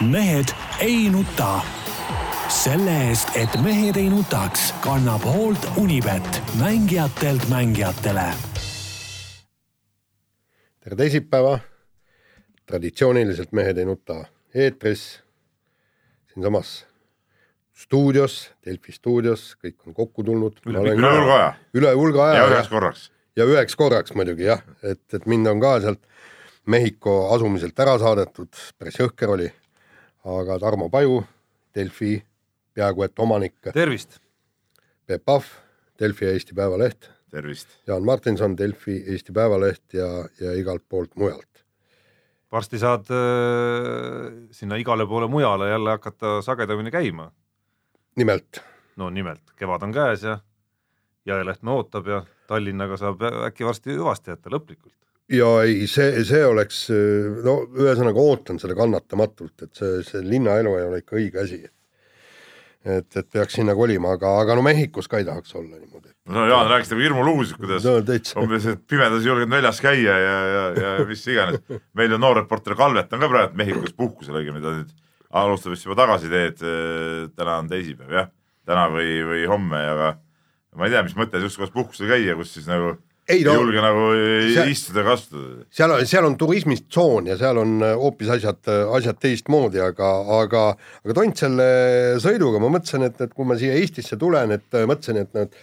mehed 0.00 0.44
ei 0.80 1.08
nuta. 1.10 1.60
selle 2.48 2.92
eest, 3.08 3.28
et 3.36 3.54
mehed 3.64 3.96
ei 3.96 4.08
nutaks, 4.12 4.74
kannab 4.84 5.24
hoolt 5.24 5.66
Unibet, 5.76 6.42
mängijatelt 6.60 7.48
mängijatele. 7.48 8.24
tere 10.80 10.96
teisipäeva. 10.96 11.58
traditsiooniliselt 12.66 13.52
Mehed 13.52 13.78
ei 13.78 13.84
nuta 13.84 14.24
eetris, 14.54 15.20
siinsamas 16.32 16.86
stuudios, 17.72 18.52
Delfi 18.66 18.92
stuudios, 18.92 19.56
kõik 19.64 19.86
on 19.86 19.94
kokku 19.94 20.24
tulnud. 20.24 20.60
üle 20.66 20.78
hulga 20.78 21.34
aja. 21.34 21.54
üle 21.74 21.94
hulga 21.94 22.24
aja. 22.24 22.36
ja 22.36 22.46
üheks 22.48 22.68
korraks. 22.68 23.10
ja 23.36 23.44
üheks 23.44 23.76
korraks 23.76 24.14
muidugi 24.14 24.44
jah, 24.44 24.62
et, 24.82 25.14
et 25.14 25.26
mind 25.26 25.46
on 25.46 25.60
ka 25.60 25.80
sealt 25.80 26.00
Mehhiko 26.66 27.34
asumiselt 27.34 27.80
ära 27.80 27.98
saadetud, 27.98 28.54
päris 28.78 29.00
jõhker 29.00 29.32
oli 29.34 29.52
aga 30.24 30.58
Tarmo 30.58 30.88
Paju, 30.90 31.22
Delfi 31.74 32.22
peaaegu 32.74 33.02
et 33.02 33.18
omanik. 33.18 33.54
tervist! 33.72 34.18
Peep 35.06 35.24
Pahv, 35.24 35.44
Delfi 35.98 36.24
ja 36.24 36.32
Eesti 36.32 36.54
Päevaleht. 36.54 37.10
tervist! 37.30 37.68
Jaan 37.86 38.04
Martinson, 38.04 38.56
Delfi, 38.56 39.02
Eesti 39.06 39.32
Päevaleht 39.32 39.94
ja, 39.94 40.06
ja 40.40 40.52
igalt 40.52 40.84
poolt 40.88 41.16
mujalt. 41.16 41.64
varsti 42.52 42.78
saad 42.78 43.08
äh, 43.10 44.48
sinna 44.50 44.76
igale 44.76 45.06
poole 45.06 45.26
mujale 45.26 45.70
jälle 45.70 45.90
hakata 45.90 46.42
sagedamini 46.42 46.90
käima. 46.90 47.32
nimelt? 48.16 48.62
no 48.96 49.10
nimelt, 49.10 49.42
kevad 49.56 49.82
on 49.82 49.92
käes 49.92 50.22
ja 50.22 50.38
Jõelehtme 51.26 51.70
ootab 51.70 52.06
ja 52.06 52.24
Tallinnaga 52.46 52.96
saab 52.96 53.20
äkki 53.46 53.64
varsti 53.64 53.94
hüvasti 53.94 54.30
jätta 54.30 54.50
lõplikult 54.50 55.11
ja 55.30 55.50
ei, 55.66 55.86
see, 55.90 56.24
see 56.26 56.42
oleks, 56.46 56.86
no 57.44 57.60
ühesõnaga 57.78 58.22
ootan 58.22 58.58
seda 58.62 58.76
kannatamatult, 58.78 59.54
et 59.66 59.78
see, 59.78 60.02
see 60.06 60.24
linnaelu 60.26 60.74
ei 60.78 60.88
ole 60.88 61.00
ikka 61.02 61.18
õige 61.18 61.44
asi. 61.44 61.60
et, 62.82 63.06
et 63.14 63.28
peaks 63.30 63.54
sinna 63.54 63.76
kolima, 63.78 64.16
aga, 64.16 64.32
aga 64.42 64.56
no 64.58 64.62
Mehhikos 64.66 65.06
ka 65.08 65.20
ei 65.22 65.26
tahaks 65.28 65.54
olla 65.54 65.76
niimoodi. 65.76 66.10
no 66.34 66.46
Jaan 66.50 66.70
rääkis 66.70 66.90
nagu 66.90 67.04
hirmulugusid, 67.04 67.60
kuidas 67.60 67.86
no, 67.86 67.94
umbes, 68.42 68.66
et 68.66 68.82
pimedas 68.90 69.22
ei 69.22 69.30
julgenud 69.30 69.54
väljas 69.54 69.78
käia 69.84 70.18
ja, 70.18 70.34
ja, 70.54 70.64
ja 70.74 71.06
mis 71.06 71.22
iganes. 71.30 71.62
meil 71.94 72.16
on 72.16 72.24
noor 72.24 72.42
reporter 72.42 72.74
Kalvet 72.78 73.12
on 73.12 73.22
ka 73.22 73.30
praegu 73.30 73.62
Mehhikos 73.62 73.94
puhkusel, 73.94 74.40
õigemini 74.40 74.64
ta 74.64 74.74
nüüd 74.80 74.92
alustab 75.32 75.72
vist 75.72 75.86
juba 75.86 75.96
tagasiteed. 76.02 76.58
täna 77.36 77.56
on 77.62 77.70
teisipäev 77.70 78.18
jah, 78.18 78.28
täna 78.66 78.88
või, 78.92 79.14
või 79.30 79.46
homme, 79.48 79.86
aga 79.94 80.12
ma 80.76 80.88
ei 80.88 80.94
tea, 80.94 81.06
mis 81.06 81.16
mõte 81.16 81.40
just 81.40 81.60
kohas 81.60 81.72
puhkusel 81.72 82.10
käia, 82.10 82.34
kus 82.36 82.52
siis 82.56 82.66
nagu 82.68 82.96
ei, 83.30 83.42
no, 83.46 83.54
julge 83.60 83.82
nagu 83.82 84.08
seal, 84.52 84.70
istuda 84.72 85.02
ega 85.02 85.14
astuda. 85.16 85.64
seal 85.72 85.94
on, 85.94 86.04
seal 86.08 86.26
on 86.26 86.36
turismistsoon 86.40 87.30
ja 87.30 87.38
seal 87.40 87.60
on 87.62 87.76
äh, 87.84 87.94
hoopis 87.98 88.32
asjad, 88.34 88.60
äh, 88.70 88.82
asjad 88.98 89.20
teistmoodi, 89.22 89.82
aga, 89.84 90.10
aga, 90.40 90.64
aga 91.04 91.16
tont 91.16 91.42
selle 91.44 91.66
sõiduga, 92.22 92.60
ma 92.62 92.72
mõtlesin, 92.76 93.06
et, 93.06 93.20
et 93.22 93.34
kui 93.36 93.48
ma 93.48 93.58
siia 93.60 93.76
Eestisse 93.78 94.18
tulen, 94.20 94.54
et 94.58 94.78
äh, 94.78 94.86
mõtlesin, 94.90 95.22
et 95.22 95.34
nad 95.38 95.58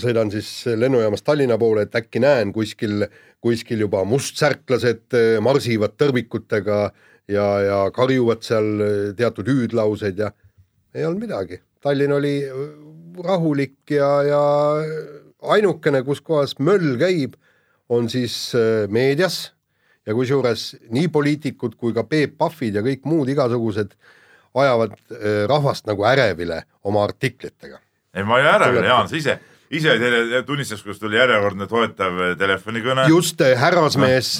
sõidan 0.00 0.30
siis 0.32 0.46
lennujaamast 0.72 1.26
Tallinna 1.26 1.58
poole, 1.60 1.82
et 1.84 1.96
äkki 1.98 2.22
näen 2.24 2.48
kuskil, 2.56 3.02
kuskil 3.44 3.82
juba 3.84 4.06
mustsärklased 4.08 5.12
marsivad 5.44 5.98
tõrvikutega 6.00 6.78
ja, 7.28 7.44
ja 7.60 7.80
karjuvad 7.92 8.40
seal 8.46 8.70
teatud 9.18 9.50
hüüdlauseid 9.52 10.22
ja 10.24 10.30
ei 10.96 11.04
olnud 11.04 11.26
midagi. 11.26 11.60
Tallinn 11.84 12.16
oli 12.16 12.38
rahulik 13.20 13.92
ja, 13.92 14.08
ja 14.24 14.40
ainukene, 15.42 16.02
kus 16.06 16.22
kohas 16.24 16.56
möll 16.62 16.96
käib, 17.00 17.36
on 17.92 18.08
siis 18.12 18.54
äh, 18.56 18.88
meedias 18.92 19.52
ja 20.06 20.16
kusjuures 20.16 20.72
nii 20.94 21.08
poliitikud 21.12 21.76
kui 21.78 21.94
ka 21.94 22.04
Peep 22.08 22.38
Pahvid 22.40 22.78
ja 22.78 22.82
kõik 22.84 23.06
muud 23.08 23.30
igasugused 23.32 23.94
ajavad 24.54 24.96
äh, 24.96 25.44
rahvast 25.50 25.88
nagu 25.90 26.06
ärevile 26.08 26.62
oma 26.88 27.04
artiklitega. 27.04 27.80
ei, 28.14 28.24
ma 28.24 28.40
ei 28.40 28.48
ärevile, 28.48 28.86
Jaan, 28.88 29.08
sa 29.10 29.16
ise, 29.18 29.36
ise 29.72 30.42
tunnistas, 30.46 30.82
kus 30.84 31.00
tuli 31.00 31.18
järjekordne 31.20 31.68
toetav 31.68 32.18
äh, 32.22 32.34
telefonikõne. 32.40 33.06
just, 33.12 33.42
härrasmees, 33.42 34.34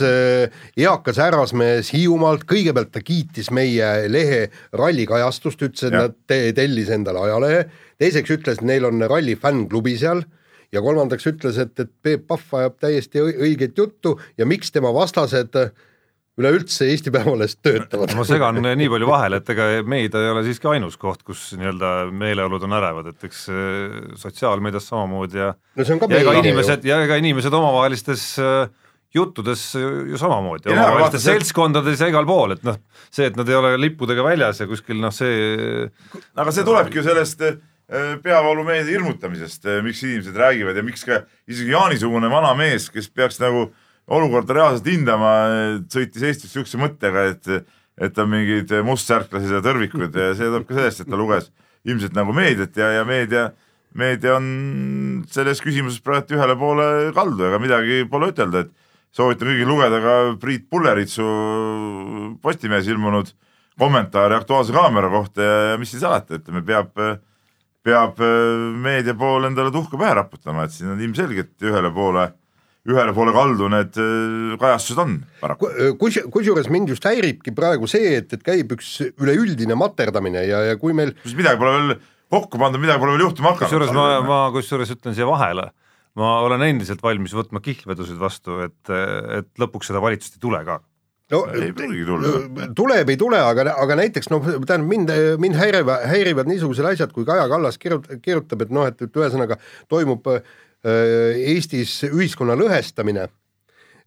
eakas 0.76 1.20
härrasmees 1.20 1.92
Hiiumaalt, 1.92 2.46
kõigepealt 2.48 2.92
ta 2.94 3.04
kiitis 3.04 3.50
meie 3.52 3.94
lehe 4.08 4.44
rallikajastust, 4.72 5.66
ütles, 5.69 5.88
et 5.88 5.98
ja. 5.98 6.06
nad 6.06 6.54
tellis 6.56 6.92
endale 6.94 7.26
ajalehe, 7.26 7.66
teiseks 8.00 8.38
ütles, 8.38 8.62
et 8.62 8.70
neil 8.70 8.88
on 8.88 9.04
ralli 9.10 9.36
fännklubi 9.36 9.98
seal 10.00 10.24
ja 10.72 10.82
kolmandaks 10.82 11.28
ütles, 11.30 11.58
et, 11.60 11.72
et 11.80 11.90
Peep 12.02 12.26
Pahv 12.30 12.58
ajab 12.60 12.76
täiesti 12.82 13.22
õiget 13.22 13.78
juttu 13.78 14.16
ja 14.38 14.48
miks 14.48 14.72
tema 14.74 14.92
vastased 14.94 15.56
üleüldse 16.40 16.86
Eesti 16.88 17.12
Päevalehest 17.12 17.58
töötavad. 17.64 18.14
ma 18.16 18.24
segan 18.24 18.60
nii 18.64 18.88
palju 18.92 19.08
vahele, 19.08 19.42
et 19.42 19.50
ega 19.52 19.66
meedia 19.84 20.22
ei 20.22 20.30
ole 20.32 20.44
siiski 20.46 20.70
ainus 20.70 20.96
koht, 21.00 21.20
kus 21.26 21.50
nii-öelda 21.60 21.90
meeleolud 22.16 22.64
on 22.64 22.76
ärevad, 22.78 23.10
et 23.12 23.26
eks 23.28 23.42
äh, 23.52 23.98
sotsiaalmeedias 24.20 24.88
samamoodi 24.88 25.42
ja 25.42 25.50
no 25.52 25.84
see 25.84 25.96
on 25.96 26.00
ka 26.00 26.08
ja 26.12 26.22
ega 26.24 26.38
inimesed 26.40 26.88
ja 26.88 27.02
ega 27.04 27.18
inimesed 27.20 27.52
omavahelistes 27.58 28.24
äh, 28.40 28.62
juttudes 29.12 29.66
ju 29.76 30.16
samamoodi, 30.16 30.72
omavahelistes 30.72 31.26
seltskondades 31.28 32.00
ja 32.00 32.08
igal 32.08 32.24
pool, 32.24 32.56
et 32.56 32.64
noh, 32.64 32.80
see, 33.12 33.28
et 33.28 33.36
nad 33.36 33.52
ei 33.52 33.58
ole 33.58 33.74
lippudega 33.76 34.24
väljas 34.24 34.64
ja 34.64 34.68
kuskil 34.70 35.04
noh, 35.04 35.12
see 35.12 35.84
aga 36.32 36.56
see 36.56 36.64
tulebki 36.64 37.02
ju 37.02 37.06
sellest 37.10 37.44
Äh, 37.44 37.60
peavoolumeedia 38.25 38.97
hirmutamisest, 38.97 39.66
äh, 39.69 39.80
miks 39.84 40.03
inimesed 40.06 40.36
räägivad 40.36 40.78
ja 40.78 40.84
miks 40.86 41.04
ka 41.04 41.22
isegi 41.50 41.75
Jaani-sugune 41.75 42.30
vana 42.32 42.54
mees, 42.56 42.88
kes 42.92 43.10
peaks 43.12 43.41
nagu 43.42 43.66
olukorda 44.12 44.56
reaalselt 44.56 44.88
hindama, 44.88 45.32
sõitis 45.92 46.25
Eestis 46.26 46.54
siukse 46.54 46.81
mõttega, 46.81 47.26
et, 47.32 47.66
et 48.00 48.19
on 48.19 48.31
mingid 48.32 48.72
mustsärklased 48.86 49.52
ja 49.58 49.60
tõrvikud 49.64 50.16
ja 50.16 50.32
see 50.36 50.48
tuleb 50.48 50.64
ka 50.69 50.78
sellest, 50.78 51.04
et 51.04 51.10
ta 51.12 51.19
luges 51.20 51.50
ilmselt 51.86 52.16
nagu 52.16 52.34
meediat 52.34 52.76
ja, 52.78 52.88
ja 52.98 53.04
meedia, 53.06 53.50
meedia 53.98 54.36
on 54.38 54.47
selles 55.31 55.60
küsimuses 55.62 56.02
praegu 56.04 56.38
ühele 56.38 56.56
poole 56.58 56.86
kaldu, 57.16 57.44
ega 57.48 57.60
midagi 57.62 58.02
pole 58.10 58.31
ütelda, 58.32 58.64
et 58.64 58.72
soovitan 59.14 59.52
kõigil 59.52 59.69
lugeda 59.69 60.00
ka 60.02 60.14
Priit 60.41 60.64
Pulleritsu 60.72 61.26
Postimehes 62.42 62.88
ilmunud 62.88 63.34
kommentaare 63.78 64.38
Aktuaalse 64.41 64.75
Kaamera 64.75 65.10
kohta 65.12 65.44
ja, 65.44 65.76
mis 65.81 65.92
siis 65.92 66.04
alati, 66.08 66.41
ütleme, 66.41 66.64
peab 66.64 66.97
peab 67.87 68.20
äh, 68.22 68.70
meedia 68.84 69.15
pool 69.19 69.48
endale 69.48 69.72
tuhka 69.75 69.98
pähe 70.00 70.15
raputama, 70.20 70.66
et 70.66 70.75
siin 70.75 70.93
on 70.94 71.03
ilmselgelt 71.03 71.66
ühele 71.66 71.91
poole, 71.94 72.28
ühele 72.88 73.15
poole 73.16 73.34
kaldu 73.34 73.69
need 73.72 73.98
äh, 74.00 74.54
kajastused 74.62 75.03
on 75.03 75.19
paraku. 75.43 75.70
kus, 76.00 76.20
kusjuures 76.34 76.70
mind 76.72 76.94
just 76.94 77.06
häiribki 77.09 77.54
praegu 77.56 77.91
see, 77.91 78.16
et, 78.20 78.32
et 78.37 78.47
käib 78.47 78.75
üks 78.76 78.94
üleüldine 79.12 79.78
materdamine 79.78 80.47
ja, 80.47 80.65
ja 80.70 80.78
kui 80.81 80.94
meil. 80.97 81.15
midagi 81.26 81.60
pole 81.60 81.75
veel 81.78 81.94
kokku 82.32 82.62
pandud, 82.62 82.82
midagi 82.82 83.03
pole 83.03 83.16
veel 83.16 83.26
juhtuma 83.26 83.54
hakanud. 83.54 83.69
kusjuures 83.69 83.94
ma, 83.97 84.09
ma 84.26 84.41
kusjuures 84.54 84.94
ütlen 84.94 85.19
siia 85.19 85.26
vahele, 85.28 85.69
ma 86.19 86.38
olen 86.47 86.62
endiselt 86.70 87.03
valmis 87.03 87.34
võtma 87.34 87.62
kihlvedusid 87.64 88.19
vastu, 88.22 88.62
et, 88.69 88.94
et 89.43 89.50
lõpuks 89.59 89.91
seda 89.91 90.03
valitsust 90.04 90.38
ei 90.38 90.47
tule 90.47 90.62
ka 90.69 90.78
no 91.32 91.43
ei 91.56 91.72
pruugi 91.76 92.04
tulla. 92.06 92.69
tuleb, 92.76 93.12
ei 93.12 93.19
tule, 93.20 93.41
aga, 93.41 93.66
aga 93.84 93.98
näiteks 94.03 94.31
noh, 94.32 94.44
tähendab 94.44 94.88
mind, 94.88 95.12
mind 95.43 95.59
häirivad, 95.59 96.06
häirivad 96.10 96.50
niisugused 96.50 96.87
asjad, 96.93 97.12
kui 97.15 97.26
Kaja 97.28 97.48
Kallas 97.50 97.81
kirjutab, 97.82 98.20
kirjutab, 98.25 98.66
et 98.66 98.75
noh, 98.75 98.88
et, 98.88 99.00
et 99.03 99.22
ühesõnaga 99.22 99.59
toimub 99.93 100.28
äh, 100.32 100.43
Eestis 101.54 102.00
ühiskonna 102.10 102.56
lõhestamine. 102.59 103.28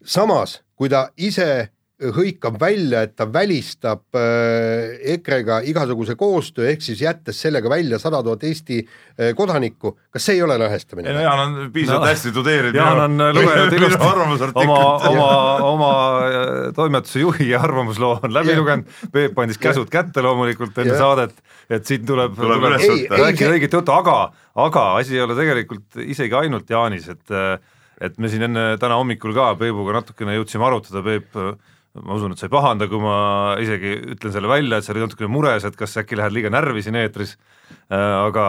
samas, 0.05 0.59
kui 0.75 0.89
ta 0.91 1.09
ise 1.17 1.71
hõikab 2.13 2.57
välja, 2.61 3.01
et 3.05 3.15
ta 3.17 3.27
välistab 3.31 4.17
äh, 4.17 4.95
EKRE-ga 5.15 5.61
igasuguse 5.69 6.15
koostöö, 6.19 6.67
ehk 6.71 6.83
siis 6.85 7.01
jättes 7.01 7.39
sellega 7.41 7.69
välja 7.71 7.99
sada 8.01 8.21
tuhat 8.25 8.43
Eesti 8.47 8.79
äh, 8.83 9.33
kodanikku, 9.37 9.95
kas 10.13 10.27
see 10.27 10.37
ei 10.37 10.43
ole 10.45 10.57
lõhestamine? 10.61 11.09
ei 11.11 11.17
no 11.17 11.25
Jaan 11.25 11.43
on 11.43 11.71
piisavalt 11.73 12.05
no, 12.05 12.11
hästi 12.11 12.33
tudeerinud. 12.35 12.79
Jaan 12.79 13.03
on 13.05 13.25
lugenud 13.39 13.77
ilusti 13.79 14.09
oma, 14.63 14.79
oma, 15.11 15.29
oma 15.71 15.91
äh, 16.29 16.49
toimetuse 16.77 17.23
juhi 17.23 17.51
arvamusloo 17.57 18.19
on 18.23 18.35
läbi 18.35 18.57
lugenud, 18.59 18.89
Peep 19.13 19.39
andis 19.39 19.61
käsud 19.61 19.91
kätte 19.93 20.23
loomulikult 20.25 20.77
enne 20.81 20.95
yeah. 20.95 21.01
saadet, 21.01 21.37
et 21.69 21.87
siin 21.87 22.05
tuleb, 22.07 22.35
tuleb, 22.37 22.59
tuleb 22.59 23.21
rääkida 23.21 23.53
õiget 23.55 23.79
juttu, 23.79 23.95
aga, 23.95 24.19
aga 24.67 24.89
asi 24.99 25.17
ei 25.17 25.23
ole 25.25 25.37
tegelikult 25.37 26.03
isegi 26.05 26.37
ainult 26.43 26.69
Jaanis, 26.69 27.09
et 27.15 27.39
et 28.03 28.17
me 28.19 28.27
siin 28.27 28.43
enne 28.49 28.63
täna 28.79 28.97
hommikul 28.99 29.31
ka 29.35 29.53
Peebuga 29.59 30.01
natukene 30.01 30.35
jõudsime 30.35 30.67
arutada, 30.67 30.99
Peep 31.05 31.37
ma 32.03 32.17
usun, 32.17 32.33
et 32.35 32.41
sa 32.41 32.47
ei 32.49 32.53
pahanda, 32.53 32.87
kui 32.91 32.99
ma 32.99 33.15
isegi 33.61 33.93
ütlen 34.15 34.33
selle 34.33 34.49
välja, 34.51 34.79
et 34.79 34.87
sa 34.87 34.91
olid 34.93 35.05
natukene 35.05 35.31
mures, 35.31 35.65
et 35.67 35.77
kas 35.79 35.95
äkki 36.01 36.17
lähed 36.19 36.35
liiga 36.35 36.51
närvi 36.51 36.83
siin 36.83 36.97
eetris, 36.99 37.35
äh, 37.87 37.95
aga 37.95 38.45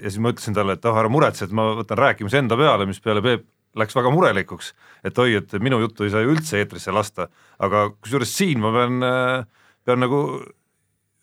ja 0.00 0.08
siis 0.08 0.18
ma 0.22 0.32
ütlesin 0.34 0.56
talle, 0.56 0.74
et 0.78 0.88
oh, 0.90 0.98
ära 0.98 1.12
muretse, 1.12 1.46
et 1.46 1.54
ma 1.54 1.70
võtan 1.78 2.00
rääkimise 2.00 2.40
enda 2.42 2.58
peale, 2.58 2.88
mis 2.90 3.02
peale 3.04 3.22
Peep 3.24 3.46
läks 3.78 3.94
väga 3.94 4.10
murelikuks, 4.10 4.72
et 5.06 5.18
oi, 5.22 5.36
et 5.38 5.54
minu 5.62 5.78
juttu 5.84 6.06
ei 6.06 6.10
saa 6.10 6.24
ju 6.24 6.32
üldse 6.34 6.58
eetrisse 6.58 6.94
lasta, 6.94 7.28
aga 7.62 7.86
kusjuures 8.00 8.32
siin 8.34 8.62
ma 8.64 8.74
pean, 8.74 8.98
äh, 9.06 9.68
pean 9.86 10.02
nagu 10.02 10.24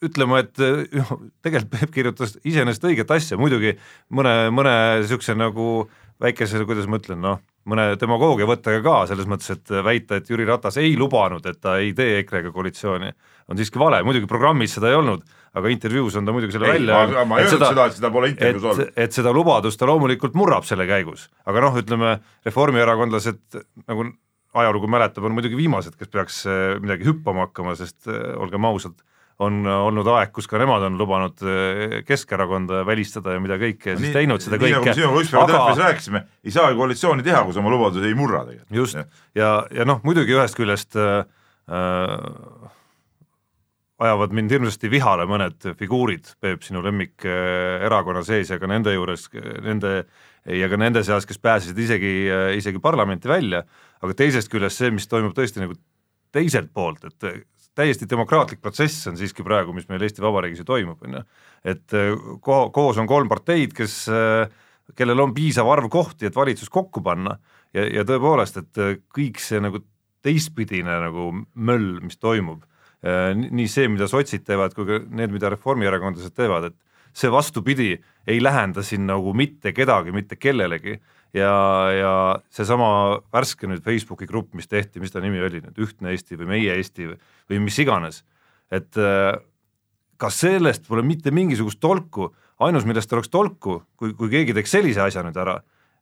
ütlema, 0.08 0.44
et 0.46 0.62
noh, 0.62 1.14
tegelikult 1.44 1.74
Peep 1.74 1.94
kirjutas 2.00 2.38
iseenesest 2.48 2.88
õiget 2.88 3.12
asja, 3.12 3.40
muidugi 3.42 3.76
mõne, 4.14 4.38
mõne 4.56 4.78
niisuguse 5.02 5.36
nagu 5.36 5.88
väikese, 6.24 6.64
kuidas 6.70 6.88
ma 6.88 7.02
ütlen, 7.02 7.20
noh 7.26 7.44
mõne 7.68 7.88
demagoogia 8.00 8.48
võttega 8.50 8.82
ka 8.86 8.98
selles 9.10 9.28
mõttes, 9.30 9.52
et 9.58 9.74
väita, 9.86 10.20
et 10.20 10.30
Jüri 10.32 10.46
Ratas 10.48 10.80
ei 10.82 10.96
lubanud, 11.00 11.46
et 11.50 11.60
ta 11.62 11.78
ei 11.82 11.94
tee 11.98 12.22
EKRE-ga 12.22 12.54
koalitsiooni, 12.56 13.12
on 13.52 13.60
siiski 13.60 13.82
vale, 13.82 14.00
muidugi 14.08 14.30
programmis 14.30 14.76
seda 14.78 14.92
ei 14.92 15.00
olnud, 15.00 15.26
aga 15.58 15.72
intervjuus 15.74 16.16
on 16.20 16.28
ta 16.28 16.36
muidugi 16.36 16.56
selle 16.56 16.70
ei, 16.70 16.78
välja 16.80 17.26
ma 17.26 17.40
ei 17.42 17.48
öelnud 17.48 17.66
seda, 17.66 17.88
et 17.88 17.98
seda 17.98 18.12
pole 18.14 18.32
intervjuus 18.34 18.70
olnud. 18.72 18.94
et 19.06 19.18
seda 19.18 19.34
lubadust 19.36 19.80
ta 19.80 19.90
loomulikult 19.90 20.38
murrab 20.38 20.68
selle 20.68 20.88
käigus, 20.90 21.28
aga 21.50 21.66
noh, 21.66 21.78
ütleme 21.82 22.16
reformierakondlased 22.48 23.62
nagu 23.88 24.10
ajalugu 24.58 24.90
mäletab, 24.90 25.28
on 25.28 25.36
muidugi 25.38 25.60
viimased, 25.60 25.98
kes 26.00 26.12
peaks 26.14 26.42
eh, 26.50 26.78
midagi 26.82 27.08
hüppama 27.10 27.48
hakkama, 27.48 27.76
sest 27.80 28.10
eh, 28.10 28.34
olgem 28.40 28.66
ausad, 28.70 28.98
on 29.44 29.60
olnud 29.70 30.08
aeg, 30.16 30.32
kus 30.34 30.48
ka 30.50 30.58
nemad 30.62 30.84
on 30.88 30.96
lubanud 30.98 31.44
eh, 31.46 31.98
Keskerakonda 32.08 32.82
välistada 32.88 33.36
ja 33.36 33.42
mida 33.42 33.60
kõike 33.62 33.94
ja 33.94 33.98
siis 34.00 34.16
teinud 34.16 34.42
seda 34.42 34.58
kõike. 34.58 34.72
nii 34.72 34.78
nagu 34.80 34.88
me 34.90 34.96
sinuga 34.98 35.26
ükspäev 35.26 35.52
telefonis 35.52 35.82
rääkisime, 35.84 36.22
ei 36.48 36.54
saagi 36.56 36.80
koalitsiooni 36.80 37.26
teha, 37.26 37.44
kui 37.46 37.54
sa 37.54 37.62
oma 37.62 37.74
lubadusi 37.74 38.10
ei 38.10 38.18
murra 38.18 38.46
tegelikult. 38.48 38.80
just, 38.80 39.20
ja, 39.38 39.52
ja 39.74 39.86
noh, 39.86 40.02
muidugi 40.08 40.34
ühest 40.34 40.58
küljest 40.58 40.98
äh, 40.98 41.20
ajavad 44.02 44.34
mind 44.38 44.56
hirmsasti 44.56 44.90
vihale 44.94 45.28
mõned 45.30 45.68
figuurid, 45.78 46.32
Peep, 46.42 46.66
sinu 46.66 46.82
lemmikerakonna 46.86 48.24
sees 48.26 48.50
ja 48.54 48.58
ka 48.62 48.70
nende 48.70 48.94
juures, 48.94 49.28
nende 49.66 49.94
ja 50.48 50.70
ka 50.72 50.80
nende 50.82 51.04
seas, 51.06 51.26
kes 51.30 51.42
pääsesid 51.44 51.78
isegi, 51.82 52.14
isegi 52.58 52.82
parlamenti 52.82 53.30
välja, 53.30 53.64
aga 54.02 54.18
teisest 54.18 54.50
küljest 54.54 54.82
see, 54.82 54.94
mis 54.96 55.10
toimub 55.10 55.34
tõesti 55.38 55.62
nagu 55.62 55.78
teiselt 56.34 56.70
poolt, 56.74 57.06
et 57.10 57.46
täiesti 57.78 58.08
demokraatlik 58.10 58.62
protsess 58.64 59.08
on 59.12 59.18
siiski 59.20 59.46
praegu, 59.46 59.76
mis 59.76 59.88
meil 59.90 60.04
Eesti 60.06 60.24
Vabariigis 60.24 60.64
ju 60.64 60.68
toimub, 60.68 61.04
on 61.06 61.20
ju. 61.20 61.26
et 61.74 61.98
äh, 61.98 62.14
ko-, 62.44 62.70
koos 62.74 62.98
on 63.02 63.10
kolm 63.10 63.30
parteid, 63.32 63.76
kes, 63.78 64.00
äh, 64.14 64.48
kellel 64.98 65.22
on 65.24 65.36
piisav 65.36 65.70
arv 65.72 65.90
kohti, 65.94 66.30
et 66.30 66.36
valitsus 66.36 66.72
kokku 66.74 67.04
panna 67.06 67.38
ja, 67.76 67.86
ja 68.00 68.06
tõepoolest, 68.08 68.62
et 68.64 68.82
äh, 68.82 68.98
kõik 69.14 69.42
see 69.44 69.62
nagu 69.64 69.84
teistpidine 70.26 70.98
nagu 71.06 71.30
möll, 71.54 72.02
mis 72.04 72.18
toimub, 72.20 72.66
nii 73.38 73.68
see, 73.70 73.86
mida 73.94 74.08
sotsid 74.10 74.42
teevad, 74.44 74.74
kui 74.76 74.88
ka 74.90 74.98
need, 75.16 75.30
mida 75.32 75.52
reformierakondlased 75.54 76.34
teevad, 76.36 76.72
et 76.72 77.14
see 77.16 77.30
vastupidi 77.32 77.92
ei 78.28 78.42
lähenda 78.42 78.84
siin 78.84 79.06
nagu 79.08 79.32
mitte 79.38 79.72
kedagi 79.78 80.12
mitte 80.12 80.36
kellelegi 80.36 80.98
ja, 81.36 81.54
ja 81.94 82.14
seesama 82.54 83.20
värske 83.34 83.70
nüüd 83.70 83.84
Facebooki 83.86 84.28
grupp, 84.30 84.54
mis 84.58 84.70
tehti, 84.70 85.02
mis 85.04 85.14
ta 85.14 85.22
nimi 85.24 85.42
oli 85.44 85.62
nüüd, 85.64 85.78
Ühtne 85.84 86.14
Eesti 86.14 86.40
või 86.40 86.52
Meie 86.54 86.78
Eesti 86.78 87.12
või, 87.12 87.18
või 87.52 87.62
mis 87.68 87.80
iganes, 87.84 88.24
et 88.72 89.00
äh, 89.02 89.34
kas 90.22 90.40
sellest 90.44 90.88
pole 90.88 91.04
mitte 91.06 91.34
mingisugust 91.36 91.82
tolku, 91.84 92.32
ainus, 92.64 92.88
millest 92.90 93.14
oleks 93.14 93.30
tolku, 93.34 93.82
kui, 94.00 94.16
kui 94.18 94.32
keegi 94.34 94.56
teeks 94.58 94.74
sellise 94.78 95.04
asja 95.06 95.24
nüüd 95.26 95.38
ära, 95.38 95.60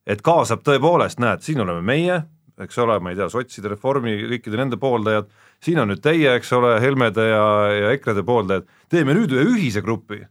et 0.07 0.21
kaasab 0.25 0.63
tõepoolest, 0.65 1.19
näed, 1.23 1.43
siin 1.45 1.61
oleme 1.63 1.83
meie, 1.85 2.21
eks 2.61 2.77
ole, 2.79 2.99
ma 3.03 3.11
ei 3.11 3.17
tea, 3.19 3.27
sotside, 3.31 3.73
reformi, 3.73 4.15
kõikide 4.35 4.61
nende 4.61 4.79
pooldajad, 4.79 5.27
siin 5.63 5.81
on 5.81 5.91
nüüd 5.91 6.03
teie, 6.03 6.37
eks 6.37 6.53
ole, 6.55 6.77
Helmede 6.83 7.27
ja, 7.27 7.43
ja 7.73 7.91
EKRE-de 7.97 8.23
pooldajad, 8.27 8.69
teeme 8.91 9.17
nüüd 9.17 9.35
ühe 9.35 9.43
ühise 9.55 9.83
grupi 9.83 10.21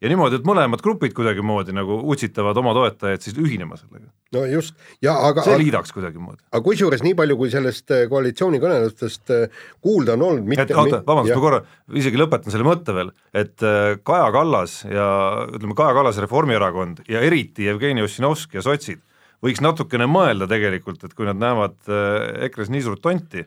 ja 0.00 0.08
niimoodi, 0.08 0.38
et 0.40 0.46
mõlemad 0.48 0.80
grupid 0.84 1.12
kuidagimoodi 1.16 1.74
nagu 1.76 1.98
utsitavad 2.12 2.56
oma 2.60 2.72
toetajaid 2.76 3.24
siis 3.24 3.36
ühinema 3.40 3.76
sellega. 3.78 4.08
no 4.34 4.44
just, 4.48 4.76
ja 5.04 5.14
aga 5.28 5.44
see 5.44 5.58
liidaks 5.60 5.92
kuidagimoodi. 5.96 6.40
aga 6.48 6.62
kusjuures 6.64 7.04
nii 7.04 7.16
palju, 7.18 7.36
kui 7.40 7.52
sellest 7.52 7.92
äh, 7.94 8.06
koalitsioonikõnelustest 8.12 9.34
äh, 9.36 9.60
kuulda 9.84 10.16
on 10.16 10.26
olnud 10.30 10.48
mitte 10.48 10.64
et 10.68 10.74
oota, 10.74 11.02
vabandust, 11.06 11.36
ma 11.36 11.44
korra 11.44 11.60
isegi 12.00 12.20
lõpetan 12.20 12.54
selle 12.54 12.68
mõtte 12.68 12.96
veel, 12.96 13.12
et 13.36 13.66
äh, 13.66 13.98
Kaja 14.06 14.32
Kallas 14.36 14.80
ja 14.88 15.06
ütleme, 15.50 15.76
Kaja 15.78 15.96
Kallase 15.98 16.24
Reformierakond 16.24 17.04
ja 17.10 17.22
eriti 17.26 17.68
Jevgeni 17.68 18.04
Ossinovski 18.06 18.60
ja 18.60 18.64
sotsid 18.64 19.04
võiks 19.44 19.60
natukene 19.64 20.08
mõelda 20.08 20.48
tegelikult, 20.48 21.04
et 21.04 21.16
kui 21.16 21.28
nad 21.28 21.38
näevad 21.40 21.78
EKRE-s 22.44 22.72
nii 22.72 22.82
suurt 22.84 23.00
tonti, 23.00 23.40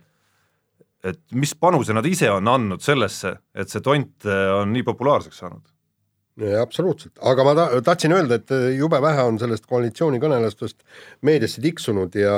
et 1.06 1.20
mis 1.38 1.54
panuse 1.54 1.94
nad 1.94 2.06
ise 2.10 2.32
on 2.34 2.50
andnud 2.50 2.82
sellesse, 2.82 3.36
et 3.54 3.70
see 3.70 3.84
tont 3.86 4.26
on 4.26 4.74
nii 4.74 4.86
populaarseks 4.88 5.44
saanud 5.44 5.62
absoluutselt, 6.62 7.14
aga 7.22 7.46
ma 7.46 7.54
ta-, 7.58 7.70
tahtsin 7.86 8.16
öelda, 8.16 8.40
et 8.42 8.54
jube 8.78 9.00
vähe 9.02 9.28
on 9.30 9.38
sellest 9.42 9.68
koalitsioonikõnelustest 9.70 10.82
meediasse 11.22 11.62
tiksunud 11.62 12.16
ja 12.18 12.38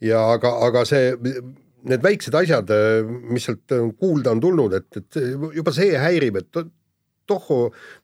ja 0.00 0.20
aga, 0.32 0.52
aga 0.64 0.84
see, 0.88 1.12
need 1.90 2.04
väiksed 2.04 2.36
asjad, 2.36 2.70
mis 3.28 3.44
sealt 3.48 3.74
kuulda 4.00 4.32
on 4.32 4.40
tulnud, 4.40 4.76
et, 4.78 4.88
et 4.96 5.20
juba 5.56 5.74
see 5.76 5.92
häirib, 6.00 6.40
et 6.40 6.62
tohho, 7.30 7.60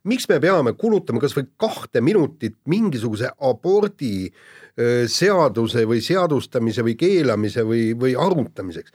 miks 0.07 0.29
me 0.31 0.39
peame 0.43 0.75
kulutama 0.79 1.23
kas 1.23 1.35
või 1.37 1.49
kahte 1.61 2.03
minutit 2.05 2.57
mingisuguse 2.71 3.33
abordi 3.49 4.29
seaduse 5.09 5.87
või 5.89 6.03
seadustamise 6.05 6.83
või 6.85 6.97
keelamise 7.01 7.63
või, 7.65 7.95
või 7.97 8.13
arutamiseks. 8.13 8.93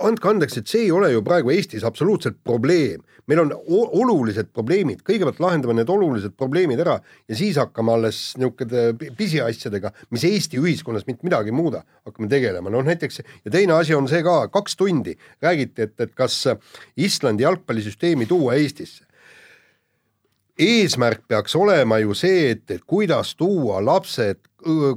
andke 0.00 0.28
andeks, 0.28 0.56
et 0.56 0.66
see 0.66 0.86
ei 0.86 0.90
ole 0.90 1.10
ju 1.12 1.20
praegu 1.22 1.50
Eestis 1.52 1.84
absoluutselt 1.84 2.38
probleem. 2.44 3.02
meil 3.28 3.40
on 3.40 3.52
olulised 3.68 4.48
probleemid, 4.54 5.02
kõigepealt 5.04 5.40
lahendame 5.40 5.74
need 5.74 5.90
olulised 5.92 6.32
probleemid 6.32 6.80
ära 6.80 6.96
ja 7.28 7.36
siis 7.36 7.58
hakkame 7.60 7.92
alles 7.92 8.34
niisuguste 8.38 9.12
pisiasjadega, 9.16 9.92
mis 10.10 10.24
Eesti 10.24 10.56
ühiskonnas 10.56 11.04
mitte 11.06 11.26
midagi 11.28 11.52
ei 11.52 11.56
muuda, 11.56 11.82
hakkame 12.08 12.28
tegelema, 12.28 12.70
noh 12.70 12.86
näiteks 12.88 13.20
ja 13.20 13.50
teine 13.52 13.76
asi 13.76 13.94
on 13.94 14.08
see 14.08 14.22
ka, 14.24 14.48
kaks 14.48 14.76
tundi 14.76 15.18
räägiti, 15.42 15.82
et, 15.82 16.00
et 16.00 16.14
kas 16.16 16.46
Islandi 16.96 17.44
jalgpallisüsteemi 17.44 18.26
tuua 18.26 18.56
Eestisse 18.56 19.04
eesmärk 20.58 21.28
peaks 21.28 21.54
olema 21.56 22.00
ju 22.02 22.14
see, 22.16 22.50
et, 22.50 22.70
et 22.70 22.82
kuidas 22.86 23.36
tuua 23.36 23.84
lapsed 23.84 24.47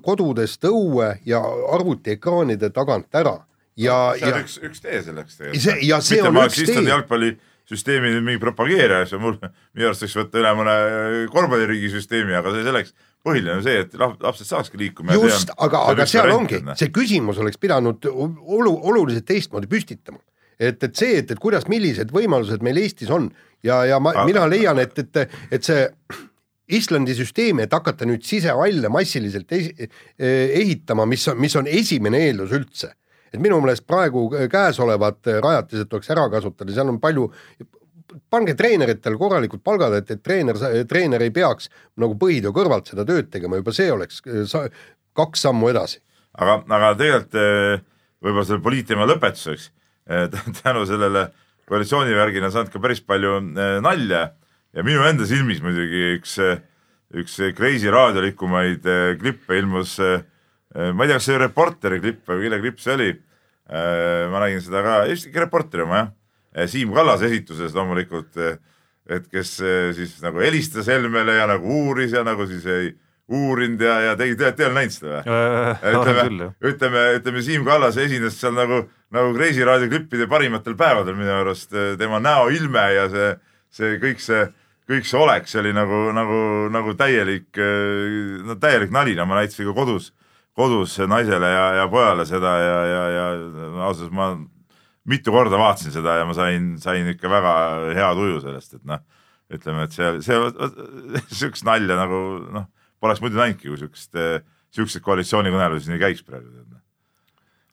kodudest 0.02 0.66
õue 0.66 1.14
ja 1.26 1.42
arvutiekraanide 1.76 2.72
tagant 2.74 3.14
ära 3.16 3.38
ja 3.78 3.98
no,, 4.12 4.18
see 4.18 4.28
on 4.28 4.36
ja, 4.36 4.42
üks, 4.44 4.58
üks 4.66 4.84
tee 4.84 5.00
selleks 5.06 5.38
tegelikult. 5.38 5.64
see, 5.64 5.78
ja 5.88 6.02
see 6.04 6.20
Mitte 6.20 6.32
on 6.32 6.50
üks 6.50 6.64
tee. 6.68 6.84
jalgpallisüsteemi 6.90 8.14
mingi 8.20 8.42
propageerija, 8.42 9.06
see 9.10 9.20
on 9.20 9.24
mul, 9.28 9.38
minu 9.78 9.92
arust 9.92 10.06
võiks 10.06 10.18
võtta 10.22 10.42
üle 10.42 10.56
mõne 10.58 10.76
korvpalliriigi 11.34 11.94
süsteemi, 11.94 12.36
aga 12.38 12.56
see 12.56 12.66
selleks, 12.68 12.96
põhiline 13.26 13.60
on 13.60 13.64
see, 13.66 13.86
et 13.86 13.96
lapsed 14.02 14.50
saakski 14.50 14.82
liikuma. 14.82 15.16
just, 15.20 15.54
aga, 15.58 15.86
aga 15.94 16.10
seal 16.10 16.34
ongi, 16.34 16.64
see 16.80 16.92
küsimus 16.96 17.40
oleks 17.44 17.62
pidanud 17.62 18.10
olu-, 18.12 18.78
oluliselt 18.92 19.30
teistmoodi 19.30 19.70
püstitama. 19.72 20.20
et, 20.60 20.82
et 20.84 20.92
see, 20.96 21.22
et, 21.22 21.32
et 21.32 21.40
kuidas, 21.40 21.70
millised 21.72 22.12
võimalused 22.14 22.66
meil 22.66 22.82
Eestis 22.82 23.10
on 23.14 23.32
ja, 23.64 23.84
ja 23.86 24.02
ma, 24.04 24.14
mina 24.26 24.46
leian, 24.50 24.82
et, 24.82 24.98
et, 25.00 25.40
et 25.52 25.64
see 25.64 25.88
Islandi 26.72 27.16
süsteemi, 27.18 27.66
et 27.66 27.74
hakata 27.74 28.08
nüüd 28.08 28.24
sisevalle 28.28 28.90
massiliselt 28.92 29.52
ehitama, 29.52 31.06
mis 31.10 31.28
on, 31.28 31.40
mis 31.42 31.56
on 31.60 31.68
esimene 31.68 32.26
eeldus 32.28 32.56
üldse. 32.58 32.94
et 33.32 33.40
minu 33.40 33.62
meelest 33.64 33.86
praegu 33.88 34.26
käesolevad 34.52 35.24
rajatised 35.40 35.88
tuleks 35.88 36.10
ära 36.12 36.26
kasutada, 36.34 36.74
seal 36.76 36.90
on 36.92 36.98
palju, 37.00 37.30
pange 38.32 38.56
treeneritel 38.60 39.16
korralikud 39.20 39.62
palgad, 39.64 39.96
et, 40.02 40.10
et 40.12 40.24
treener, 40.24 40.58
treener 40.90 41.24
ei 41.24 41.32
peaks 41.32 41.70
nagu 42.02 42.18
põhitöö 42.20 42.52
kõrvalt 42.56 42.92
seda 42.92 43.06
tööd 43.08 43.30
tegema, 43.32 43.60
juba 43.62 43.74
see 43.76 43.92
oleks 43.94 44.20
sa, 44.52 44.66
kaks 45.18 45.46
sammu 45.48 45.72
edasi. 45.72 46.02
aga, 46.38 46.62
aga 46.68 46.92
tegelikult 47.00 47.40
eh, 47.40 47.86
võib-olla 48.24 48.48
selle 48.48 48.66
poliitteema 48.68 49.08
lõpetuseks 49.14 49.70
eh, 50.12 50.28
tänu 50.62 50.86
sellele 50.90 51.30
koalitsioonivärgina 51.72 52.52
saanud 52.52 52.72
ka 52.74 52.84
päris 52.84 53.04
palju 53.08 53.40
nalja 53.84 54.26
ja 54.76 54.86
minu 54.88 55.04
enda 55.08 55.28
silmis 55.30 55.62
muidugi 55.64 56.04
üks, 56.18 56.38
äh, 56.44 56.62
üks 57.22 57.38
Kreisi 57.58 57.92
raadio 57.92 58.24
likumaid 58.26 58.88
äh, 58.88 59.12
klippe 59.20 59.60
ilmus, 59.60 59.98
ma 60.00 61.04
ei 61.04 61.10
tea, 61.10 61.18
kas 61.18 61.26
see 61.28 61.40
Reporteri 61.42 62.00
klipp 62.00 62.30
või 62.32 62.46
kelle 62.46 62.62
klipp 62.62 62.80
see 62.80 62.94
oli. 62.96 63.12
ma 64.32 64.40
nägin 64.40 64.62
seda 64.64 64.80
ka, 64.84 64.94
Eesti 65.12 65.32
Reporteri 65.36 65.84
oma 65.84 66.00
jah, 66.00 66.70
Siim 66.72 66.94
Kallase 66.96 67.28
esituses 67.28 67.76
loomulikult, 67.76 68.40
et 69.12 69.28
kes 69.32 69.52
siis 69.98 70.14
nagu 70.24 70.40
helistas 70.40 70.88
Helmele 70.88 71.36
ja 71.36 71.50
nagu 71.52 71.68
uuris 71.68 72.16
ja 72.16 72.24
nagu 72.24 72.48
siis 72.48 72.64
ei 72.72 72.94
uurinud 73.32 73.84
ja, 73.84 73.98
ja 74.08 74.16
tegi, 74.20 74.36
te 74.40 74.48
olete 74.48 74.72
näinud 74.72 74.96
seda 74.96 75.20
või? 75.20 75.36
ütleme, 75.92 76.50
ütleme, 76.72 77.04
ütleme 77.20 77.44
Siim 77.46 77.68
Kallas 77.68 78.00
esines 78.00 78.40
seal 78.40 78.56
nagu 78.56 78.86
nagu 79.12 79.34
Kreisi 79.36 79.66
raadio 79.68 79.90
klippide 79.92 80.28
parimatel 80.32 80.76
päevadel 80.80 81.18
minu 81.20 81.34
arust 81.42 81.74
eh, 81.76 81.94
tema 82.00 82.22
näoilme 82.24 82.86
ja 82.96 83.08
see, 83.12 83.30
see 83.74 83.98
kõik 84.02 84.24
see, 84.24 84.46
kõik 84.92 85.08
see 85.08 85.20
olek, 85.20 85.48
see 85.50 85.62
oli 85.62 85.74
nagu, 85.76 86.00
nagu, 86.16 86.40
nagu 86.74 86.96
täielik, 87.00 87.50
eh, 87.58 88.42
no 88.48 88.58
täielik 88.62 88.94
nali, 88.94 89.16
no 89.18 89.28
ma 89.30 89.40
näitasin 89.40 89.70
ka 89.70 89.76
kodus, 89.78 90.12
kodus 90.58 90.98
naisele 91.08 91.52
ja, 91.54 91.68
ja 91.82 91.88
pojale 91.92 92.28
seda 92.30 92.56
ja, 92.60 92.80
ja, 92.90 93.04
ja 93.16 93.28
ausalt 93.88 94.10
öeldes 94.10 94.16
ma 94.18 94.32
mitu 95.12 95.34
korda 95.34 95.58
vaatasin 95.58 95.96
seda 95.96 96.20
ja 96.20 96.28
ma 96.30 96.36
sain, 96.38 96.76
sain 96.82 97.08
ikka 97.14 97.32
väga 97.32 97.54
hea 97.98 98.10
tuju 98.20 98.42
sellest, 98.44 98.76
et 98.78 98.84
noh, 98.90 99.02
ütleme, 99.52 99.88
et 99.88 99.96
see, 99.96 100.12
see, 100.26 100.42
sihukest 101.40 101.68
nalja 101.68 101.98
nagu 102.00 102.20
noh, 102.52 102.68
poleks 103.02 103.24
muidu 103.24 103.40
näinudki, 103.42 103.72
kui 103.72 103.80
sihukest, 103.80 104.14
sihukeseid 104.72 105.08
koalitsioonikõnelusi 105.08 105.92
nii 105.92 106.04
käiks 106.04 106.28
praegu 106.28 106.62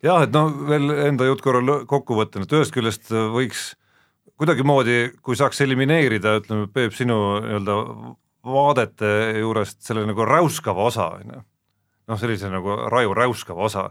jah, 0.05 0.23
et 0.23 0.35
no 0.35 0.47
veel 0.69 0.91
enda 1.09 1.27
jutt 1.29 1.43
korra 1.45 1.83
kokku 1.89 2.19
võtta, 2.19 2.43
et 2.43 2.55
ühest 2.55 2.75
küljest 2.75 3.11
võiks 3.35 3.73
kuidagimoodi, 4.39 4.99
kui 5.23 5.37
saaks 5.39 5.61
elimineerida, 5.65 6.39
ütleme, 6.41 6.69
Peep, 6.73 6.95
sinu 6.97 7.17
nii-öelda 7.45 7.79
vaadete 8.49 9.13
juurest 9.41 9.81
selle 9.85 10.05
nagu 10.09 10.27
räuskava 10.27 10.87
osa, 10.89 11.09
on 11.19 11.33
ju. 11.35 11.41
noh, 12.09 12.21
sellise 12.21 12.51
nagu 12.53 12.77
raju 12.89 13.17
räuskava 13.19 13.67
osa, 13.67 13.89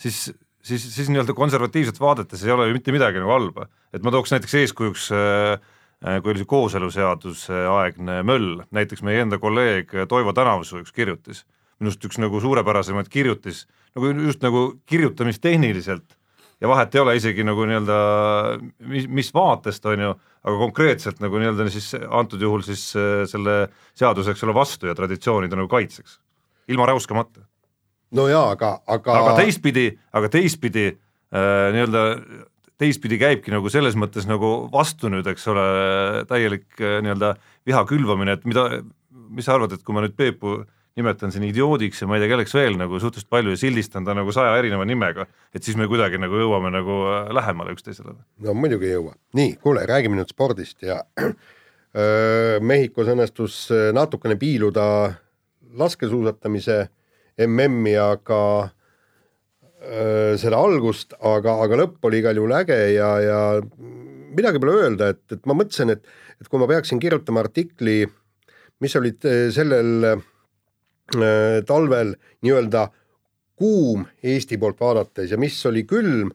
siis, 0.00 0.30
siis, 0.62 0.86
siis 0.94 1.10
nii-öelda 1.12 1.36
konservatiivselt 1.36 2.00
vaadates 2.00 2.42
ei 2.44 2.54
ole 2.54 2.70
ju 2.70 2.78
mitte 2.78 2.94
midagi 2.96 3.20
nagu 3.22 3.34
halba, 3.34 3.68
et 3.94 4.02
ma 4.02 4.12
tooks 4.14 4.32
näiteks 4.34 4.56
eeskujuks 4.62 5.10
äh, 5.14 5.60
kui 6.00 6.32
oli 6.32 6.40
see 6.40 6.48
kooseluseaduse 6.48 7.64
aegne 7.68 8.22
möll, 8.24 8.62
näiteks 8.72 9.04
meie 9.04 9.20
enda 9.26 9.38
kolleeg 9.40 9.92
Toivo 10.08 10.32
Tänavsuu 10.36 10.80
üks 10.80 10.94
kirjutis, 10.96 11.44
minu 11.80 11.92
arust 11.92 12.08
üks 12.08 12.20
nagu 12.22 12.40
suurepärasemaid 12.40 13.10
kirjutis, 13.12 13.66
nagu 13.96 14.14
just 14.24 14.40
nagu 14.44 14.64
kirjutamistehniliselt 14.88 16.16
ja 16.60 16.68
vahet 16.68 16.94
ei 16.94 17.00
ole 17.00 17.14
isegi 17.18 17.44
nagu 17.46 17.64
nii-öelda 17.68 17.98
mis, 18.92 19.06
mis 19.08 19.30
vaatest, 19.34 19.86
on 19.88 20.04
ju, 20.04 20.10
aga 20.44 20.56
konkreetselt 20.60 21.22
nagu 21.24 21.40
nii-öelda 21.40 21.68
siis 21.72 21.92
antud 22.06 22.42
juhul 22.42 22.64
siis 22.66 22.90
äh, 22.98 23.22
selle 23.30 23.62
seaduse, 23.98 24.34
eks 24.34 24.44
ole, 24.46 24.56
vastu 24.56 24.90
ja 24.90 24.96
traditsioonide 24.98 25.58
nagu 25.58 25.70
kaitseks, 25.72 26.18
ilma 26.72 26.88
räuskamata. 26.90 27.46
no 28.16 28.28
jaa, 28.28 28.50
aga, 28.56 28.78
aga 28.86 29.18
aga 29.22 29.36
teistpidi, 29.42 29.90
aga 30.12 30.32
teistpidi 30.32 30.86
äh, 30.90 31.66
nii-öelda 31.76 32.04
teistpidi 32.80 33.18
käibki 33.20 33.52
nagu 33.52 33.68
selles 33.72 33.96
mõttes 33.98 34.26
nagu 34.28 34.70
vastu 34.72 35.10
nüüd, 35.12 35.26
eks 35.28 35.46
ole, 35.52 35.64
täielik 36.28 36.68
äh, 36.80 37.00
nii-öelda 37.04 37.34
viha 37.68 37.84
külvamine, 37.88 38.36
et 38.38 38.46
mida, 38.48 38.68
mis 39.30 39.48
sa 39.48 39.56
arvad, 39.56 39.76
et 39.76 39.84
kui 39.84 39.96
ma 39.96 40.04
nüüd 40.04 40.16
Peepu 40.16 40.60
nimetan 40.98 41.32
siin 41.32 41.44
idioodiks 41.46 42.02
ja 42.02 42.08
ma 42.08 42.16
ei 42.16 42.24
tea, 42.24 42.32
kelleks 42.32 42.54
veel 42.56 42.76
nagu 42.78 42.98
suhteliselt 43.00 43.30
palju 43.30 43.54
ja 43.54 43.60
sildistan 43.60 44.06
ta 44.06 44.14
nagu 44.16 44.32
saja 44.34 44.56
erineva 44.58 44.86
nimega, 44.88 45.26
et 45.54 45.66
siis 45.66 45.78
me 45.78 45.88
kuidagi 45.90 46.18
nagu 46.20 46.40
jõuame 46.40 46.72
nagu 46.74 46.98
äh, 47.12 47.30
lähemale 47.36 47.74
üksteisele. 47.76 48.16
no 48.46 48.54
muidugi 48.58 48.90
ei 48.90 48.96
jõua. 48.96 49.14
nii, 49.38 49.56
kuule, 49.62 49.86
räägime 49.88 50.18
nüüd 50.18 50.32
spordist 50.32 50.82
ja 50.86 51.02
Mehhikos 52.70 53.08
õnnestus 53.10 53.62
äh, 53.74 53.88
natukene 53.96 54.36
piiluda 54.38 54.84
laskesuusatamise 55.78 56.84
MM-i, 57.46 57.94
aga 57.96 58.40
öö, 59.80 60.34
seda 60.38 60.58
algust, 60.58 61.14
aga, 61.24 61.54
aga 61.64 61.78
lõpp 61.78 62.08
oli 62.08 62.18
igal 62.20 62.36
juhul 62.36 62.52
äge 62.58 62.76
ja, 62.92 63.10
ja 63.22 63.38
midagi 64.34 64.60
pole 64.62 64.74
öelda, 64.82 65.12
et, 65.14 65.22
et 65.32 65.46
ma 65.46 65.54
mõtlesin, 65.56 65.94
et, 65.94 66.02
et 66.42 66.50
kui 66.50 66.60
ma 66.60 66.68
peaksin 66.68 67.00
kirjutama 67.00 67.44
artikli, 67.46 68.02
mis 68.82 68.98
olid 68.98 69.30
äh, 69.30 69.46
sellel 69.54 70.10
Äh, 70.10 70.18
talvel 71.66 72.14
nii-öelda 72.42 72.88
kuum 73.60 74.06
Eesti 74.22 74.58
poolt 74.58 74.80
vaadates 74.80 75.30
ja 75.30 75.38
mis 75.38 75.58
oli 75.68 75.84
külm, 75.88 76.30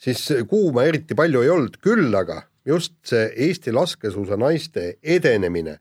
siis 0.00 0.22
kuuma 0.48 0.86
eriti 0.88 1.16
palju 1.16 1.42
ei 1.44 1.52
olnud, 1.52 1.76
küll 1.82 2.14
aga 2.16 2.42
just 2.64 2.96
see 3.04 3.26
Eesti 3.48 3.72
laskesuusanaiste 3.74 4.94
edenemine 5.02 5.78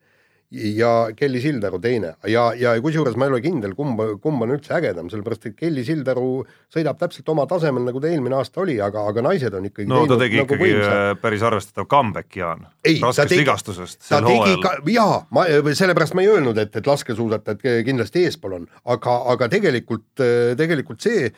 ja 0.53 0.91
Kelly 1.15 1.41
Sildaru 1.41 1.79
teine 1.81 2.13
ja, 2.29 2.45
ja 2.57 2.73
kusjuures 2.81 3.15
ma 3.17 3.25
ei 3.27 3.33
ole 3.33 3.41
kindel, 3.43 3.73
kumb, 3.77 3.99
kumb 4.21 4.45
on 4.45 4.53
üldse 4.55 4.75
ägedam, 4.77 5.09
sellepärast 5.09 5.47
et 5.49 5.55
Kelly 5.57 5.85
Sildaru 5.87 6.43
sõidab 6.73 6.99
täpselt 7.01 7.29
oma 7.33 7.47
tasemel, 7.49 7.85
nagu 7.87 8.01
ta 8.03 8.11
eelmine 8.11 8.37
aasta 8.37 8.61
oli, 8.63 8.77
aga, 8.83 9.05
aga 9.09 9.25
naised 9.25 9.57
on 9.57 9.65
ikkagi 9.69 9.89
no 9.89 10.03
ta 10.09 10.19
tegi 10.21 10.39
nagu 10.41 10.53
ikkagi 10.53 10.67
võimsa. 10.67 10.91
Äh, 10.93 11.15
päris 11.23 11.45
arvestatav 11.49 11.89
comeback, 11.89 12.37
Jaan, 12.37 12.67
raskest 13.01 13.35
vigastusest 13.39 14.05
sel 14.05 14.29
hooajal. 14.29 14.85
jaa, 14.93 15.17
ma, 15.33 15.47
sellepärast 15.73 16.17
ma 16.17 16.25
ei 16.25 16.31
öelnud, 16.35 16.61
et, 16.61 16.75
et 16.77 16.93
laskesuusatajad 16.93 17.83
kindlasti 17.87 18.27
eespool 18.27 18.59
on, 18.61 18.69
aga, 18.93 19.17
aga 19.33 19.49
tegelikult, 19.57 20.09
tegelikult 20.59 21.01
see 21.03 21.31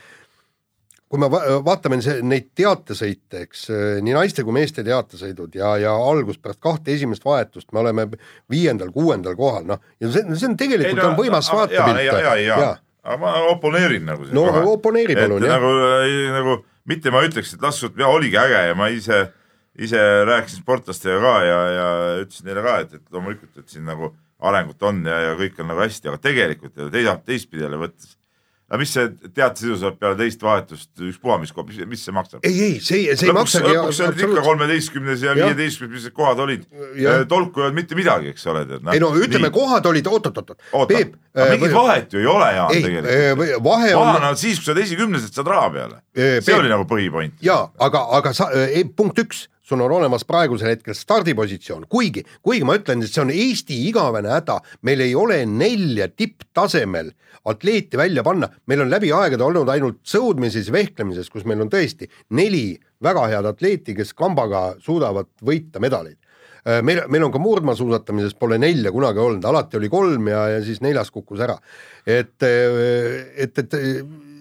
kui 1.15 1.23
me 1.23 1.29
vaatame 1.63 1.99
neid 2.27 2.49
teatesõite, 2.57 3.45
eks 3.45 3.67
nii 4.03 4.15
naiste 4.15 4.43
kui 4.43 4.55
meeste 4.55 4.83
teatesõidud 4.85 5.55
ja, 5.55 5.75
ja 5.79 5.93
algust 5.95 6.43
pärast 6.43 6.59
kahte 6.63 6.91
esimest 6.95 7.23
vahetust 7.25 7.71
me 7.71 7.81
oleme 7.83 8.09
viiendal-kuuendal 8.51 9.37
kohal, 9.39 9.63
noh, 9.69 9.83
ja 10.03 10.11
see, 10.11 10.25
see 10.35 10.49
on 10.49 10.57
tegelikult 10.59 10.91
ei, 10.91 10.99
no, 10.99 11.13
on 11.13 11.19
võimas 11.19 11.51
vaatepilt. 11.53 12.01
aga 13.05 13.17
ma 13.21 13.33
oponeerin 13.53 14.05
nagu. 14.07 14.27
no 14.33 14.45
kohe. 14.49 14.65
oponeeri 14.75 15.15
palun, 15.17 15.45
jah. 15.45 15.55
nagu, 15.55 15.71
nagu 16.35 16.59
mitte 16.89 17.13
ma 17.13 17.23
ütleks, 17.25 17.55
et 17.55 17.63
laskesuusatamine 17.63 18.05
jah, 18.05 18.19
oligi 18.19 18.39
äge 18.41 18.61
ja 18.69 18.75
ma 18.77 18.89
ise, 18.93 19.21
ise 19.87 20.03
rääkisin 20.27 20.65
sportlastega 20.65 21.21
ka 21.23 21.33
ja, 21.45 21.59
ja 21.77 21.87
ütlesin 22.25 22.49
neile 22.49 22.65
ka, 22.65 22.77
et, 22.83 22.99
et 22.99 23.15
loomulikult, 23.15 23.55
et 23.61 23.71
siin 23.71 23.87
nagu 23.87 24.11
arengut 24.45 24.83
on 24.85 25.05
ja, 25.07 25.21
ja 25.29 25.39
kõik 25.39 25.61
on 25.61 25.71
nagu 25.71 25.85
hästi, 25.85 26.11
aga 26.11 26.21
tegelikult 26.21 26.87
teisalt, 26.93 27.25
teistpidi 27.29 27.65
jälle 27.65 27.79
võttes 27.81 28.17
aga 28.65 28.79
mis 28.81 28.91
see 28.95 29.09
teatesisu 29.35 29.75
saab 29.77 29.97
peale 30.01 30.17
teist 30.17 30.41
vahetust, 30.41 30.89
ükspuha 30.97 31.37
mis 31.41 31.51
mis, 31.53 31.81
mis 31.91 32.05
see 32.07 32.15
maksab? 32.15 32.41
ei, 32.47 32.53
ei, 32.65 32.77
see, 32.81 33.03
see 33.13 33.29
ei 33.29 33.35
maksagi. 33.37 33.69
lõpuks 33.69 33.99
olid 34.07 34.23
ikka 34.25 34.45
kolmeteistkümnes 34.47 35.25
ja 35.27 35.35
viieteistkümnes, 35.37 35.99
mis 35.99 36.07
need 36.09 36.15
kohad 36.17 36.41
olid. 36.41 36.65
tolku 37.29 37.61
ei 37.61 37.67
olnud 37.67 37.77
mitte 37.77 37.97
midagi, 37.99 38.33
eks 38.33 38.47
ole, 38.49 38.65
tead. 38.69 38.89
ei 38.95 39.03
no 39.03 39.11
ütleme, 39.21 39.51
kohad 39.53 39.85
olid 39.91 40.09
oot-oot-oot. 40.09 40.55
Peep. 40.89 41.13
aga 41.35 41.49
mingit 41.53 41.69
äh, 41.69 41.77
vahet 41.77 42.17
ju 42.17 42.23
ei 42.23 42.29
ole, 42.31 42.51
Jaan, 42.57 42.73
tegelikult. 42.73 43.65
vahe 43.69 43.91
on. 43.93 44.09
vahe 44.09 44.31
on 44.31 44.39
siis, 44.41 44.57
kui 44.57 44.65
sa 44.65 44.73
oled 44.73 44.85
esikümnesed, 44.87 45.37
saad 45.37 45.51
raha 45.53 45.69
peale. 45.77 46.01
see 46.15 46.57
oli 46.57 46.71
nagu 46.71 46.89
põhipoint. 46.89 47.37
jaa, 47.45 47.67
aga, 47.77 48.07
aga 48.17 48.33
sa, 48.33 48.49
punkt 48.97 49.21
üks 49.21 49.45
sul 49.65 49.81
on 49.81 49.91
olemas 49.97 50.25
praegusel 50.27 50.69
hetkel 50.73 50.95
stardipositsioon, 50.97 51.87
kuigi, 51.89 52.25
kuigi 52.45 52.65
ma 52.67 52.77
ütlen, 52.77 53.01
et 53.01 53.11
see 53.11 53.23
on 53.23 53.33
Eesti 53.33 53.77
igavene 53.89 54.33
häda, 54.35 54.59
meil 54.85 55.01
ei 55.05 55.15
ole 55.17 55.41
nelja 55.49 56.07
tipptasemel 56.11 57.11
atleeti 57.49 57.97
välja 57.97 58.23
panna, 58.25 58.49
meil 58.69 58.85
on 58.85 58.91
läbi 58.93 59.11
aegade 59.13 59.45
olnud 59.45 59.69
ainult 59.73 60.03
sõudmises, 60.07 60.69
vehklemises, 60.73 61.31
kus 61.33 61.47
meil 61.49 61.63
on 61.65 61.71
tõesti 61.73 62.09
neli 62.37 62.75
väga 63.03 63.25
head 63.33 63.49
atleeti, 63.49 63.97
kes 63.97 64.13
kambaga 64.17 64.75
suudavad 64.85 65.29
võita 65.45 65.81
medaleid. 65.83 66.17
Äh, 66.65 66.81
meil, 66.85 67.03
meil 67.13 67.25
on 67.27 67.33
ka 67.33 67.41
murdmaasuusatamises 67.41 68.37
pole 68.41 68.57
nelja 68.61 68.93
kunagi 68.93 69.21
olnud, 69.21 69.45
alati 69.45 69.77
oli 69.77 69.89
kolm 69.89 70.29
ja, 70.31 70.45
ja 70.55 70.61
siis 70.65 70.81
neljas 70.81 71.11
kukkus 71.13 71.41
ära. 71.45 71.57
et, 72.05 72.37
et, 72.41 73.59
et 73.65 73.75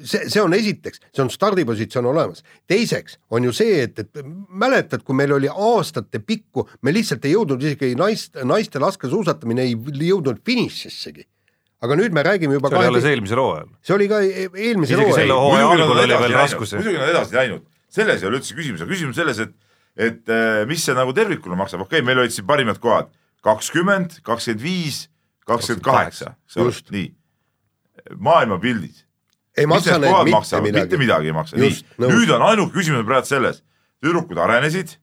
see, 0.04 0.28
see 0.30 0.42
on 0.42 0.54
esiteks, 0.56 1.00
see 1.14 1.22
on 1.24 1.30
stardipositsioon 1.32 2.06
olemas. 2.10 2.44
teiseks 2.70 3.18
on 3.34 3.48
ju 3.48 3.52
see, 3.56 3.82
et, 3.86 3.98
et 3.98 4.24
mäletad, 4.48 5.04
kui 5.04 5.16
meil 5.16 5.34
oli 5.36 5.50
aastate 5.50 6.20
pikku, 6.24 6.68
me 6.82 6.94
lihtsalt 6.94 7.24
ei 7.24 7.34
jõudnud 7.34 7.62
isegi 7.64 7.94
naist, 7.98 8.36
naiste 8.44 8.82
laskesuusatamine 8.82 9.66
ei 9.66 9.76
jõudnud 10.10 10.42
finišissegi. 10.46 11.26
Aga 11.84 11.98
nüüd 12.00 12.14
me 12.16 12.22
räägime 12.24 12.56
juba 12.56 12.70
see 12.72 12.80
oli 12.80 12.88
alles 12.92 13.06
eelmisel 13.10 13.40
hooajal. 13.42 13.68
see 13.84 13.96
oli 13.96 14.08
ka 14.08 14.20
e-, 14.24 14.48
eelmisel 14.68 15.02
hooajal. 15.02 15.34
muidugi 16.78 17.00
nad 17.00 17.12
edasi 17.12 17.36
läinud, 17.40 17.66
selles 17.92 18.22
ei 18.22 18.30
ole 18.30 18.40
üldse 18.40 18.56
küsimus, 18.56 18.84
aga 18.84 18.92
küsimus 18.92 19.20
selles, 19.20 19.42
et 19.44 19.60
et 19.94 20.30
äh, 20.32 20.64
mis 20.66 20.82
see 20.82 20.94
nagu 20.96 21.12
tervikuna 21.14 21.54
maksab, 21.58 21.84
okei 21.84 22.00
okay,, 22.00 22.06
meil 22.06 22.18
olid 22.18 22.34
siin 22.34 22.46
parimad 22.48 22.80
kohad. 22.82 23.12
kakskümmend, 23.44 24.22
kakskümmend 24.24 24.62
viis, 24.64 25.04
kakskümmend 25.46 25.84
kaheksa, 25.84 26.32
nii, 26.90 27.10
maailmapildis 28.16 29.04
ei 29.56 29.66
maksa 29.66 29.98
need 29.98 30.10
mitte 30.10 30.30
maksavad? 30.30 30.62
midagi. 30.62 30.84
mitte 30.84 30.98
midagi 30.98 31.30
ei 31.30 31.36
maksa, 31.36 31.56
nii. 31.56 31.78
nüüd 31.98 32.34
on 32.34 32.42
ainuke 32.42 32.74
küsimus 32.78 33.06
praegu 33.06 33.28
selles, 33.28 33.62
tüdrukud 34.02 34.38
arenesid, 34.40 34.96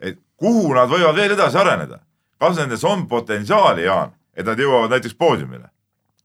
et 0.00 0.18
kuhu 0.36 0.72
nad 0.74 0.90
võivad 0.90 1.16
veel 1.16 1.36
edasi 1.36 1.58
areneda. 1.60 2.00
kas 2.40 2.58
nendes 2.58 2.84
on 2.84 3.06
potentsiaali, 3.08 3.86
Jaan, 3.86 4.12
et 4.36 4.46
nad 4.46 4.58
jõuavad 4.58 4.96
näiteks 4.96 5.14
poodiumile? 5.14 5.70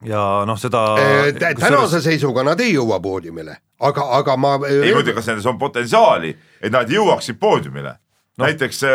ja 0.05 0.43
noh, 0.47 0.57
seda 0.57 0.95
tänase 1.37 1.87
selles... 1.87 2.03
seisuga 2.03 2.43
nad 2.43 2.59
ei 2.59 2.73
jõua 2.73 2.99
poodiumile, 3.01 3.57
aga, 3.79 4.07
aga 4.17 4.37
ma 4.37 4.57
ei 4.67 4.93
kujuta, 4.93 5.13
kas 5.19 5.29
nendes 5.29 5.49
on 5.49 5.59
potentsiaali, 5.61 6.35
et 6.61 6.73
nad 6.73 6.89
jõuaksid 6.89 7.37
poodiumile 7.39 7.93
no., 7.93 8.45
näiteks, 8.45 8.85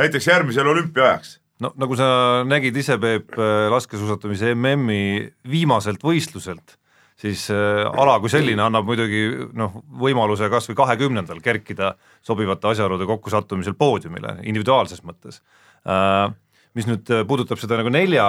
näiteks 0.00 0.30
järgmisel 0.32 0.72
olümpiaajaks 0.72 1.38
no 1.60 1.70
nagu 1.78 1.96
sa 1.98 2.06
nägid 2.48 2.76
ise, 2.80 2.96
Peep, 2.98 3.36
laskesuusatamise 3.70 4.54
MM-i 4.56 5.28
viimaselt 5.50 6.02
võistluselt 6.02 6.78
siis 7.20 7.46
äh, 7.54 7.84
ala 7.86 8.18
kui 8.22 8.32
selline 8.32 8.64
annab 8.64 8.86
muidugi 8.88 9.24
noh, 9.56 9.80
võimaluse 10.00 10.48
kas 10.52 10.68
või 10.70 10.78
kahekümnendal 10.82 11.40
kerkida 11.44 11.94
sobivate 12.24 12.72
asjaolude 12.72 13.06
kokkusattumisel 13.08 13.76
poodiumile 13.78 14.38
individuaalses 14.42 15.04
mõttes. 15.06 15.40
Äh, 15.86 16.28
mis 16.74 16.88
nüüd 16.90 17.10
puudutab 17.28 17.60
seda 17.62 17.78
nagu 17.78 17.92
nelja 17.94 18.26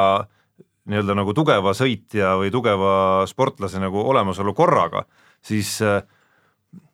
nii-öelda 0.86 1.16
nagu 1.18 1.34
tugeva 1.34 1.74
sõitja 1.78 2.36
või 2.40 2.52
tugeva 2.54 3.26
sportlase 3.30 3.82
nagu 3.82 4.04
olemasolu 4.06 4.54
korraga, 4.58 5.06
siis 5.46 5.80
äh, 5.82 6.04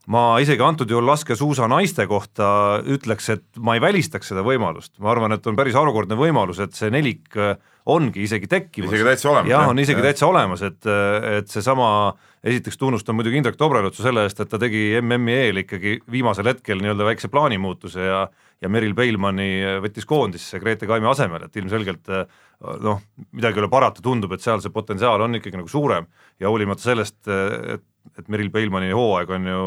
ma 0.09 0.23
isegi 0.41 0.63
antud 0.65 0.89
juhul 0.89 1.05
laskesuusa 1.05 1.67
naiste 1.69 2.07
kohta 2.09 2.47
ütleks, 2.89 3.29
et 3.35 3.61
ma 3.61 3.75
ei 3.77 3.83
välistaks 3.83 4.31
seda 4.31 4.41
võimalust, 4.45 4.95
ma 5.03 5.11
arvan, 5.13 5.35
et 5.35 5.45
on 5.47 5.57
päris 5.59 5.77
harukordne 5.77 6.17
võimalus, 6.17 6.61
et 6.63 6.73
see 6.77 6.89
nelik 6.93 7.37
äh, 7.37 7.53
ongi 7.85 8.25
isegi 8.25 8.49
tekkimas. 8.49 8.89
isegi 8.89 9.07
täitsa 9.07 9.29
olemas. 9.29 9.51
jah, 9.53 9.69
on 9.69 9.81
isegi 9.81 10.01
ja. 10.01 10.07
täitsa 10.09 10.29
olemas, 10.29 10.65
et, 10.65 10.81
et 11.37 11.53
seesama, 11.53 11.89
esiteks 12.41 12.81
tunnustan 12.81 13.17
muidugi 13.17 13.37
Indrek 13.41 13.59
Tobrelutsu 13.61 14.05
selle 14.05 14.25
eest, 14.25 14.41
et 14.41 14.49
ta 14.49 14.59
tegi 14.61 14.87
MM-i 15.01 15.37
eel 15.37 15.61
ikkagi 15.63 15.99
viimasel 16.11 16.49
hetkel 16.49 16.81
nii-öelda 16.81 17.11
väikse 17.11 17.29
plaanimuutuse 17.33 18.07
ja 18.07 18.25
ja 18.61 18.69
Meril 18.69 18.93
Peilmanni 18.93 19.79
võttis 19.81 20.05
koondisse 20.05 20.59
Grete 20.61 20.85
Kaimi 20.85 21.07
asemel, 21.09 21.47
et 21.47 21.55
ilmselgelt 21.57 22.11
noh, 22.85 22.99
midagi 23.33 23.57
ei 23.57 23.63
ole 23.63 23.69
parata, 23.71 24.03
tundub, 24.05 24.35
et 24.35 24.43
seal 24.43 24.61
see 24.61 24.73
potentsiaal 24.73 25.23
on 25.25 25.39
ikkagi 25.39 25.57
nagu 25.57 25.71
suurem 25.71 26.05
ja 26.37 26.51
hoolimata 26.51 26.85
sellest, 26.85 27.23
et 27.25 27.85
et 28.19 28.29
Meril 28.31 28.51
Peilmanni 28.51 28.91
hooaeg 28.95 29.29
on 29.37 29.47
ju 29.47 29.63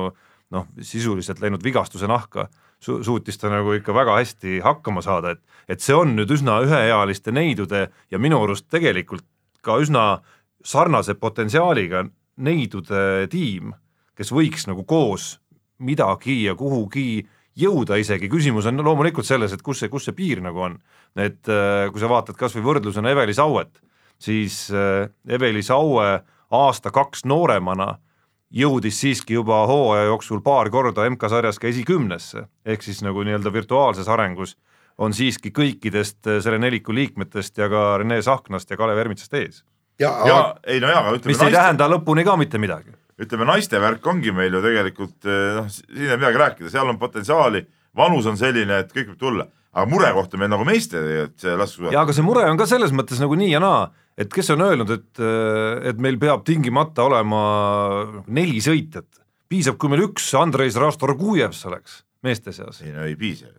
noh, 0.54 0.66
sisuliselt 0.80 1.40
läinud 1.42 1.64
vigastuse 1.64 2.08
nahka 2.10 2.48
su, 2.84 3.00
suutis 3.04 3.38
ta 3.40 3.50
nagu 3.52 3.74
ikka 3.76 3.94
väga 3.96 4.18
hästi 4.20 4.60
hakkama 4.64 5.02
saada, 5.04 5.34
et, 5.34 5.42
et 5.68 5.84
see 5.84 5.96
on 5.96 6.14
nüüd 6.18 6.30
üsna 6.34 6.60
üheealiste 6.66 7.34
neidude 7.34 7.86
ja 8.10 8.20
minu 8.20 8.42
arust 8.44 8.68
tegelikult 8.72 9.26
ka 9.64 9.78
üsna 9.80 10.20
sarnase 10.64 11.16
potentsiaaliga 11.20 12.04
neidude 12.44 13.28
tiim, 13.32 13.72
kes 14.16 14.32
võiks 14.34 14.68
nagu 14.68 14.84
koos 14.88 15.38
midagi 15.84 16.44
ja 16.44 16.54
kuhugi 16.58 17.24
jõuda 17.58 17.98
isegi, 18.00 18.28
küsimus 18.30 18.66
on 18.66 18.82
loomulikult 18.82 19.26
selles, 19.26 19.52
et 19.54 19.62
kus 19.62 19.82
see, 19.82 19.90
kus 19.92 20.08
see 20.08 20.16
piir 20.16 20.42
nagu 20.42 20.60
on. 20.68 20.78
et 21.14 21.46
äh, 21.46 21.86
kui 21.92 22.02
sa 22.02 22.10
vaatad 22.10 22.34
kas 22.34 22.56
või 22.56 22.64
võrdlusena 22.66 23.12
Eveli 23.14 23.34
Sauet, 23.34 23.78
siis 24.18 24.66
äh, 24.74 25.06
Eveli 25.28 25.62
Saue 25.62 26.24
aasta-kaks 26.50 27.24
nooremana 27.30 27.94
jõudis 28.54 29.00
siiski 29.02 29.34
juba 29.34 29.64
hooaja 29.66 30.06
jooksul 30.12 30.42
paar 30.44 30.70
korda 30.70 31.08
MK-sarjas 31.10 31.58
ka 31.58 31.68
esikümnesse, 31.70 32.46
ehk 32.66 32.86
siis 32.86 33.02
nagu 33.02 33.24
nii-öelda 33.26 33.52
virtuaalses 33.52 34.08
arengus 34.08 34.56
on 34.98 35.14
siiski 35.14 35.50
kõikidest 35.54 36.28
äh, 36.30 36.42
selle 36.44 36.60
neliku 36.62 36.94
liikmetest 36.94 37.58
ja 37.58 37.70
ka 37.70 37.86
Rene 38.02 38.20
Sahknast 38.22 38.70
ja 38.70 38.78
Kalev 38.78 39.00
Ermitsast 39.02 39.34
ees. 39.40 39.64
ja, 39.98 40.12
ja 40.26 40.38
ei 40.66 40.80
no 40.80 40.90
jaa, 40.92 41.02
aga 41.02 41.16
ütleme 41.18 41.34
mis 41.34 41.40
naiste... 41.42 41.50
ei 41.50 41.58
tähenda 41.58 41.90
lõpuni 41.90 42.26
ka 42.26 42.36
mitte 42.38 42.62
midagi 42.62 42.94
ütleme, 43.20 43.46
naiste 43.48 43.80
värk 43.82 44.06
ongi 44.10 44.32
meil 44.34 44.54
ju 44.54 44.62
tegelikult 44.64 45.28
eh, 45.28 45.50
noh, 45.58 45.68
siin 45.70 46.08
ei 46.10 46.18
midagi 46.18 46.40
rääkida, 46.40 46.70
seal 46.72 46.90
on 46.90 46.98
potentsiaali, 46.98 47.62
vanus 47.96 48.26
on 48.30 48.38
selline, 48.38 48.80
et 48.82 48.94
kõik 48.94 49.12
võib 49.12 49.20
tulla, 49.20 49.46
aga 49.74 49.86
murekoht 49.90 50.34
on 50.34 50.42
meil 50.42 50.50
nagu 50.50 50.66
meeste 50.66 50.98
tegelikult 50.98 51.44
see 51.44 51.54
laskesuusatamine. 51.54 51.94
jaa, 51.94 52.06
aga 52.06 52.16
see 52.16 52.26
mure 52.26 52.46
on 52.50 52.58
ka 52.60 52.66
selles 52.70 52.94
mõttes 52.96 53.22
nagu 53.22 53.38
nii 53.38 53.52
ja 53.52 53.62
naa, 53.62 53.84
et 54.18 54.30
kes 54.30 54.50
on 54.54 54.62
öelnud, 54.64 54.90
et, 54.94 55.10
eh, 55.18 55.88
et 55.90 56.00
meil 56.02 56.18
peab 56.22 56.44
tingimata 56.46 57.06
olema 57.08 57.42
neli 58.26 58.60
sõitjat, 58.64 59.08
piisab, 59.50 59.78
kui 59.78 59.92
meil 59.92 60.06
üks 60.08 60.30
Andrei 60.38 60.70
Rastorgujevs 60.70 61.64
oleks 61.70 62.02
meeste 62.24 62.54
seas. 62.54 62.80
ei 62.82 62.92
no 62.94 63.04
ei 63.04 63.16
piisa 63.16 63.50
ju. 63.50 63.58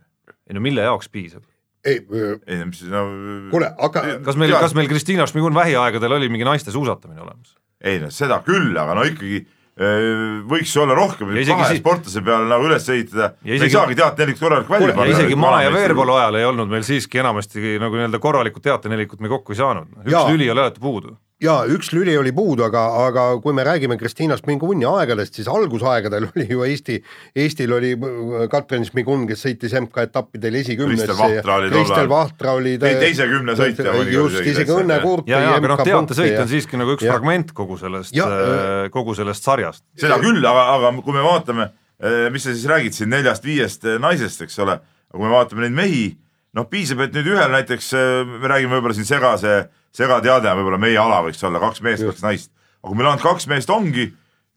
ei 0.50 0.58
no 0.58 0.64
mille 0.64 0.86
jaoks 0.86 1.10
piisab? 1.10 1.44
ei, 1.86 2.02
ei 2.48 2.62
no 2.62 2.70
mis 2.72 2.82
no 2.90 3.04
kuule, 3.52 3.70
aga 3.78 4.06
kas 4.26 4.40
meil, 4.40 4.56
kas 4.58 4.74
meil 4.78 4.90
Kristina 4.90 5.28
Šmigun 5.30 5.56
vähiaegadel 5.56 6.18
oli 6.18 6.32
mingi 6.34 6.48
naiste 6.48 6.74
suusatamine 6.74 7.22
olemas? 7.22 7.56
ei 7.82 8.00
noh, 8.02 8.14
seda 8.14 8.42
küll, 8.46 8.74
aga 8.82 8.98
no 8.98 9.06
ikkagi 9.06 9.46
võiks 9.76 10.72
ju 10.72 10.84
olla 10.86 10.96
rohkem, 10.96 11.34
kahe 11.36 11.68
siis... 11.68 11.82
sportlase 11.82 12.22
peale 12.24 12.48
nagu 12.48 12.64
üles 12.70 12.86
ehitada, 12.94 13.34
me 13.44 13.58
ei 13.60 13.74
saagi 13.74 13.98
teatenelikut 14.00 14.46
korralikult 14.46 14.72
välja 14.78 14.96
panna. 14.96 15.12
isegi 15.12 15.36
Maa 15.36 15.66
ja 15.66 15.74
Veerpalu 15.74 16.16
ajal 16.16 16.40
ei 16.40 16.48
olnud 16.48 16.72
meil 16.72 16.86
siiski 16.88 17.20
enamasti 17.20 17.76
nagu 17.84 18.00
nii-öelda 18.00 18.22
korralikku 18.24 18.64
teatenelikut 18.64 19.20
me 19.20 19.32
kokku 19.32 19.52
ei 19.52 19.60
saanud, 19.60 19.92
üks 20.06 20.16
ja. 20.16 20.24
lüli 20.32 20.48
oli 20.54 20.64
alati 20.64 20.80
puudu 20.80 21.18
jaa, 21.44 21.66
üks 21.72 21.90
lüli 21.92 22.14
oli 22.16 22.32
puudu, 22.36 22.64
aga, 22.66 22.82
aga 23.06 23.24
kui 23.44 23.54
me 23.56 23.66
räägime 23.68 23.98
Kristiina 24.00 24.38
Šmigunni 24.40 24.88
aegadest, 24.88 25.36
siis 25.36 25.50
algusaegadel 25.52 26.28
oli 26.32 26.48
ju 26.50 26.64
Eesti, 26.64 26.98
Eestil 27.36 27.74
oli 27.76 27.92
äh, 27.96 28.46
Katrin 28.52 28.86
Šmigun, 28.88 29.26
kes 29.30 29.44
sõitis 29.46 29.76
MK-etappidel 29.82 30.60
esikümnesse 30.62 31.12
ja 31.12 31.44
Kristel 31.68 32.10
Vahtra 32.12 32.56
oli 32.60 32.78
te, 32.82 32.94
teise 33.02 33.28
kümne 33.32 33.58
sõitja. 33.60 33.96
just, 34.12 34.40
isegi 34.42 34.76
Õnne 34.78 35.00
Kurt 35.04 35.32
ja, 35.32 35.44
ja 35.44 35.56
aga 35.60 35.74
noh, 35.74 35.84
teatesõit 35.84 36.40
on 36.40 36.52
siiski 36.52 36.80
nagu 36.80 36.96
üks 36.96 37.08
ja. 37.08 37.16
fragment 37.16 37.52
kogu 37.58 37.80
sellest, 37.82 38.16
äh, 38.16 38.88
kogu 38.96 39.18
sellest 39.18 39.48
sarjast. 39.48 39.84
seda 40.00 40.20
küll, 40.24 40.40
aga, 40.40 40.68
aga 40.78 40.96
kui 41.02 41.16
me 41.16 41.24
vaatame, 41.26 41.72
äh, 42.00 42.28
mis 42.32 42.48
sa 42.48 42.56
siis 42.56 42.68
räägid 42.72 42.96
siin 42.96 43.12
neljast-viiest 43.12 43.90
naisest, 44.00 44.48
eks 44.48 44.62
ole, 44.64 44.80
aga 44.80 45.20
kui 45.20 45.28
me 45.28 45.36
vaatame 45.36 45.68
neid 45.68 45.82
mehi, 45.84 46.06
noh, 46.56 46.68
piisab, 46.72 47.04
et 47.04 47.18
nüüd 47.18 47.34
ühel 47.36 47.52
näiteks, 47.52 47.92
me 48.38 48.48
räägime 48.48 48.78
võib-olla 48.78 48.96
siin 48.96 49.10
segase 49.10 49.66
segateade 49.96 50.52
on 50.52 50.60
võib-olla 50.60 50.82
meie 50.82 51.00
ala 51.00 51.22
võiks 51.26 51.42
olla 51.48 51.62
kaks 51.64 51.82
meest, 51.86 52.06
kaks 52.06 52.24
naist, 52.26 52.52
aga 52.84 52.92
kui 52.92 53.00
meil 53.00 53.12
ainult 53.12 53.26
kaks 53.26 53.48
meest 53.52 53.72
ongi, 53.74 54.10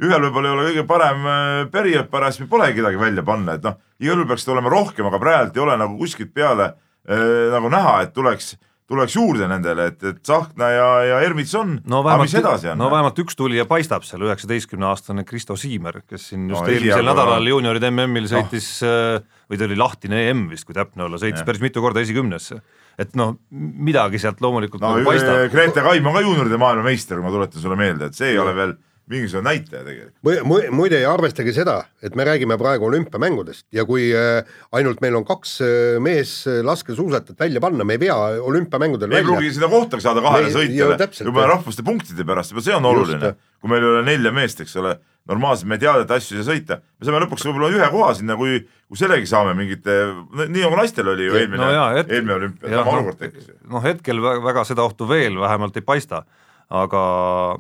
ühel 0.03 0.25
võib-olla 0.27 0.51
ei 0.51 0.57
ole 0.57 0.67
kõige 0.71 0.87
parem 0.91 1.27
äh, 1.27 1.63
periood 1.73 2.11
parajasti, 2.13 2.45
meil 2.45 2.53
polegi 2.55 2.81
kedagi 2.81 3.03
välja 3.03 3.27
panna, 3.27 3.59
et 3.59 3.67
noh, 3.67 3.79
igal 4.03 4.17
juhul 4.17 4.31
peaks 4.31 4.49
olema 4.53 4.73
rohkem, 4.75 5.09
aga 5.11 5.23
praegu 5.23 5.59
ei 5.59 5.65
ole 5.67 5.77
nagu 5.81 5.99
kuskilt 6.01 6.35
peale 6.35 6.73
äh, 6.73 7.49
nagu 7.55 7.71
näha, 7.73 8.01
et 8.07 8.15
tuleks 8.17 8.57
tuleks 8.89 9.17
juurde 9.19 9.49
nendele, 9.51 9.91
et, 9.93 10.03
et 10.11 10.21
Tsahkna 10.25 10.71
ja, 10.73 10.89
ja 11.05 11.21
Ermits 11.27 11.53
on 11.59 11.77
no,, 11.85 12.01
aga 12.01 12.23
mis 12.23 12.35
edasi 12.41 12.71
on? 12.73 12.81
no 12.81 12.89
vähemalt 12.93 13.21
üks 13.21 13.37
tulija 13.37 13.67
paistab 13.69 14.07
seal, 14.09 14.25
üheksateistkümne 14.25 14.89
aastane 14.89 15.27
Kristo 15.29 15.59
Siimer, 15.61 16.01
kes 16.09 16.31
siin 16.33 16.49
just 16.49 16.63
no, 16.63 16.73
eelmisel 16.73 17.05
nädalal 17.05 17.45
no. 17.45 17.53
juunioride 17.53 17.93
MM-il 17.93 18.31
sõitis 18.31 18.71
no. 18.87 19.23
või 19.51 19.61
ta 19.61 19.69
oli 19.69 19.79
lahtine 19.79 20.25
EM 20.31 20.47
vist, 20.53 20.65
kui 20.69 20.77
täpne 20.77 21.05
olla, 21.05 21.21
sõitis 21.21 21.45
ja. 21.45 21.49
päris 21.49 21.65
mitu 21.65 21.85
korda 21.85 22.05
esikümnesse 22.05 22.63
et 22.99 23.15
noh, 23.19 23.37
midagi 23.55 24.19
sealt 24.19 24.41
loomulikult 24.43 24.83
no, 24.83 24.97
nagu 24.97 25.07
paistab. 25.07 25.45
Grete 25.53 25.85
Kaim 25.87 26.09
on 26.11 26.17
ka 26.17 26.23
juunioride 26.25 26.59
maailmameister, 26.59 27.21
ma 27.23 27.31
tuletan 27.31 27.63
sulle 27.63 27.79
meelde, 27.79 28.09
et 28.11 28.19
see 28.19 28.33
ei 28.33 28.39
ja. 28.39 28.43
ole 28.43 28.57
veel 28.57 28.75
mingisugune 29.09 29.49
näitaja 29.49 29.85
tegelikult. 29.85 30.71
muide 30.77 31.01
ja 31.01 31.13
arvestage 31.13 31.53
seda, 31.57 31.79
et 32.03 32.17
me 32.19 32.27
räägime 32.29 32.59
praegu 32.61 32.89
olümpiamängudest 32.89 33.67
ja 33.73 33.85
kui 33.89 34.11
äh, 34.17 34.45
ainult 34.73 35.03
meil 35.05 35.17
on 35.19 35.27
kaks 35.29 35.59
äh, 35.65 35.99
meeslaskesuusatajat 36.05 37.41
välja 37.41 37.63
panna, 37.65 37.85
me 37.85 37.97
ei 37.97 38.03
pea 38.07 38.17
olümpiamängudel 38.45 39.13
ei 39.13 39.27
pruugi 39.27 39.53
seda 39.57 39.71
kohtagi 39.73 40.05
saada 40.05 40.25
kahele 40.25 40.53
sõitjale, 40.55 40.99
juba 41.25 41.47
rahvuste 41.55 41.85
punktide 41.87 42.27
pärast, 42.29 42.55
juba 42.55 42.65
see 42.65 42.77
on 42.77 42.89
oluline. 42.89 43.35
kui 43.59 43.73
meil 43.73 43.83
ei 43.83 43.91
ole 43.91 44.03
nelja 44.07 44.31
meest, 44.35 44.61
eks 44.63 44.77
ole, 44.79 44.93
normaalselt 45.29 45.69
me 45.71 45.79
teame, 45.83 46.05
et 46.05 46.13
asju 46.15 46.37
ei 46.37 46.45
saa 46.45 46.55
sõita, 46.55 46.79
me 46.79 47.09
saame 47.09 47.23
lõpuks 47.25 47.47
võib-olla 47.49 47.71
ühe 47.75 47.89
koha 47.91 48.13
sinna, 48.15 48.37
kui, 48.39 48.61
kui 48.87 49.01
sellegi 49.01 49.27
saame 49.27 49.55
mingite, 49.59 49.97
nii 50.45 50.63
nagu 50.63 50.79
naistel 50.79 51.11
oli 51.11 51.27
ju 51.27 51.41
eelmine 51.41 51.65
no, 51.65 51.89
eelmine 52.05 52.37
olümpia, 52.37 52.71
sama 52.77 52.95
olukord 52.95 53.19
tekkis. 53.21 53.51
noh, 53.67 53.83
hetkel 53.85 54.23
väga 54.23 54.65
seda 54.69 54.87
ohtu 54.87 55.09
veel 55.11 55.41
vähemalt 55.43 55.77
ei 55.81 55.87
paista, 55.91 56.23
aga. 56.71 57.05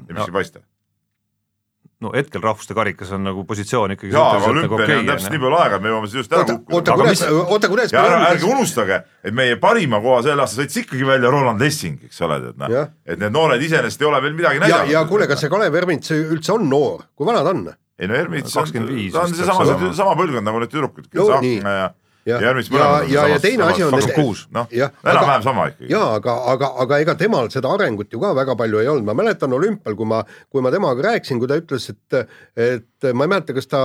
ja 0.04 0.14
miks 0.14 0.22
no, 0.22 0.30
ei 0.30 0.36
paista? 0.38 0.62
No 2.04 2.12
hetkel 2.14 2.42
rahvuste 2.42 2.76
karikas 2.78 3.10
on 3.16 3.24
nagu 3.26 3.42
positsioon 3.46 3.94
ikkagi 3.96 4.14
jaa, 4.14 4.36
aga 4.36 4.50
olümpiani 4.52 4.68
nagu 4.68 4.76
okay, 4.78 4.98
on 5.00 5.08
täpselt 5.10 5.34
nii 5.34 5.42
palju 5.42 5.58
aega, 5.58 5.80
me 5.82 5.90
jõuame 5.90 6.10
seda 6.10 6.22
just 6.22 6.36
ära 6.36 6.46
kukkuda. 6.46 6.76
oota, 6.78 6.96
kuidas, 7.00 7.22
oota, 7.40 7.70
kuidas 7.72 7.94
ja 7.94 8.04
ära, 8.06 8.20
ärge 8.28 8.46
unustage, 8.52 9.00
et 9.26 9.34
meie 9.34 9.58
parima 9.62 10.00
koha 10.04 10.20
sel 10.26 10.44
aastal 10.44 10.62
sõitis 10.62 10.84
ikkagi 10.84 11.08
välja 11.08 11.32
Roland 11.34 11.64
Lessing, 11.64 11.98
eks 12.06 12.22
ole, 12.26 12.38
tead 12.44 12.62
noh, 12.62 12.92
et 13.02 13.18
need 13.18 13.34
noored 13.34 13.66
iseenesest 13.66 14.04
ei 14.04 14.10
ole 14.12 14.22
veel 14.22 14.38
midagi 14.38 14.62
näidanud. 14.62 14.92
ja, 14.92 15.00
ja 15.00 15.06
kuule, 15.10 15.26
kas 15.30 15.42
see 15.42 15.50
Kalev 15.52 15.78
Ermits 15.82 16.14
üldse 16.14 16.54
on 16.54 16.68
noor, 16.70 17.08
kui 17.18 17.26
vana 17.26 17.42
ta 17.42 17.54
on? 17.56 17.66
ei 17.98 18.10
no 18.10 18.18
Ermits 18.18 18.54
on, 18.54 18.70
ta 18.70 19.24
on 19.24 19.34
seesama, 19.34 19.94
sama 19.98 20.14
põlvkond 20.20 20.46
nagu 20.46 20.62
need 20.62 20.74
tüdrukud, 20.74 21.10
kes 21.10 21.34
Ahna 21.40 21.74
ja 21.80 21.88
ja, 22.28 22.38
ja, 22.42 22.52
ja, 22.52 22.88
ja, 23.08 23.22
ja 23.32 23.38
teine 23.42 23.66
asi 23.68 23.84
on 23.84 23.94
kakskümmend 23.94 24.16
kuus, 24.16 24.44
noh, 24.54 24.68
enam-vähem 24.72 25.44
sama 25.46 25.68
ikkagi. 25.72 25.90
jaa, 25.92 26.10
aga, 26.18 26.34
aga, 26.52 26.70
aga 26.84 26.98
ega 27.04 27.14
temal 27.20 27.48
seda 27.52 27.72
arengut 27.74 28.12
ju 28.12 28.20
ka 28.22 28.34
väga 28.36 28.56
palju 28.58 28.82
ei 28.82 28.90
olnud, 28.92 29.06
ma 29.08 29.16
mäletan 29.18 29.54
olümpial, 29.56 29.96
kui 29.98 30.08
ma, 30.08 30.20
kui 30.52 30.64
ma 30.64 30.72
temaga 30.74 31.06
rääkisin, 31.10 31.40
kui 31.40 31.50
ta 31.50 31.58
ütles, 31.60 31.88
et 31.94 32.18
et 32.68 33.08
ma 33.14 33.26
ei 33.26 33.32
mäleta, 33.32 33.56
kas 33.56 33.70
ta, 33.70 33.80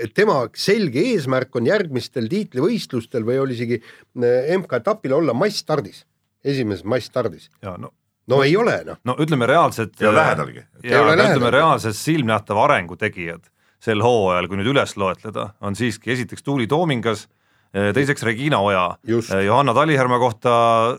et 0.00 0.14
tema 0.16 0.42
selge 0.58 1.04
eesmärk 1.12 1.56
on 1.60 1.68
järgmistel 1.70 2.28
tiitlivõistlustel 2.32 3.26
või 3.26 3.40
oli 3.44 3.56
isegi 3.58 3.78
eh, 3.80 4.52
MK-etapil 4.58 5.16
olla 5.20 5.36
massstardis, 5.36 6.04
esimeses 6.44 6.84
massstardis. 6.88 7.50
jaa, 7.62 7.78
no 7.78 7.94
no 8.30 8.42
ei 8.46 8.56
ole 8.56 8.76
noh. 8.86 9.00
no 9.04 9.16
ütleme 9.22 9.46
reaalselt. 9.48 9.96
ja 10.00 10.12
lähedalgi. 10.14 10.62
ja 10.84 11.02
ütleme 11.14 11.50
reaalselt 11.50 11.98
silmnähtava 11.98 12.68
arengu 12.68 12.96
tegijad 12.96 13.48
sel 13.80 14.02
hooajal, 14.04 14.48
kui 14.48 14.60
nüüd 14.60 14.74
üles 14.74 14.96
loetleda, 15.00 15.54
on 15.64 15.76
siiski 15.78 16.12
esiteks 16.12 16.44
Tuuli 16.44 16.66
Toomingas 16.68 17.26
teiseks 17.72 18.22
Regina 18.26 18.58
Oja, 18.58 18.96
äh, 19.06 19.44
Johanna 19.46 19.74
Talihärma 19.74 20.18
kohta 20.18 20.50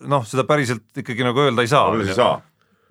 noh, 0.07 0.23
seda 0.27 0.45
päriselt 0.47 0.87
ikkagi 0.97 1.25
nagu 1.27 1.43
öelda 1.43 1.65
ei 1.65 1.67
saa. 1.67 1.89
ei 1.99 2.15
saa, 2.15 2.37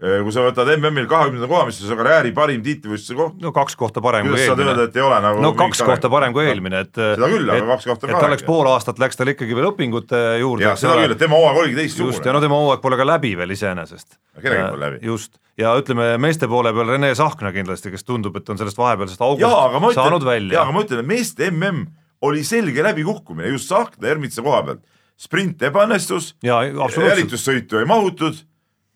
äh, 0.02 0.18
kui 0.24 0.34
sa 0.34 0.44
võtad 0.44 0.68
MM-il 0.74 1.06
kahekümnenda 1.08 1.48
koha, 1.48 1.64
mis 1.68 1.80
on 1.80 1.88
su 1.88 1.96
karjääri 1.96 2.34
parim 2.36 2.60
tiitlivõistluse 2.66 3.16
koht. 3.16 3.38
no 3.40 3.52
kaks 3.56 3.78
kohta 3.80 4.02
parem 4.04 4.28
kui 4.28 4.36
eelmine. 4.36 4.50
kuidas 4.52 4.58
sa 4.58 4.68
saad 4.68 4.74
öelda, 4.74 4.88
et 4.90 4.98
ei 5.00 5.04
ole 5.06 5.20
nagu 5.24 5.44
no 5.44 5.52
kaks 5.56 5.80
kohta 5.88 6.10
parem 6.12 6.34
kui 6.36 6.44
eelmine, 6.44 6.82
et 6.84 6.92
seda 6.92 7.30
küll, 7.32 7.52
aga 7.56 7.70
kaks 7.72 7.88
kohta 7.88 8.06
on 8.06 8.12
ka. 8.12 8.18
et 8.18 8.28
oleks 8.28 8.44
pool 8.48 8.68
aastat 8.68 9.00
läks 9.00 9.20
tal 9.20 9.32
ikkagi 9.32 9.56
veel 9.56 9.70
õpingute 9.70 10.20
juurde. 10.42 10.66
jah, 10.68 10.76
seda 10.80 10.98
küll, 11.00 11.14
et 11.16 11.22
tema 11.24 11.40
hooaeg 11.40 11.62
oligi 11.62 11.78
teistsugune. 11.80 12.12
just, 12.12 12.28
ja 12.28 12.34
no 12.36 12.42
tema 12.44 12.58
hooaeg 12.60 12.82
pole 12.84 12.98
ka 13.00 13.06
läbi 13.08 13.32
veel 13.40 13.56
iseenesest. 13.56 14.18
kellelgi 14.42 14.66
pole 14.74 14.84
läbi. 14.84 15.00
just, 15.08 15.40
ja 15.56 15.72
ütleme 15.80 16.10
meeste 16.20 16.50
poole 16.52 16.74
peal 16.76 16.92
Rene 16.98 17.14
Sahkna 17.16 17.54
kindlasti, 17.56 17.96
kes 17.96 18.04
tundub, 18.04 18.36
et 18.36 18.52
on 18.52 18.60
sellest 18.60 18.76
vahepealsest 18.76 19.24
august 19.24 19.96
saanud 19.96 20.28
välja. 20.28 20.58
jaa, 20.58 20.68
aga 20.68 20.76
ma 20.76 20.84
ütlen, 20.84 21.08
meeste 21.08 21.48
MM 21.48 21.88
oli 22.26 22.44
selge 22.44 22.82
läbikukkumine 22.84 23.48
just 23.48 23.68
Sahkna 23.68 24.08
Ermitsa 24.08 24.42
koha 24.42 24.62
pealt. 24.62 24.86
sprint 25.20 25.62
ebaõnnestus, 25.62 26.34
jälitussõitu 26.42 27.76
ei 27.76 27.84
mahutud 27.84 28.38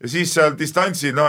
ja 0.01 0.09
siis 0.09 0.35
seal 0.35 0.55
distantsil 0.59 1.13
no 1.17 1.27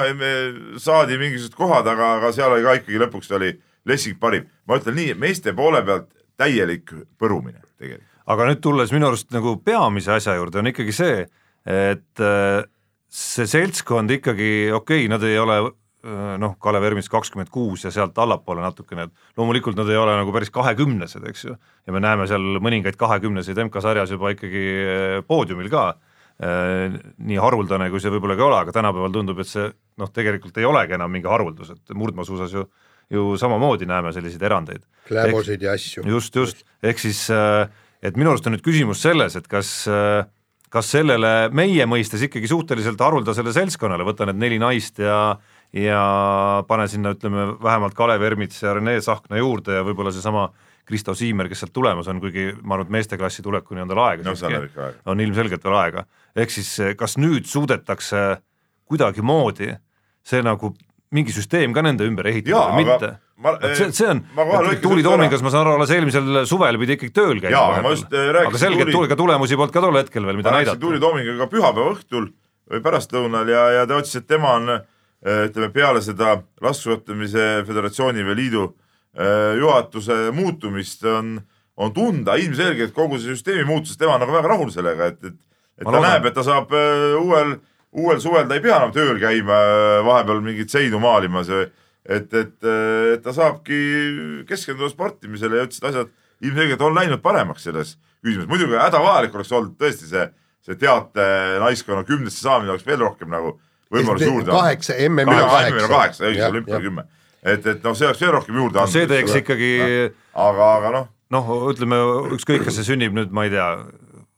saadi 0.82 1.18
mingisugused 1.20 1.56
kohad, 1.58 1.88
aga, 1.92 2.14
aga 2.20 2.32
seal 2.36 2.54
oli 2.56 2.64
ka 2.64 2.78
ikkagi 2.80 3.02
lõpuks 3.04 3.34
oli 3.36 3.54
Lessing 3.86 4.18
parim. 4.20 4.48
ma 4.66 4.80
ütlen 4.80 4.96
nii, 4.98 5.14
meeste 5.20 5.54
poole 5.54 5.84
pealt 5.86 6.08
täielik 6.40 6.94
põrumine 7.20 7.62
tegelikult. 7.78 8.12
aga 8.26 8.48
nüüd 8.50 8.62
tulles 8.64 8.94
minu 8.96 9.12
arust 9.12 9.32
nagu 9.36 9.58
peamise 9.62 10.16
asja 10.16 10.36
juurde, 10.40 10.60
on 10.60 10.72
ikkagi 10.72 10.96
see, 10.96 11.26
et 11.66 12.24
äh, 12.24 12.64
see 13.10 13.48
seltskond 13.48 14.12
ikkagi, 14.12 14.72
okei 14.74 15.06
okay,, 15.06 15.12
nad 15.12 15.24
ei 15.24 15.38
ole 15.40 15.60
noh, 16.42 16.56
Kalev 16.62 16.86
Ermits 16.86 17.10
kakskümmend 17.12 17.50
kuus 17.54 17.86
ja 17.86 17.92
sealt 17.94 18.18
allapoole 18.22 18.64
natukene, 18.64 19.08
et 19.08 19.38
loomulikult 19.40 19.78
nad 19.80 19.90
ei 19.90 20.00
ole 20.00 20.16
nagu 20.20 20.34
päris 20.36 20.52
kahekümnesed, 20.54 21.24
eks 21.32 21.46
ju, 21.48 21.56
ja 21.56 21.96
me 21.96 22.02
näeme 22.04 22.28
seal 22.30 22.60
mõningaid 22.64 22.98
kahekümneseid 23.00 23.60
MK-sarjas 23.66 24.14
juba 24.14 24.34
ikkagi 24.36 24.66
äh, 24.82 25.16
poodiumil 25.28 25.72
ka, 25.74 25.86
äh, 26.44 26.98
nii 27.18 27.40
haruldane, 27.42 27.90
kui 27.94 28.04
see 28.04 28.14
võib-olla 28.14 28.38
ka 28.38 28.46
ei 28.46 28.50
ole, 28.50 28.60
aga 28.66 28.76
tänapäeval 28.76 29.16
tundub, 29.16 29.42
et 29.42 29.52
see 29.52 29.70
noh, 30.02 30.12
tegelikult 30.14 30.62
ei 30.62 30.68
olegi 30.70 30.98
enam 31.00 31.14
mingi 31.14 31.32
haruldus, 31.32 31.74
et 31.76 31.98
murdmaasuusas 31.98 32.60
ju 32.60 32.68
ju 33.14 33.36
samamoodi 33.38 33.86
näeme 33.86 34.10
selliseid 34.10 34.42
erandeid. 34.42 34.82
kläbosid 35.06 35.62
ja 35.62 35.76
asju. 35.78 36.02
just, 36.10 36.36
just, 36.36 36.64
ehk 36.82 36.98
siis 36.98 37.28
et 37.30 38.18
minu 38.18 38.32
arust 38.32 38.48
on 38.50 38.56
nüüd 38.56 38.64
küsimus 38.66 39.04
selles, 39.06 39.36
et 39.38 39.46
kas 39.46 39.86
kas 40.76 40.92
sellele 40.92 41.34
meie 41.56 41.86
mõistes 41.88 42.26
ikkagi 42.28 42.50
suhteliselt 42.52 43.00
haruldasele 43.00 43.54
seltskonnale, 43.56 44.06
võta 44.08 44.28
need 44.28 44.42
neli 44.42 44.60
naist 44.62 45.00
ja 45.00 45.38
ja 45.74 46.02
pane 46.68 46.88
sinna, 46.88 47.16
ütleme 47.16 47.48
vähemalt 47.64 47.94
Kalev 47.98 48.24
Ermits 48.24 48.62
ja 48.64 48.74
Rene 48.78 49.00
Sahkna 49.02 49.38
juurde 49.42 49.80
ja 49.80 49.84
võib-olla 49.88 50.14
seesama 50.16 50.50
Kristo 50.86 51.16
Siimer, 51.18 51.50
kes 51.50 51.64
sealt 51.64 51.74
tulemas 51.74 52.08
on, 52.12 52.20
kuigi 52.22 52.52
ma 52.62 52.78
arvan, 52.78 52.86
et 52.86 52.94
meesteklassi 52.94 53.44
tulekuni 53.46 53.82
on 53.82 53.90
tal 53.90 54.04
aega 54.06 54.28
no, 54.28 54.36
siiski, 54.38 54.90
on 55.10 55.24
ilmselgelt 55.24 55.64
veel 55.66 55.78
aega. 55.80 56.06
ehk 56.36 56.54
siis 56.54 56.72
kas 56.98 57.18
nüüd 57.18 57.50
suudetakse 57.50 58.26
kuidagimoodi 58.86 59.74
see 60.26 60.44
nagu 60.46 60.76
mingi 61.16 61.34
süsteem 61.34 61.74
ka 61.74 61.84
nende 61.86 62.06
ümber 62.08 62.30
ehitada 62.30 62.70
või 62.76 62.86
mitte? 62.86 63.12
see, 63.76 63.92
see 63.92 64.08
on, 64.10 64.22
Tuuli 64.82 65.04
Toomingas, 65.04 65.44
ma 65.44 65.52
saan 65.52 65.66
aru, 65.66 65.76
alles 65.80 65.92
eelmisel 65.92 66.46
suvel 66.48 66.80
pidi 66.82 66.96
ikkagi 67.00 67.14
tööl 67.16 67.42
käima. 67.44 67.82
aga 68.46 68.62
selgelt 68.62 68.94
tuuli, 68.94 69.10
ka 69.12 69.18
tulemusi 69.20 69.58
polnud 69.60 69.74
ka 69.76 69.84
tol 69.84 70.00
hetkel 70.00 70.28
veel, 70.28 70.40
mida 70.40 70.54
näidata. 70.56 70.80
Tuuli 70.80 71.02
Toomingaga 71.04 71.50
pühapäeva 71.52 71.96
õhtul 71.98 72.30
või 72.72 72.82
pärastlõunal 72.86 73.50
ja, 73.52 73.66
ja 73.80 73.88
ta 73.90 74.00
ütles, 74.00 74.16
et 74.22 74.28
tema 74.30 74.56
on 74.60 74.78
ütleme 75.26 75.72
peale 75.74 76.02
seda 76.06 76.36
laskesuusatamise 76.62 77.64
föderatsiooni 77.66 78.26
või 78.28 78.36
liidu 78.38 78.66
Äh, 79.16 79.58
juhatuse 79.58 80.32
muutumist 80.36 81.06
on, 81.08 81.38
on 81.80 81.94
tunda 81.96 82.34
ilmselgelt 82.36 82.92
kogu 82.92 83.16
see 83.16 83.32
süsteemi 83.32 83.64
muutuses, 83.64 83.96
tema 83.96 84.18
on 84.18 84.26
nagu 84.26 84.34
väga 84.36 84.50
rahul 84.52 84.74
sellega, 84.74 85.08
et, 85.08 85.22
et, 85.30 85.38
et 85.80 85.88
ta 85.88 86.02
näeb, 86.04 86.28
et 86.28 86.36
ta 86.36 86.44
saab 86.44 86.74
äh, 86.76 87.14
uuel, 87.16 87.54
uuel 87.96 88.20
suvel, 88.20 88.44
ta 88.50 88.58
ei 88.58 88.64
pea 88.66 88.76
enam 88.76 88.92
tööl 88.92 89.16
käima 89.22 89.62
äh, 89.70 90.02
vahepeal 90.04 90.44
mingit 90.44 90.76
seinu 90.76 91.00
maalimas, 91.00 91.48
et, 91.48 91.72
et, 92.12 92.36
et 92.36 93.24
ta 93.24 93.36
saabki 93.38 93.80
keskenduda 94.50 94.92
sportimisele 94.92 95.62
ja 95.62 95.70
ütles, 95.70 95.80
et 95.80 95.88
asjad 95.94 96.12
ilmselgelt 96.44 96.84
on 96.84 97.00
läinud 97.00 97.24
paremaks 97.24 97.64
selles 97.70 97.96
küsimuses, 98.20 98.52
muidugi 98.52 98.76
hädavajalik 98.76 99.40
oleks 99.40 99.56
olnud 99.56 99.80
tõesti 99.80 100.12
see, 100.12 100.28
see 100.60 100.76
teate 100.82 101.30
naiskonna 101.64 102.04
kümnesse 102.04 102.44
saamine 102.44 102.76
oleks 102.76 102.84
veel 102.84 103.00
rohkem 103.00 103.32
nagu 103.32 103.56
võimalusi 104.00 104.32
juurde. 104.32 104.52
kaheksa, 104.52 104.98
MM-il 105.10 105.44
on 105.44 105.52
kaheksa. 105.52 105.92
kaheksa, 105.92 106.28
õigus, 106.30 106.48
olümpia 106.50 106.82
kümme 106.84 107.08
et, 107.46 107.68
et 107.70 107.84
noh, 107.86 107.94
see 107.98 108.08
oleks 108.10 108.24
veel 108.24 108.34
rohkem 108.36 108.58
juurde 108.58 108.82
andnud. 108.82 108.96
see 108.96 109.10
teeks 109.10 109.38
ikkagi. 109.42 109.72
aga, 110.34 110.72
aga 110.80 110.94
noh. 110.96 111.08
noh, 111.36 111.54
ütleme 111.72 112.00
ükskõik, 112.38 112.66
kas 112.66 112.80
see 112.80 112.90
sünnib 112.90 113.16
nüüd, 113.16 113.34
ma 113.36 113.46
ei 113.46 113.54
tea, 113.54 113.70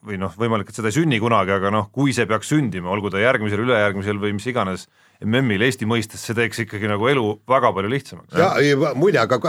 või 0.08 0.20
noh, 0.22 0.34
võimalik, 0.39 0.72
et 0.72 0.80
seda 0.80 0.91
ei 0.91 0.98
sünni 0.98 1.20
kunagi, 1.24 1.54
aga 1.56 1.72
noh, 1.74 1.89
kui 1.93 2.15
see 2.15 2.28
peaks 2.30 2.52
sündima, 2.54 2.91
olgu 2.93 3.12
ta 3.13 3.22
järgmisel, 3.22 3.63
ülejärgmisel 3.65 4.20
või 4.22 4.36
mis 4.38 4.48
iganes 4.52 4.88
MM-il 5.25 5.65
Eesti 5.65 5.88
mõistes, 5.89 6.21
see 6.21 6.36
teeks 6.38 6.62
ikkagi 6.65 6.89
nagu 6.89 7.08
elu 7.10 7.25
väga 7.49 7.71
palju 7.73 7.91
lihtsamaks. 7.91 8.38
ja 8.38 8.93
muide, 8.97 9.21
aga 9.23 9.39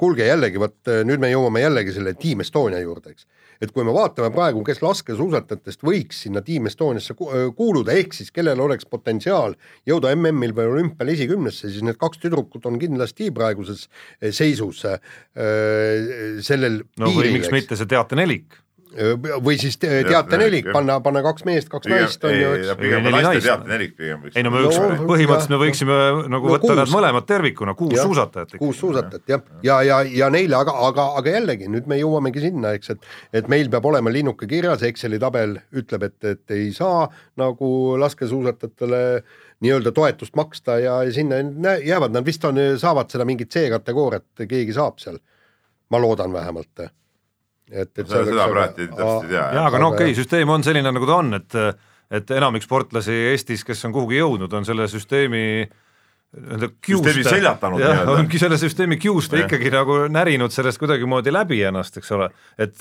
kuulge 0.00 0.28
jällegi, 0.28 0.60
vot 0.62 0.92
nüüd 1.04 1.20
me 1.20 1.32
jõuame 1.32 1.64
jällegi 1.64 1.96
selle 1.96 2.14
Team 2.16 2.44
Estonia 2.44 2.80
juurde, 2.80 3.12
eks. 3.12 3.26
Et 3.62 3.70
kui 3.70 3.84
me 3.86 3.92
vaatame 3.94 4.32
praegu, 4.34 4.64
kes 4.66 4.80
laskesuusatajatest 4.82 5.84
võiks 5.86 6.24
sinna 6.24 6.42
Team 6.44 6.66
Estoniasse 6.68 7.14
kuuluda, 7.16 7.94
ehk 7.94 8.16
siis 8.16 8.32
kellel 8.34 8.60
oleks 8.60 8.88
potentsiaal 8.90 9.54
jõuda 9.88 10.10
MM-il 10.16 10.56
või 10.56 10.72
olümpial 10.72 11.12
esikümnesse, 11.14 11.70
siis 11.70 11.84
need 11.86 12.00
kaks 12.00 12.20
tüdrukut 12.24 12.66
on 12.70 12.80
kindlasti 12.82 13.30
praeguses 13.34 13.86
seisus 14.34 14.82
äh, 14.88 14.98
sellel 16.44 16.82
no 16.98 17.12
piiril, 17.12 17.38
miks 17.38 17.52
mitte 17.54 17.78
see 17.78 17.90
teatenelik 17.90 18.63
või 19.44 19.56
siis 19.58 19.76
te, 19.80 19.88
teatenelik, 20.06 20.68
panna, 20.74 21.00
panna 21.02 21.22
kaks 21.24 21.44
meest, 21.48 21.68
kaks 21.72 21.88
pigem, 21.88 22.04
naist 22.04 22.26
on 22.26 22.34
ju, 22.36 22.50
eks. 22.58 22.72
pigem 22.78 23.08
naiste 23.10 23.42
teatenelik 23.48 23.96
pigem 23.98 24.22
võiks. 24.22 24.36
ei 24.38 24.46
no 24.46 24.52
me 24.54 24.62
võiks 24.64 24.78
no,, 24.78 24.88
põhimõtteliselt 25.08 25.54
me 25.54 25.60
võiksime 25.62 25.98
nagu 26.30 26.48
no, 26.48 26.54
võtta 26.54 26.68
kuus. 26.68 26.78
nad 26.80 26.92
mõlemad 26.94 27.28
tervikuna, 27.28 27.74
kuus 27.78 27.96
ja, 27.96 28.06
suusatajat. 28.06 28.56
kuus 28.60 28.80
suusatajat 28.82 29.34
jah, 29.34 29.44
ja, 29.66 29.80
ja, 29.82 30.00
ja, 30.06 30.16
ja 30.22 30.30
neile, 30.34 30.58
aga, 30.60 30.76
aga, 30.88 31.08
aga 31.20 31.36
jällegi 31.36 31.70
nüüd 31.72 31.90
me 31.90 31.98
jõuamegi 31.98 32.44
sinna, 32.46 32.74
eks, 32.78 32.94
et 32.94 33.42
et 33.42 33.50
meil 33.52 33.70
peab 33.72 33.86
olema 33.90 34.12
linnuke 34.14 34.48
kirjas, 34.50 34.84
Exceli 34.86 35.18
tabel 35.22 35.58
ütleb, 35.74 36.08
et, 36.08 36.18
et 36.30 36.56
ei 36.56 36.70
saa 36.76 37.08
nagu 37.40 37.70
laskesuusatajatele 38.00 39.04
nii-öelda 39.64 39.94
toetust 39.96 40.36
maksta 40.38 40.78
ja, 40.82 40.98
ja 41.06 41.14
sinna 41.14 41.40
jäävad, 41.82 42.14
nad 42.14 42.26
vist 42.26 42.44
on, 42.44 42.58
saavad 42.80 43.10
seda 43.10 43.26
mingit 43.28 43.52
C-kategooriat, 43.54 44.46
keegi 44.48 44.76
saab 44.76 45.00
seal. 45.02 45.18
ma 45.90 46.00
loodan 46.00 46.32
vähemalt 46.32 46.86
et, 47.70 47.90
et 47.98 48.04
seda, 48.04 48.24
seda 48.28 48.48
praegu 48.50 48.76
täpselt 48.76 49.26
ei 49.26 49.32
tea. 49.32 49.46
jaa, 49.58 49.64
aga 49.68 49.80
no 49.80 49.92
okei 49.94 50.10
okay,, 50.10 50.18
süsteem 50.18 50.52
on 50.52 50.66
selline, 50.66 50.92
nagu 50.94 51.08
ta 51.08 51.18
on, 51.22 51.34
et 51.40 51.60
et 52.14 52.30
enamik 52.36 52.62
sportlasi 52.62 53.14
Eestis, 53.32 53.64
kes 53.66 53.80
on 53.88 53.94
kuhugi 53.94 54.20
jõudnud, 54.20 54.52
on 54.54 54.66
selle 54.68 54.84
süsteemi 54.92 55.64
nii-öelda 56.34 56.68
kiuste, 56.82 57.40
ongi 58.10 58.40
selle 58.42 58.58
süsteemi 58.58 58.98
kiuste 59.00 59.44
ikkagi 59.44 59.70
nagu 59.72 60.00
närinud 60.10 60.52
sellest 60.54 60.80
kuidagimoodi 60.82 61.32
läbi 61.32 61.60
ennast, 61.66 61.96
eks 62.00 62.10
ole. 62.16 62.28
et, 62.58 62.76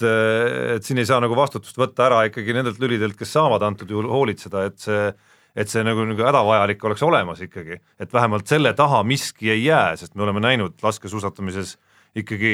et 0.76 0.86
siin 0.86 1.02
ei 1.02 1.08
saa 1.10 1.22
nagu 1.24 1.38
vastutust 1.38 1.78
võtta 1.78 2.08
ära 2.08 2.24
ikkagi 2.30 2.56
nendelt 2.56 2.82
lülidelt, 2.82 3.16
kes 3.20 3.36
saavad 3.38 3.66
antud 3.66 3.90
juhul 3.94 4.10
hoolitseda, 4.12 4.66
et 4.70 4.82
see 4.84 5.06
et 5.54 5.70
see 5.70 5.84
nagu, 5.86 6.02
nagu 6.10 6.24
hädavajalik 6.26 6.82
oleks 6.90 7.04
olemas 7.06 7.44
ikkagi, 7.46 7.78
et 8.02 8.14
vähemalt 8.14 8.50
selle 8.50 8.72
taha 8.74 9.04
miski 9.06 9.52
ei 9.54 9.68
jää, 9.68 9.92
sest 10.02 10.16
me 10.18 10.26
oleme 10.26 10.42
näinud 10.42 10.82
laskesuusatamises 10.82 11.76
ikkagi 12.18 12.54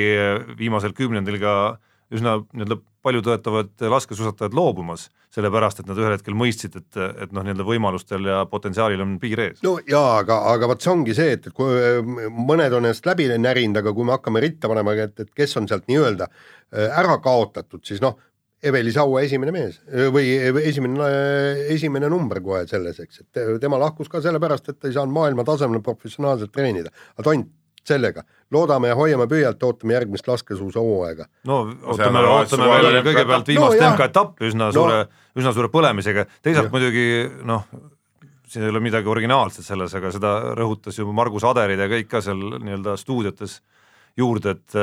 viimasel 0.59 0.91
kümnendil 0.97 1.39
ka 1.39 1.53
üsna 2.13 2.39
nii-öelda 2.41 2.79
palju 3.05 3.21
tõetavad 3.23 3.83
laskesuusatajad 3.93 4.55
loobumas, 4.57 5.07
sellepärast 5.33 5.81
et 5.81 5.89
nad 5.89 5.99
ühel 6.01 6.15
hetkel 6.15 6.35
mõistsid, 6.37 6.75
et, 6.79 6.97
et 6.97 7.33
noh, 7.35 7.45
nii-öelda 7.45 7.65
võimalustel 7.67 8.25
ja 8.27 8.39
potentsiaalil 8.49 9.03
on 9.05 9.17
piir 9.21 9.43
ees. 9.45 9.59
no 9.63 9.77
jaa, 9.87 10.19
aga, 10.23 10.41
aga 10.53 10.71
vot 10.71 10.83
see 10.83 10.91
ongi 10.91 11.15
see, 11.17 11.35
et, 11.37 11.47
et 11.47 11.55
kui 11.55 12.01
mõned 12.35 12.75
on 12.75 12.89
ennast 12.89 13.07
läbi 13.07 13.29
närinud, 13.37 13.79
aga 13.79 13.93
kui 13.95 14.07
me 14.07 14.15
hakkame 14.17 14.43
ritta 14.43 14.71
panema, 14.71 14.97
et, 15.05 15.15
et 15.21 15.31
kes 15.35 15.55
on 15.61 15.69
sealt 15.69 15.87
nii-öelda 15.91 16.27
äh, 16.27 16.89
ära 16.99 17.19
kaotatud, 17.23 17.85
siis 17.87 18.03
noh, 18.03 18.17
Eveli 18.59 18.91
Saue 18.91 19.21
esimene 19.23 19.53
mees 19.55 19.77
või 20.11 20.33
esimene, 20.67 21.05
esimene 21.71 22.09
number 22.11 22.41
kohe 22.43 22.65
selles, 22.67 22.97
eks, 22.99 23.21
et 23.23 23.39
tema 23.63 23.79
lahkus 23.79 24.11
ka 24.11 24.19
sellepärast, 24.25 24.67
et 24.67 24.81
ta 24.81 24.89
ei 24.89 24.97
saanud 24.97 25.15
maailma 25.15 25.45
tasemel 25.47 25.79
professionaalselt 25.85 26.51
treenida, 26.51 26.91
aga 27.15 27.27
tont 27.29 27.53
sellega, 27.87 28.25
loodame 28.53 28.91
ja 28.91 28.97
hoiame 28.97 29.27
püüalt, 29.29 29.61
ootame 29.63 29.95
järgmist 29.95 30.27
laskesuusahooaega. 30.27 31.27
no 31.49 31.61
ootame, 31.93 32.23
ootame 32.33 32.69
veel 32.73 32.99
kõigepealt 33.05 33.53
viimast 33.53 33.79
no, 33.79 33.93
MK-etappi 33.93 34.49
üsna 34.49 34.71
suure 34.75 34.99
no., 35.03 35.23
üsna 35.39 35.53
suure 35.55 35.71
põlemisega, 35.73 36.25
teisalt 36.41 36.69
ja. 36.69 36.73
muidugi 36.73 37.07
noh, 37.47 37.67
siin 38.49 38.65
ei 38.65 38.73
ole 38.73 38.81
midagi 38.83 39.09
originaalset 39.11 39.65
selles, 39.65 39.93
aga 39.95 40.11
seda 40.15 40.33
rõhutas 40.57 40.97
ju 40.97 41.07
Margus 41.13 41.45
Aderid 41.47 41.79
ja 41.79 41.89
kõik 41.91 42.09
ka 42.09 42.23
seal 42.25 42.41
nii-öelda 42.57 42.97
stuudiotes 42.99 43.59
juurde, 44.17 44.57
et, 44.57 44.77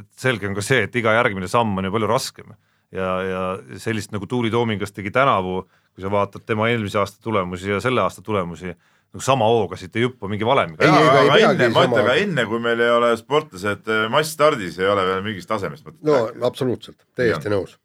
et 0.00 0.10
selge 0.16 0.48
on 0.48 0.54
ka 0.56 0.64
see, 0.64 0.84
et 0.86 0.96
iga 0.96 1.16
järgmine 1.18 1.50
samm 1.50 1.78
on 1.80 1.88
ju 1.88 1.94
palju 1.96 2.10
raskem 2.10 2.54
ja, 2.94 3.10
ja 3.26 3.42
sellist 3.82 4.14
nagu 4.14 4.26
Tuuli 4.30 4.50
Toomingas 4.50 4.94
tegi 4.94 5.10
tänavu, 5.14 5.64
kui 5.94 6.04
sa 6.04 6.12
vaatad 6.12 6.46
tema 6.46 6.70
eelmise 6.70 7.00
aasta 7.02 7.18
tulemusi 7.22 7.70
ja 7.70 7.80
selle 7.82 8.02
aasta 8.04 8.22
tulemusi 8.22 8.74
nagu 9.10 9.24
sama 9.24 9.50
hooga 9.50 9.76
siit 9.76 9.96
ei 9.98 10.06
hüppa 10.06 10.30
mingi 10.30 10.46
valemiga. 10.46 10.86
ei, 10.86 10.90
aga, 10.90 11.20
aga 11.20 11.38
enne, 11.50 11.68
ma 11.74 11.84
ütlen, 11.88 12.00
aga 12.04 12.16
enne, 12.22 12.46
kui 12.46 12.62
meil 12.62 12.80
ei 12.80 12.94
ole 12.94 13.12
sportlased 13.18 13.90
äh, 13.90 14.08
massstardis, 14.12 14.78
ei 14.78 14.90
ole 14.90 15.06
veel 15.08 15.22
mingist 15.26 15.50
tasemest 15.50 15.86
mõtet 15.86 16.02
no 16.06 16.18
rääkida. 16.26 16.46
absoluutselt, 16.46 16.98
täiesti 17.18 17.52
nõus. 17.52 17.78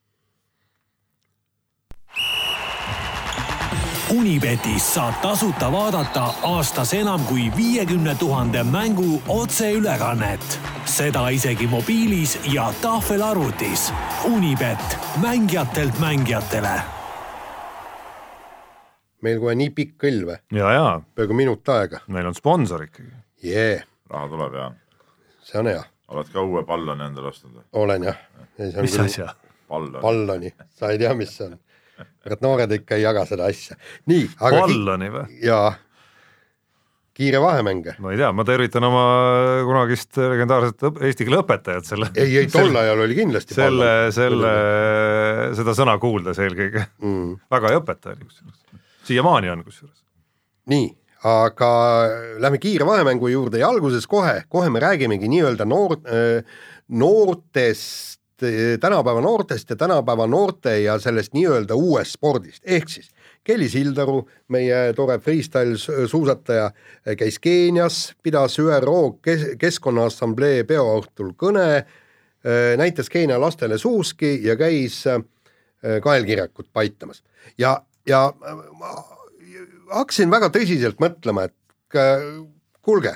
Unibetis 4.16 4.86
saab 4.94 5.18
tasuta 5.24 5.72
vaadata 5.74 6.28
aastas 6.46 6.94
enam 6.94 7.26
kui 7.26 7.50
viiekümne 7.58 8.14
tuhande 8.22 8.64
mängu 8.64 9.22
otseülekannet. 9.28 10.60
seda 10.86 11.30
isegi 11.34 11.68
mobiilis 11.68 12.38
ja 12.54 12.74
tahvelarvutis. 12.82 13.92
Unibet, 14.30 14.98
mängijatelt 15.22 16.00
mängijatele 16.00 16.95
meil 19.26 19.42
kohe 19.42 19.56
nii 19.60 19.74
pikk 19.76 19.98
kõll 20.06 20.24
või? 20.30 20.40
ja, 20.58 20.72
ja. 20.76 20.88
peaaegu 21.18 21.38
minut 21.38 21.74
aega. 21.76 22.02
meil 22.08 22.30
on 22.30 22.38
sponsor 22.38 22.86
ikkagi 22.86 23.12
yeah.. 23.46 23.86
raha 24.12 24.32
tuleb 24.32 24.60
ja. 24.60 24.70
see 25.46 25.62
on 25.62 25.72
hea. 25.72 25.84
oled 26.14 26.32
ka 26.34 26.46
uue 26.46 26.66
palloni 26.68 27.08
endale 27.08 27.32
ostnud 27.34 27.60
või? 27.60 27.68
olen 27.84 28.10
jah. 28.12 28.20
mis 28.82 29.00
asja? 29.06 29.32
palloni. 29.70 30.02
palloni, 30.02 30.54
sa 30.78 30.94
ei 30.94 31.02
tea, 31.02 31.14
mis 31.18 31.34
see 31.38 31.50
on. 31.50 31.58
kurat, 32.24 32.46
noored 32.46 32.78
ikka 32.80 33.00
ei 33.00 33.08
jaga 33.08 33.26
seda 33.30 33.50
asja. 33.52 33.80
nii, 34.12 34.30
aga. 34.40 34.62
palloni 34.66 35.12
või? 35.18 35.42
jaa 35.46 35.74
kiire 37.16 37.40
vahemäng. 37.42 37.86
ma 38.00 38.12
ei 38.12 38.20
tea, 38.20 38.32
ma 38.36 38.44
tervitan 38.48 38.84
oma 38.84 39.04
kunagist 39.68 40.20
legendaarset 40.20 40.84
eesti 41.08 41.28
keele 41.28 41.40
õpetajat 41.46 41.88
selle. 41.88 42.10
ei, 42.20 42.34
ei 42.42 42.50
tol 42.52 42.76
ajal 42.76 43.06
oli 43.06 43.16
kindlasti. 43.22 43.56
selle, 43.56 43.92
selle, 44.16 44.52
seda 45.56 45.76
sõna 45.78 45.96
kuuldes 46.02 46.42
eelkõige 46.44 46.84
mm.. 46.84 47.38
väga 47.56 47.72
hea 47.72 47.84
õpetaja 47.84 48.18
oli 48.18 48.28
kusjuures 48.28 48.84
siiamaani 49.06 49.50
on 49.50 49.64
kusjuures. 49.64 50.04
nii, 50.66 50.90
aga 51.24 51.72
lähme 52.42 52.58
kiire 52.62 52.86
vahemängu 52.86 53.28
juurde 53.28 53.60
ja 53.62 53.70
alguses 53.70 54.08
kohe, 54.08 54.44
kohe 54.50 54.70
me 54.70 54.80
räägimegi 54.80 55.30
nii-öelda 55.30 55.66
noor, 55.66 55.98
noortest, 56.88 58.22
tänapäeva 58.80 59.22
noortest 59.22 59.70
ja 59.70 59.76
tänapäeva 59.76 60.28
noorte 60.28 60.80
ja 60.82 61.00
sellest 61.00 61.34
nii-öelda 61.34 61.76
uuest 61.76 62.18
spordist, 62.18 62.64
ehk 62.66 62.90
siis 62.90 63.10
Kelly 63.46 63.70
Sildaru, 63.70 64.24
meie 64.50 64.94
tore 64.98 65.20
freestyle 65.22 65.78
suusataja, 66.10 66.72
käis 67.18 67.38
Keenias, 67.40 68.16
pidas 68.26 68.58
ÜRO 68.60 69.20
kes-, 69.22 69.52
Keskkonnaassamblee 69.62 70.64
peoõhtul 70.66 71.36
kõne, 71.38 71.86
näitas 72.78 73.10
Keenia 73.10 73.38
lastele 73.42 73.78
suuski 73.78 74.40
ja 74.46 74.58
käis 74.58 75.04
kaelkirjakut 76.02 76.68
paitamas. 76.74 77.24
ja 77.58 77.78
ja 78.08 78.26
ma 78.80 78.96
hakkasin 79.94 80.32
väga 80.32 80.50
tõsiselt 80.54 81.00
mõtlema, 81.02 81.48
et 81.50 81.56
kuulge, 82.86 83.16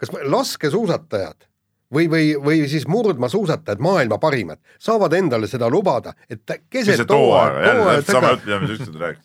kas 0.00 0.12
laskesuusatajad 0.22 1.46
või, 1.92 2.08
või, 2.10 2.30
või 2.42 2.68
siis 2.68 2.86
murdmaasuusatajad, 2.90 3.80
maailma 3.82 4.18
parimad, 4.22 4.60
saavad 4.82 5.14
endale 5.18 5.48
seda 5.50 5.68
lubada, 5.70 6.14
et 6.30 6.42
keset 6.70 7.10
hooaega, 7.10 7.74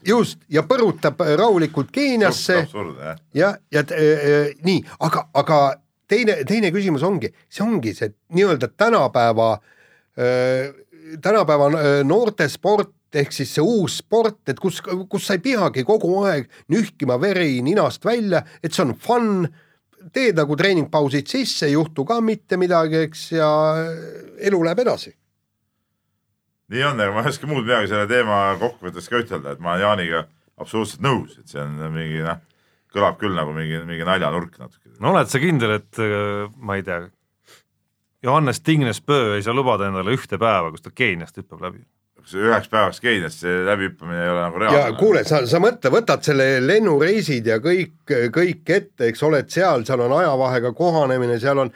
just, 0.07 0.41
ja 0.49 0.63
põrutab 0.67 1.21
rahulikult 1.37 1.91
Keeniasse. 1.91 2.61
Ja, 3.33 3.55
ja 3.71 3.85
äh, 3.85 4.53
nii, 4.65 4.83
aga, 4.99 5.27
aga 5.33 5.61
teine, 6.11 6.41
teine 6.47 6.71
küsimus 6.75 7.03
ongi, 7.07 7.31
see 7.49 7.65
ongi 7.65 7.95
see 7.97 8.13
nii-öelda 8.35 8.71
tänapäeva 8.77 9.53
äh,, 10.19 10.71
tänapäeva 11.21 11.69
noortesport, 12.07 12.93
ehk 13.15 13.33
siis 13.35 13.51
see 13.55 13.63
uus 13.63 13.97
sport, 14.01 14.41
et 14.51 14.59
kus, 14.59 14.79
kus 14.81 15.27
sa 15.27 15.35
ei 15.37 15.43
peagi 15.43 15.83
kogu 15.87 16.21
aeg 16.25 16.49
nühkima 16.71 17.17
veri 17.21 17.59
ninast 17.65 18.05
välja, 18.05 18.43
et 18.63 18.73
see 18.73 18.85
on 18.85 18.95
fun 18.95 19.47
teed 20.13 20.37
nagu 20.39 20.57
treeningpausid 20.57 21.29
sisse, 21.29 21.67
ei 21.67 21.75
juhtu 21.75 22.05
ka 22.07 22.19
mitte 22.25 22.57
midagi, 22.57 23.03
eks, 23.07 23.25
ja 23.35 23.49
elu 24.41 24.61
läheb 24.65 24.83
edasi. 24.85 25.13
nii 26.71 26.83
on, 26.87 27.01
aga 27.03 27.13
ma 27.13 27.25
ei 27.25 27.33
oska 27.33 27.49
muud 27.51 27.65
midagi 27.67 27.91
selle 27.91 28.07
teema 28.07 28.43
kokkuvõttes 28.61 29.09
ka 29.11 29.19
ütelda, 29.21 29.55
et 29.55 29.63
ma 29.63 29.75
olen 29.75 29.85
Jaaniga 29.85 30.25
absoluutselt 30.61 31.03
nõus, 31.03 31.37
et 31.39 31.51
see 31.51 31.61
on 31.61 31.75
mingi 31.93 32.21
noh, 32.23 32.39
kõlab 32.91 33.17
küll 33.19 33.35
nagu 33.35 33.53
mingi, 33.55 33.81
mingi 33.87 34.07
naljanurk 34.07 34.57
natuke. 34.59 34.93
no 34.99 35.13
oled 35.13 35.31
sa 35.31 35.41
kindel, 35.43 35.77
et 35.81 35.99
äh, 36.01 36.45
ma 36.57 36.79
ei 36.79 36.85
tea, 36.87 37.03
Johannes 38.23 38.61
Tingnes-Pöö 38.61 39.35
ei 39.35 39.43
saa 39.43 39.55
lubada 39.57 39.87
endale 39.89 40.13
ühte 40.13 40.37
päeva, 40.41 40.69
kus 40.71 40.83
ta 40.85 40.93
Keeniast 40.93 41.37
hüppab 41.41 41.63
läbi? 41.65 41.83
See 42.29 42.41
üheks 42.45 42.69
päevaks 42.71 43.01
Keeniasse 43.03 43.53
läbihüppamine 43.67 44.23
ei 44.23 44.29
ole 44.31 44.41
nagu 44.43 44.61
reaalne. 44.61 44.81
ja 44.81 44.97
kuule, 44.99 45.23
sa, 45.27 45.41
sa 45.49 45.61
mõtle, 45.63 45.91
võtad 45.93 46.25
selle 46.25 46.47
lennureisid 46.63 47.47
ja 47.49 47.59
kõik, 47.63 47.95
kõik 48.33 48.73
ette, 48.75 49.09
eks 49.09 49.23
oled 49.27 49.49
seal, 49.53 49.85
seal 49.87 50.03
on 50.05 50.17
ajavahega 50.19 50.73
kohanemine, 50.77 51.39
seal 51.41 51.63
on 51.65 51.71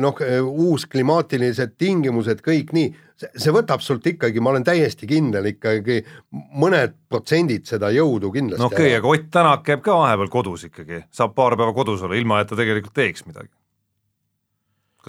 noh, 0.00 0.22
uus 0.68 0.86
klimaatilised 0.88 1.76
tingimused, 1.80 2.40
kõik 2.44 2.72
nii, 2.76 2.92
see 3.18 3.52
võtab 3.54 3.82
sult 3.84 4.06
ikkagi, 4.08 4.40
ma 4.40 4.54
olen 4.54 4.64
täiesti 4.66 5.08
kindel, 5.10 5.50
ikkagi 5.52 6.00
mõned 6.62 6.94
protsendid 7.10 7.66
seda 7.68 7.90
jõudu 7.94 8.30
kindlasti. 8.34 8.62
no 8.62 8.70
okei 8.70 8.94
okay,, 8.94 8.98
aga 9.00 9.14
Ott 9.14 9.30
Tänak 9.34 9.64
käib 9.66 9.84
ka 9.84 9.98
vahepeal 9.98 10.32
kodus 10.32 10.64
ikkagi, 10.70 11.02
saab 11.14 11.34
paar 11.36 11.58
päeva 11.58 11.74
kodus 11.76 12.04
olla, 12.06 12.16
ilma 12.16 12.40
et 12.42 12.50
ta 12.50 12.58
tegelikult 12.58 12.96
teeks 12.96 13.26
midagi 13.26 13.52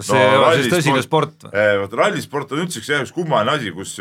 kas 0.00 0.10
no, 0.10 0.16
see 0.16 0.26
ei 0.26 0.38
ole 0.38 0.50
siis 0.58 0.72
tõsine 0.72 1.04
sport 1.04 1.46
või? 1.46 1.68
vot 1.82 1.96
rallisport 2.00 2.52
on 2.54 2.64
üldse 2.64 2.82
üks 2.82 3.14
kummaline 3.14 3.56
asi, 3.56 3.72
kus 3.74 3.96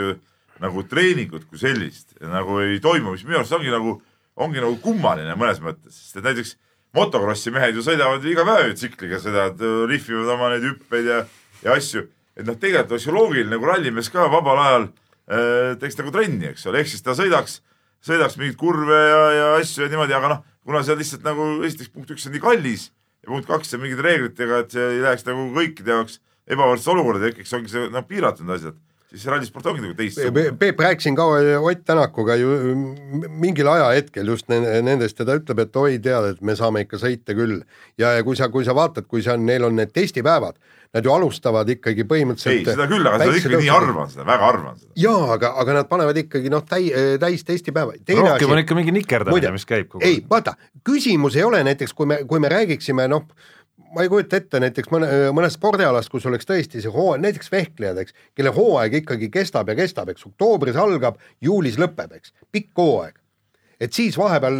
nagu 0.63 0.83
treeningut 0.87 1.45
kui 1.49 1.59
sellist 1.61 2.15
nagu 2.21 2.59
ei 2.63 2.79
toimu, 2.83 3.13
mis 3.15 3.25
minu 3.27 3.39
arust 3.39 3.55
ongi 3.55 3.71
nagu, 3.73 3.97
ongi 4.39 4.61
nagu 4.63 4.79
kummaline 4.83 5.35
mõnes 5.39 5.61
mõttes, 5.63 5.95
sest 5.95 6.19
et 6.19 6.27
näiteks 6.27 6.55
motokrossi 6.95 7.53
mehed 7.53 7.77
ju 7.77 7.83
sõidavad 7.85 8.25
iga 8.27 8.45
päev 8.47 8.73
tsikliga 8.77 9.19
seda, 9.21 9.49
et 9.51 9.63
rihvivad 9.89 10.33
oma 10.35 10.53
neid 10.53 10.65
hüppeid 10.65 11.09
ja, 11.09 11.19
ja 11.63 11.75
asju. 11.77 12.07
et 12.39 12.45
noh, 12.47 12.57
tegelikult 12.57 12.95
oleks 12.95 13.07
ju 13.07 13.15
loogiline 13.15 13.51
nagu 13.51 13.67
rallimees 13.67 14.09
ka 14.13 14.29
vabal 14.31 14.61
ajal 14.63 14.87
äh, 14.87 15.75
teeks 15.81 15.99
nagu 15.99 16.13
trenni, 16.15 16.49
eks 16.53 16.65
ole, 16.69 16.81
ehk 16.81 16.91
siis 16.91 17.03
ta 17.05 17.15
sõidaks, 17.17 17.59
sõidaks 18.05 18.39
mingeid 18.39 18.57
kurve 18.59 18.99
ja, 18.99 19.19
ja 19.35 19.49
asju 19.59 19.85
ja 19.85 19.91
niimoodi, 19.91 20.15
aga 20.17 20.33
noh, 20.33 20.45
kuna 20.65 20.81
see 20.85 20.97
lihtsalt 20.97 21.27
nagu 21.27 21.51
esiteks 21.67 21.93
punkt 21.93 22.15
üks 22.15 22.27
on 22.27 22.35
nii 22.35 22.43
kallis 22.43 22.89
ja 23.23 23.31
punkt 23.31 23.49
kaks 23.49 23.75
on 23.75 23.83
mingite 23.83 24.05
reeglitega, 24.05 24.63
et 24.63 24.75
see 24.75 24.91
ei 24.95 25.03
läheks 25.03 25.27
nagu 25.27 25.49
kõikide 25.55 25.97
jaoks 25.97 26.19
ebavõrdses 26.49 26.89
olukorda 26.89 27.27
tekiks, 27.27 27.53
ongi 27.53 27.69
see 27.71 27.89
noh, 27.93 28.05
piiratud 28.07 28.49
asjad 28.55 28.77
siis 29.09 29.25
rallisport 29.29 29.69
ongi 29.71 29.83
nagu 29.83 29.95
teistsugune. 29.97 30.53
Peep, 30.59 30.79
rääkisin 30.79 31.15
ka 31.17 31.25
Ott 31.59 31.85
Tänakuga 31.85 32.35
ju 32.37 32.49
mingil 33.29 33.67
ajahetkel 33.67 34.27
just 34.27 34.49
nendest 34.49 35.19
ja 35.19 35.25
ta 35.25 35.37
ütleb, 35.39 35.63
et 35.65 35.79
oi, 35.81 35.99
tead, 36.03 36.33
et 36.33 36.43
me 36.45 36.55
saame 36.55 36.85
ikka 36.85 36.99
sõita 37.01 37.35
küll. 37.37 37.61
ja, 37.97 38.13
ja 38.17 38.23
kui 38.23 38.37
sa, 38.37 38.49
kui 38.53 38.65
sa 38.65 38.75
vaatad, 38.77 39.07
kui 39.09 39.23
sa, 39.25 39.37
neil 39.37 39.65
on 39.65 39.75
need 39.79 39.93
testipäevad, 39.95 40.59
nad 40.93 41.05
ju 41.05 41.13
alustavad 41.13 41.69
ikkagi 41.69 42.05
põhimõtteliselt. 42.09 42.61
ei, 42.61 42.65
seda 42.77 42.87
küll, 42.89 43.05
aga 43.05 43.21
seda 43.23 43.41
ikkagi 43.41 43.61
nii 43.63 43.73
harva 43.73 44.05
on 44.05 44.13
seda, 44.13 44.25
väga 44.29 44.49
harva 44.51 44.73
on 44.73 44.79
seda. 44.79 44.91
jaa, 45.03 45.27
aga, 45.35 45.53
aga 45.63 45.77
nad 45.79 45.89
panevad 45.89 46.21
ikkagi 46.23 46.53
noh, 46.53 46.65
täi-, 46.65 46.89
täis 47.21 47.45
testipäeva. 47.47 47.97
rohkem 48.21 48.55
on 48.55 48.63
ikka 48.63 48.77
mingi 48.77 48.95
nikerdamine, 48.99 49.53
mis 49.57 49.69
käib 49.69 49.89
kogu 49.89 50.03
aeg. 50.03 50.09
ei, 50.09 50.25
vaata, 50.29 50.55
küsimus 50.85 51.37
ei 51.37 51.45
ole 51.45 51.63
näiteks, 51.65 51.93
kui 51.97 52.09
me, 52.09 52.23
kui 52.29 52.41
me 52.41 52.49
räägiksime 52.49 53.09
noh, 53.09 53.25
ma 53.95 54.03
ei 54.03 54.09
kujuta 54.11 54.37
ette 54.39 54.59
näiteks 54.61 54.91
mõne, 54.93 55.09
mõnest 55.35 55.57
spordialast, 55.57 56.11
kus 56.11 56.25
oleks 56.29 56.47
tõesti 56.49 56.81
see 56.83 56.91
hooaeg, 56.93 57.21
näiteks 57.23 57.51
vehklejad, 57.51 58.01
eks, 58.03 58.15
kelle 58.37 58.53
hooaeg 58.55 58.99
ikkagi 59.01 59.29
kestab 59.33 59.71
ja 59.71 59.77
kestab, 59.79 60.11
eks, 60.13 60.25
oktoobris 60.29 60.77
algab, 60.79 61.19
juulis 61.43 61.79
lõpeb, 61.81 62.17
eks, 62.19 62.33
pikk 62.51 62.77
hooaeg. 62.77 63.15
et 63.79 63.95
siis 63.95 64.17
vahepeal 64.19 64.59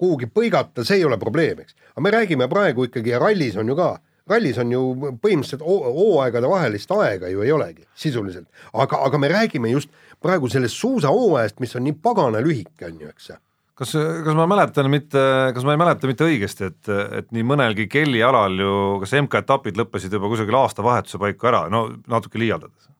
kuhugi 0.00 0.26
põigata, 0.32 0.84
see 0.88 1.02
ei 1.02 1.04
ole 1.04 1.18
probleem, 1.20 1.60
eks. 1.60 1.76
aga 1.92 2.06
me 2.06 2.14
räägime 2.14 2.48
praegu 2.48 2.88
ikkagi 2.88 3.12
ja 3.12 3.20
rallis 3.20 3.56
on 3.60 3.68
ju 3.68 3.76
ka, 3.76 3.90
rallis 4.32 4.58
on 4.58 4.72
ju 4.72 4.82
põhimõtteliselt 5.20 5.62
hooaegade 5.62 6.48
vahelist 6.48 6.96
aega 6.96 7.28
ju 7.28 7.44
ei 7.44 7.52
olegi 7.52 7.86
sisuliselt, 7.94 8.48
aga, 8.72 9.04
aga 9.06 9.18
me 9.18 9.28
räägime 9.32 9.70
just 9.74 9.90
praegu 10.22 10.48
sellest 10.48 10.78
suusahooajast, 10.80 11.60
mis 11.60 11.76
on 11.76 11.84
nii 11.88 11.98
pagana 12.02 12.40
lühike, 12.40 12.86
on 12.88 13.00
ju, 13.00 13.08
eks 13.12 13.34
kas, 13.78 13.92
kas 13.96 14.36
ma 14.38 14.46
mäletan 14.50 14.88
mitte, 14.92 15.20
kas 15.56 15.66
ma 15.66 15.74
ei 15.74 15.80
mäleta 15.80 16.10
mitte 16.10 16.26
õigesti, 16.26 16.70
et, 16.70 16.90
et 17.20 17.30
nii 17.34 17.44
mõnelgi 17.46 17.88
kellialal 17.90 18.58
ju 18.60 18.74
kas 19.02 19.14
MK-etapid 19.22 19.78
lõppesid 19.80 20.16
juba 20.16 20.30
kusagil 20.32 20.58
aastavahetuse 20.60 21.20
paiku 21.22 21.50
ära, 21.52 21.64
no 21.72 21.86
natuke 22.10 22.40
liialdades? 22.42 22.90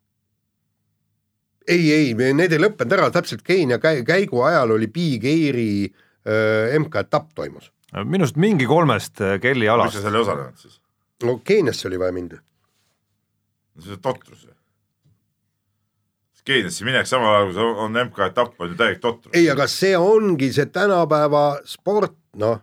ei, 1.69 1.93
ei, 1.95 2.15
need 2.35 2.53
ei 2.53 2.63
lõppenud 2.63 2.97
ära, 2.97 3.11
täpselt 3.15 3.45
Keenia 3.47 3.79
käigu 3.81 4.43
ajal 4.43 4.75
oli 4.75 4.89
Big 4.91 5.27
Airi 5.29 5.75
äh, 5.87 6.73
MK-etapp 6.81 7.37
toimus. 7.39 7.71
minu 8.03 8.27
arust 8.27 8.41
mingi 8.41 8.67
kolmest 8.67 9.23
kellialast. 9.43 9.93
miks 9.93 10.01
sa 10.01 10.09
seal 10.09 10.19
ei 10.19 10.27
osalenud 10.27 10.65
siis? 10.65 10.81
no 11.23 11.39
Keeniasse 11.45 11.89
oli 11.91 12.01
vaja 12.03 12.17
minna. 12.17 12.41
see 13.79 13.95
on 13.95 14.03
totrus 14.03 14.49
Keeniasse 16.45 16.85
minek 16.85 17.07
samal 17.07 17.37
ajal, 17.37 17.53
kui 17.55 17.85
on 17.85 17.99
MK-etapp, 18.09 18.57
on 18.59 18.73
ju 18.73 18.77
täielik 18.79 19.01
totrus. 19.03 19.35
ei, 19.35 19.47
aga 19.53 19.69
see 19.71 19.95
ongi 19.99 20.51
see 20.53 20.67
tänapäeva 20.67 21.45
sport, 21.69 22.17
noh 22.37 22.59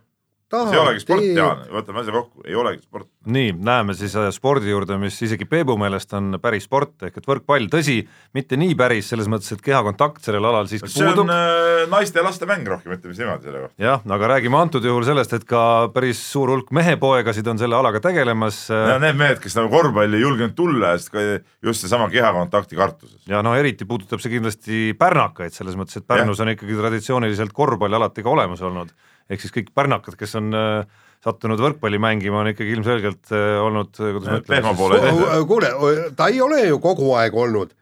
see 0.50 0.74
ei 0.74 0.80
olegi 0.80 1.02
sport, 1.04 1.26
Jaan, 1.36 1.62
võtame 1.70 2.02
asja 2.02 2.14
kokku, 2.14 2.42
ei 2.46 2.56
olegi 2.58 2.82
sport. 2.82 3.08
nii, 3.30 3.52
läheme 3.66 3.94
siis 3.98 4.14
äh, 4.18 4.28
spordi 4.34 4.72
juurde, 4.72 4.96
mis 5.00 5.16
isegi 5.22 5.46
Peebu 5.48 5.76
meelest 5.80 6.12
on 6.18 6.38
päris 6.42 6.66
sport 6.66 7.06
ehk 7.06 7.20
et 7.20 7.28
võrkpall, 7.28 7.68
tõsi, 7.70 8.00
mitte 8.36 8.58
nii 8.60 8.74
päris 8.78 9.10
selles 9.12 9.30
mõttes, 9.30 9.52
et 9.54 9.62
kehakontakt 9.64 10.24
sellel 10.26 10.48
alal 10.50 10.70
siiski 10.70 10.90
see 10.90 11.06
puudub. 11.06 11.30
see 11.30 11.36
on 11.36 11.84
äh, 11.84 11.84
naiste 11.92 12.20
ja 12.20 12.26
laste 12.26 12.48
mäng 12.50 12.66
rohkem, 12.68 12.96
ütleme 12.96 13.14
siis 13.14 13.22
niimoodi 13.22 13.48
selle 13.48 13.62
kohta. 13.64 13.76
jah, 13.84 14.06
aga 14.16 14.32
räägime 14.34 14.58
antud 14.60 14.88
juhul 14.90 15.06
sellest, 15.06 15.36
et 15.38 15.46
ka 15.48 15.62
päris 15.94 16.22
suur 16.32 16.54
hulk 16.54 16.72
mehepoegasid 16.74 17.52
on 17.52 17.60
selle 17.62 17.78
alaga 17.78 18.02
tegelemas. 18.04 18.62
Äh, 18.74 18.96
Need 19.00 19.20
mehed, 19.20 19.42
kes 19.44 19.56
nagu 19.58 19.70
korvpalli 19.72 20.18
ei 20.18 20.26
julgenud 20.26 20.56
tulla, 20.58 20.96
sest 20.98 21.14
ka 21.14 21.22
just 21.66 21.86
seesama 21.86 22.10
kehakontakti 22.12 22.78
kartuses. 22.80 23.20
ja 23.30 23.44
no 23.46 23.54
eriti 23.58 23.86
puudutab 23.88 24.22
see 24.22 24.34
kindlasti 24.34 24.82
pärnakaid, 24.98 25.54
selles 25.54 25.78
mõttes, 25.78 26.00
et 26.00 26.08
Pärnus 26.10 26.40
ja. 26.40 26.46
on 26.46 26.54
ikkagi 26.56 26.76
traditsiooniliselt 26.80 27.54
korvpall 27.54 28.00
alati 28.00 28.24
ka 28.26 28.34
olemas 28.34 28.62
olnud 28.66 28.90
ehk 29.30 29.44
siis 29.44 29.54
kõik 29.54 29.70
pärnakad, 29.76 30.16
kes 30.18 30.34
on 30.40 30.54
äh, 30.56 31.02
sattunud 31.24 31.60
võrkpalli 31.62 32.00
mängima, 32.02 32.42
on 32.42 32.52
ikkagi 32.52 32.74
ilmselgelt 32.76 33.34
äh, 33.34 33.58
olnud, 33.62 33.92
äh, 34.00 34.16
kuidas 34.16 34.32
ma 34.32 34.40
ütlen. 34.40 35.44
kuule, 35.50 35.74
ta 36.18 36.30
ei 36.32 36.40
ole 36.44 36.64
ju 36.66 36.80
kogu 36.82 37.12
aeg 37.20 37.36
olnud. 37.36 37.76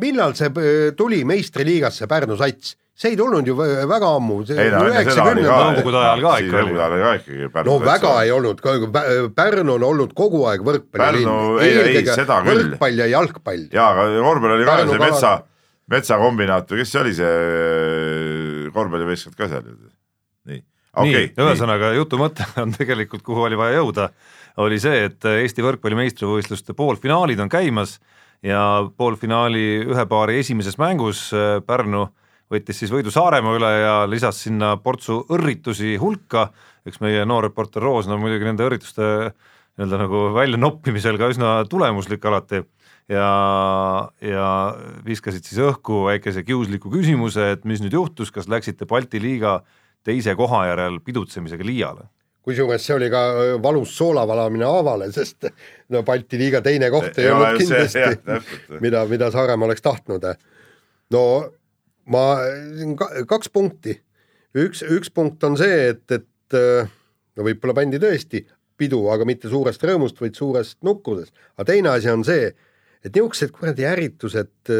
millal 0.00 0.34
see 0.34 0.50
tuli 0.96 1.22
meistriliigasse 1.26 2.08
Pärnu 2.10 2.36
sats? 2.38 2.74
see 2.94 3.10
ei 3.10 3.16
tulnud 3.18 3.46
ju 3.46 3.56
väga 3.58 4.10
ammu. 4.16 4.36
nõukogude 4.46 5.98
ajal 5.98 6.20
ka 6.22 6.34
ikka 6.44 6.60
oli. 6.62 7.64
no 7.66 7.78
väga 7.82 8.12
ei 8.22 8.30
olnud, 8.34 8.62
Pärnu 9.34 9.74
on 9.74 9.88
olnud 9.90 10.14
kogu 10.14 10.44
aeg 10.50 10.62
võrkpallilinn. 10.66 11.58
eelkõige 11.66 12.28
võrkpall 12.50 13.02
ja 13.02 13.10
jalgpall. 13.16 13.66
jaa, 13.74 13.90
aga 13.90 14.22
korvpall 14.28 14.56
oli 14.60 14.68
ka 14.70 14.78
see 14.92 15.02
metsa, 15.02 15.34
metsakombinaat 15.90 16.70
või 16.70 16.84
kes 16.84 16.94
see 16.94 17.02
oli, 17.02 17.18
see 17.18 18.70
korvpallivõistkond 18.78 19.42
ka 19.42 19.50
seal 19.50 19.74
okay, 20.94 21.28
nii, 21.28 21.30
ühesõnaga 21.44 21.92
jutu 21.98 22.20
mõte 22.20 22.46
on 22.62 22.74
tegelikult, 22.74 23.24
kuhu 23.26 23.46
oli 23.48 23.58
vaja 23.60 23.80
jõuda, 23.80 24.08
oli 24.64 24.80
see, 24.82 25.06
et 25.10 25.30
Eesti 25.34 25.64
võrkpalli 25.66 25.98
meistrivõistluste 25.98 26.76
poolfinaalid 26.78 27.40
on 27.42 27.52
käimas 27.52 27.98
ja 28.44 28.84
poolfinaali 28.96 29.64
ühe 29.88 30.06
paari 30.10 30.38
esimeses 30.42 30.78
mängus 30.78 31.26
äh, 31.34 31.58
Pärnu 31.66 32.06
võttis 32.52 32.82
siis 32.82 32.92
võidu 32.92 33.12
Saaremaa 33.14 33.56
üle 33.56 33.72
ja 33.80 33.94
lisas 34.10 34.42
sinna 34.44 34.74
portsu 34.82 35.22
õrritusi 35.32 35.96
hulka, 36.00 36.48
eks 36.86 37.00
meie 37.02 37.24
noor 37.26 37.48
reporter 37.48 37.82
Roos 37.82 38.08
on 38.08 38.16
no, 38.16 38.20
muidugi 38.22 38.46
nende 38.46 38.66
õrrituste 38.66 39.06
nii-öelda 39.74 40.00
nagu 40.04 40.24
väljanoppimisel 40.36 41.18
ka 41.18 41.30
üsna 41.32 41.54
tulemuslik 41.70 42.24
alati. 42.28 42.62
Ja, 43.10 43.28
ja 44.24 44.50
viskasid 45.04 45.44
siis 45.44 45.58
õhku 45.60 46.06
väikese 46.06 46.40
kiusliku 46.46 46.88
küsimuse, 46.88 47.50
et 47.52 47.66
mis 47.68 47.82
nüüd 47.84 47.92
juhtus, 47.92 48.30
kas 48.32 48.48
läksite 48.48 48.88
Balti 48.88 49.20
liiga 49.20 49.58
teise 50.04 50.34
koha 50.36 50.66
järel 50.70 51.00
pidutsemisega 51.04 51.66
liiale 51.66 52.08
kusjuures 52.44 52.84
see 52.84 52.96
oli 52.98 53.06
ka 53.12 53.20
valus 53.64 53.94
soolavalamine 53.96 54.66
avale, 54.68 55.08
sest 55.12 55.48
no 55.92 56.02
Balti 56.04 56.36
liiga 56.40 56.60
teine 56.64 56.90
koht 56.92 57.16
ei, 57.16 57.28
ei 57.28 57.32
olnud 57.32 57.60
kindlasti, 57.60 58.02
mida, 58.84 59.04
mida 59.08 59.30
Saaremaa 59.32 59.70
oleks 59.70 59.84
tahtnud. 59.84 60.26
no 61.16 61.22
ma, 62.12 62.24
kaks 63.30 63.48
punkti. 63.52 63.96
üks, 64.54 64.84
üks 64.84 65.10
punkt 65.14 65.44
on 65.48 65.56
see, 65.58 65.88
et, 65.94 66.04
et 66.12 66.58
no 67.34 67.46
võib-olla 67.48 67.76
pandi 67.80 68.00
tõesti 68.02 68.44
pidu, 68.76 69.00
aga 69.10 69.26
mitte 69.26 69.48
suurest 69.48 69.82
rõõmust, 69.86 70.20
vaid 70.20 70.36
suurest 70.36 70.78
nukkusest. 70.84 71.32
aga 71.56 71.68
teine 71.72 71.94
asi 71.94 72.12
on 72.12 72.24
see, 72.26 72.52
et 73.04 73.12
niisugused 73.12 73.54
kuradi 73.56 73.88
ärritused 73.88 74.74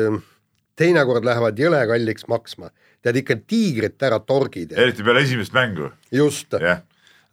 teinekord 0.77 1.25
lähevad 1.25 1.59
jõle 1.59 1.81
kalliks 1.89 2.29
maksma. 2.29 2.71
Tead 3.05 3.21
ikka 3.21 3.37
tiigrit 3.49 4.03
ära 4.07 4.21
torgid. 4.25 4.73
eriti 4.73 5.05
peale 5.07 5.25
esimest 5.27 5.55
mängu. 5.57 5.91
just 6.13 6.57
yeah.. 6.61 6.83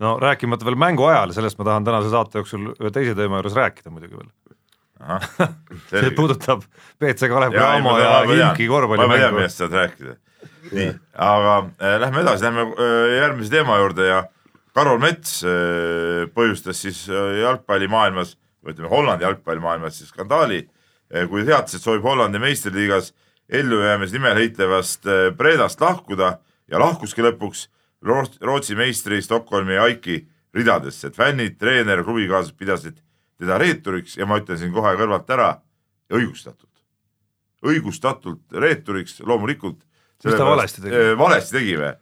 no 0.03 0.17
rääkimata 0.21 0.67
veel 0.67 0.79
mängu 0.79 1.07
ajal, 1.09 1.33
sellest 1.35 1.59
ma 1.59 1.69
tahan 1.69 1.87
tänase 1.87 2.11
saate 2.13 2.41
jooksul 2.41 2.73
ühe 2.73 2.91
teise 2.93 3.15
teema 3.17 3.39
juures 3.39 3.57
rääkida 3.57 3.93
muidugi 3.93 4.19
veel. 4.19 4.31
see 5.89 6.11
puudutab 6.17 6.65
BC 7.01 7.29
Kalev 7.31 7.55
Cramo 7.55 7.95
ja, 7.97 8.19
Inki 8.25 8.67
korvpallimängu. 8.69 9.15
ma 9.15 9.23
tean, 9.23 9.39
millest 9.39 9.63
sa 9.63 9.69
tahad 9.69 9.87
rääkida. 9.87 10.19
nii, 10.71 10.91
aga 11.29 11.55
äh, 11.79 11.97
lähme 12.03 12.21
edasi, 12.21 12.45
lähme 12.45 12.67
äh, 12.69 13.15
järgmise 13.17 13.55
teema 13.55 13.79
juurde 13.81 14.05
ja 14.05 14.21
Karol 14.77 15.01
Mets 15.03 15.41
äh, 15.43 16.27
põhjustas 16.35 16.79
siis 16.85 17.01
äh, 17.09 17.41
jalgpallimaailmas, 17.41 18.35
või 18.63 18.75
ütleme 18.75 18.91
Hollandi 18.91 19.25
jalgpallimaailmas 19.25 19.97
siis 19.99 20.13
skandaali, 20.13 20.61
äh, 21.11 21.25
kui 21.31 21.43
teatas, 21.47 21.75
et 21.75 21.83
soovib 21.83 22.05
Hollandi 22.07 22.39
meistriliigas 22.39 23.11
ellujäämise 23.51 24.15
nimel 24.15 24.39
heitlevast 24.39 25.07
Predast 25.37 25.81
lahkuda 25.81 26.37
ja 26.71 26.79
lahkuski 26.79 27.23
lõpuks 27.25 27.67
Rootsi 28.41 28.75
meistri 28.75 29.21
Stockholmi 29.21 29.77
Aiki 29.77 30.23
ridadesse, 30.53 31.11
et 31.11 31.15
fännid, 31.15 31.57
treener, 31.59 32.03
klubikaaslased 32.03 32.57
pidasid 32.57 32.97
teda 33.41 33.57
reeturiks 33.61 34.17
ja 34.17 34.27
ma 34.29 34.39
ütlen 34.41 34.59
siin 34.59 34.73
kohe 34.73 34.93
kõrvalt 34.99 35.29
ära, 35.33 35.51
õigustatult, 36.13 36.83
õigustatult 37.65 38.57
reeturiks, 38.63 39.19
loomulikult. 39.25 39.81
mis 40.25 40.37
ta 40.37 40.45
valesti 40.45 40.83
tegi? 40.83 41.03
valesti 41.17 41.57
tegi 41.57 41.77
või? 41.81 41.93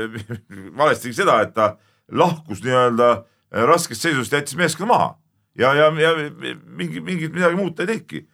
valesti 0.82 1.08
tegi 1.08 1.20
seda, 1.20 1.40
et 1.44 1.54
ta 1.56 1.74
lahkus 2.12 2.64
nii-öelda 2.64 3.10
äh, 3.12 3.64
raskest 3.68 4.02
seisust, 4.02 4.32
jättis 4.32 4.58
meeskonna 4.58 4.92
maha 4.92 5.10
ja, 5.58 5.72
ja, 5.74 5.88
ja 6.00 6.12
mingi, 6.64 7.00
mingit 7.00 7.32
midagi 7.34 7.58
muud 7.58 7.76
ta 7.76 7.84
ei 7.84 7.94
teinudki. 7.94 8.24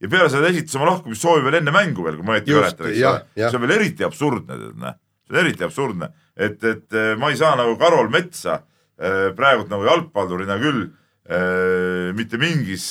Ja 0.00 0.08
peale 0.08 0.30
seda 0.32 0.48
esitas 0.48 0.76
oma 0.78 0.88
lahkumissoovi 0.90 1.44
veel 1.44 1.60
enne 1.60 1.74
mängu 1.74 2.06
veel, 2.06 2.18
kui 2.18 2.26
ma 2.26 2.38
õieti 2.38 2.56
mäletan, 2.56 2.88
eks 2.90 3.04
ole, 3.04 3.22
see 3.36 3.58
on 3.58 3.64
veel 3.66 3.76
eriti 3.76 4.06
absurdne, 4.06 4.58
tead 4.62 4.80
näe, 4.80 4.96
see 5.26 5.34
on 5.36 5.40
eriti 5.42 5.66
absurdne, 5.66 6.10
et, 6.36 6.64
et 6.64 6.96
äh, 6.96 7.12
ma 7.20 7.30
ei 7.32 7.38
saa 7.40 7.52
nagu 7.60 7.76
Karol 7.80 8.10
Metsa 8.12 8.60
äh, 8.60 9.28
praegult 9.36 9.70
nagu 9.72 9.86
jalgpallurina 9.88 10.58
küll 10.62 10.86
äh, 10.86 12.10
mitte 12.16 12.40
mingis, 12.40 12.90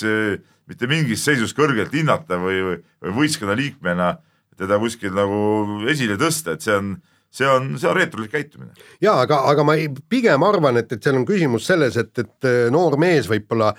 mitte 0.69 0.89
mingis 0.91 1.25
seisus 1.25 1.55
kõrgelt 1.57 1.93
hinnata 1.97 2.37
või, 2.41 2.61
või, 2.67 2.81
või 3.05 3.17
võistkonna 3.23 3.57
liikmena 3.57 4.13
teda 4.59 4.77
kuskil 4.81 5.15
nagu 5.15 5.39
esile 5.89 6.19
tõsta, 6.19 6.57
et 6.57 6.65
see 6.65 6.75
on 6.75 6.97
see 7.31 7.47
on, 7.47 7.71
see 7.77 7.89
on 7.89 7.97
reeturlik 7.97 8.31
käitumine. 8.33 8.73
jaa, 9.01 9.19
aga, 9.21 9.41
aga 9.51 9.65
ma 9.67 9.75
ei, 9.79 9.89
pigem 10.09 10.43
arvan, 10.45 10.79
et, 10.81 10.91
et 10.91 11.03
seal 11.03 11.19
on 11.19 11.25
küsimus 11.27 11.67
selles, 11.69 11.97
et, 12.01 12.11
et 12.23 12.49
noor 12.73 12.97
mees 13.01 13.29
võib-olla 13.29 13.73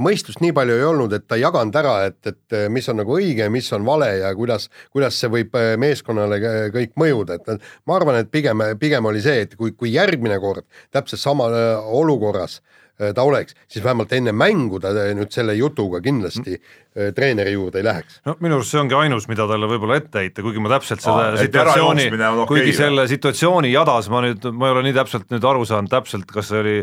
mõistust 0.00 0.42
nii 0.44 0.52
palju 0.56 0.76
ei 0.76 0.84
olnud, 0.84 1.14
et 1.16 1.24
ta 1.28 1.38
ei 1.38 1.44
jaganud 1.46 1.78
ära, 1.80 1.94
et, 2.10 2.20
et 2.28 2.58
mis 2.72 2.88
on 2.92 3.00
nagu 3.00 3.16
õige, 3.16 3.48
mis 3.52 3.70
on 3.72 3.86
vale 3.86 4.10
ja 4.20 4.34
kuidas, 4.36 4.68
kuidas 4.92 5.16
see 5.16 5.32
võib 5.32 5.56
meeskonnale 5.80 6.40
kõik 6.74 6.92
mõjuda, 7.00 7.40
et 7.40 7.70
ma 7.88 7.96
arvan, 7.96 8.20
et 8.20 8.32
pigem, 8.32 8.60
pigem 8.80 9.08
oli 9.08 9.24
see, 9.24 9.46
et 9.46 9.56
kui, 9.56 9.72
kui 9.72 9.94
järgmine 9.94 10.36
kord 10.42 10.68
täpselt 10.92 11.24
sama 11.24 11.48
olukorras 11.80 12.60
äh, 12.60 12.79
Äh, 12.79 12.79
ta 13.14 13.24
oleks, 13.26 13.56
siis 13.68 13.84
vähemalt 13.84 14.12
enne 14.16 14.32
mängu 14.36 14.80
ta 14.82 14.92
äh, 14.92 15.12
nüüd 15.16 15.32
selle 15.34 15.54
jutuga 15.58 16.02
kindlasti 16.04 16.56
äh, 16.56 17.10
treeneri 17.16 17.54
juurde 17.56 17.80
ei 17.80 17.86
läheks. 17.86 18.20
no 18.28 18.36
minu 18.44 18.58
arust 18.58 18.74
see 18.74 18.80
ongi 18.82 18.96
ainus, 18.98 19.28
mida 19.30 19.46
talle 19.50 19.68
võib-olla 19.70 20.00
ette 20.00 20.24
heita, 20.24 20.44
kuigi 20.44 20.62
ma 20.62 20.72
täpselt 20.74 21.04
seda 21.04 21.28
Aa, 21.30 21.36
situatsiooni, 21.40 22.08
okay, 22.14 22.48
kuigi 22.50 22.74
selle 22.76 23.06
situatsiooni 23.10 23.72
jadas 23.72 24.10
ma 24.12 24.24
nüüd, 24.26 24.50
ma 24.52 24.68
ei 24.68 24.76
ole 24.76 24.88
nii 24.88 24.96
täpselt 25.00 25.30
nüüd 25.32 25.46
aru 25.52 25.68
saanud 25.68 25.92
täpselt, 25.92 26.28
kas 26.30 26.50
see 26.52 26.64
oli 26.64 26.76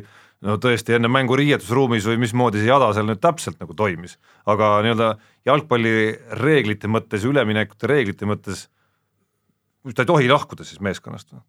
no 0.45 0.57
tõesti 0.61 0.95
enne 0.97 1.09
mängu 1.11 1.37
riietusruumis 1.37 2.05
või 2.09 2.21
mismoodi 2.21 2.61
see 2.61 2.69
jada 2.69 2.89
seal 2.95 3.09
nüüd 3.09 3.21
täpselt 3.23 3.61
nagu 3.61 3.77
toimis, 3.77 4.17
aga 4.49 4.77
nii-öelda 4.85 5.11
jalgpallireeglite 5.49 6.89
mõttes, 6.91 7.25
üleminekute 7.29 7.89
reeglite 7.89 8.29
mõttes 8.29 8.67
ta 9.95 10.03
ei 10.03 10.09
tohi 10.09 10.27
lahkuda 10.29 10.65
siis 10.67 10.81
meeskonnast 10.83 11.31
või? 11.33 11.45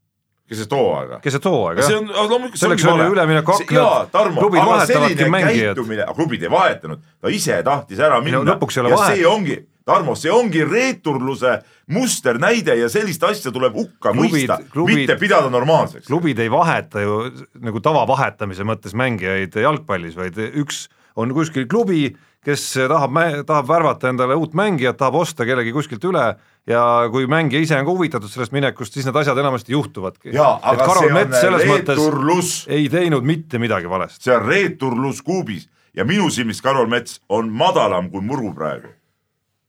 Keset 0.48 0.72
hooaega. 0.72 1.20
keset 1.24 1.44
hooaega, 1.44 1.84
jah. 1.84 2.12
loomulikult 2.30 2.60
selleks 2.60 2.84
on 2.88 3.02
ju 3.04 3.08
üleminekuaknad, 3.12 4.12
klubid 4.38 4.64
vahetavadki 4.64 5.30
mängijad. 5.32 5.80
klubid 6.16 6.46
ei 6.46 6.52
vahetanud, 6.52 7.02
ta 7.20 7.32
ise 7.32 7.58
tahtis 7.66 8.00
ära 8.00 8.20
minna 8.24 8.42
no, 8.44 8.56
ja 8.56 8.94
vahet. 8.94 9.16
see 9.16 9.26
ongi, 9.28 9.58
Tarmo, 9.88 10.12
see 10.20 10.32
ongi 10.32 10.64
reeturluse 10.68 11.54
musternäide 11.96 12.74
ja 12.76 12.90
sellist 12.92 13.22
asja 13.24 13.52
tuleb 13.52 13.76
hukka 13.76 14.12
klubid, 14.12 14.50
mõista, 14.50 14.58
mitte 14.90 15.16
pidada 15.20 15.48
normaalseks. 15.52 16.08
klubid 16.10 16.40
ei 16.44 16.50
vaheta 16.52 17.04
ju 17.04 17.20
nagu 17.64 17.80
tavavahetamise 17.84 18.66
mõttes 18.68 18.96
mängijaid 18.96 19.56
jalgpallis, 19.64 20.16
vaid 20.16 20.36
üks 20.48 20.86
on 21.18 21.34
kuskil 21.34 21.66
klubi, 21.70 22.12
kes 22.44 22.64
tahab, 22.88 23.16
tahab 23.46 23.68
värvata 23.68 24.12
endale 24.12 24.36
uut 24.38 24.54
mängijat, 24.56 24.96
tahab 25.00 25.18
osta 25.20 25.46
kellegi 25.48 25.72
kuskilt 25.74 26.04
üle 26.06 26.26
ja 26.68 26.82
kui 27.12 27.26
mängija 27.30 27.62
ise 27.64 27.78
on 27.78 27.88
ka 27.88 27.94
huvitatud 27.94 28.30
sellest 28.30 28.54
minekust, 28.54 28.94
siis 28.94 29.08
need 29.08 29.18
asjad 29.18 29.40
enamasti 29.42 29.74
juhtuvadki. 29.74 30.30
et 30.36 30.84
Karol 30.84 31.10
Mets 31.16 31.40
selles 31.40 31.66
reeturlus, 31.66 32.52
mõttes 32.62 32.76
ei 32.76 32.86
teinud 32.92 33.26
mitte 33.26 33.58
midagi 33.58 33.90
valesti. 33.90 34.28
see 34.28 34.36
on 34.36 34.46
reeturlus 34.46 35.22
kuubis 35.26 35.66
ja 35.96 36.06
minu 36.06 36.30
silmis 36.30 36.62
Karol 36.62 36.86
Mets 36.90 37.20
on 37.28 37.50
madalam 37.52 38.10
kui 38.10 38.22
Muru 38.22 38.54
praegu. 38.54 38.94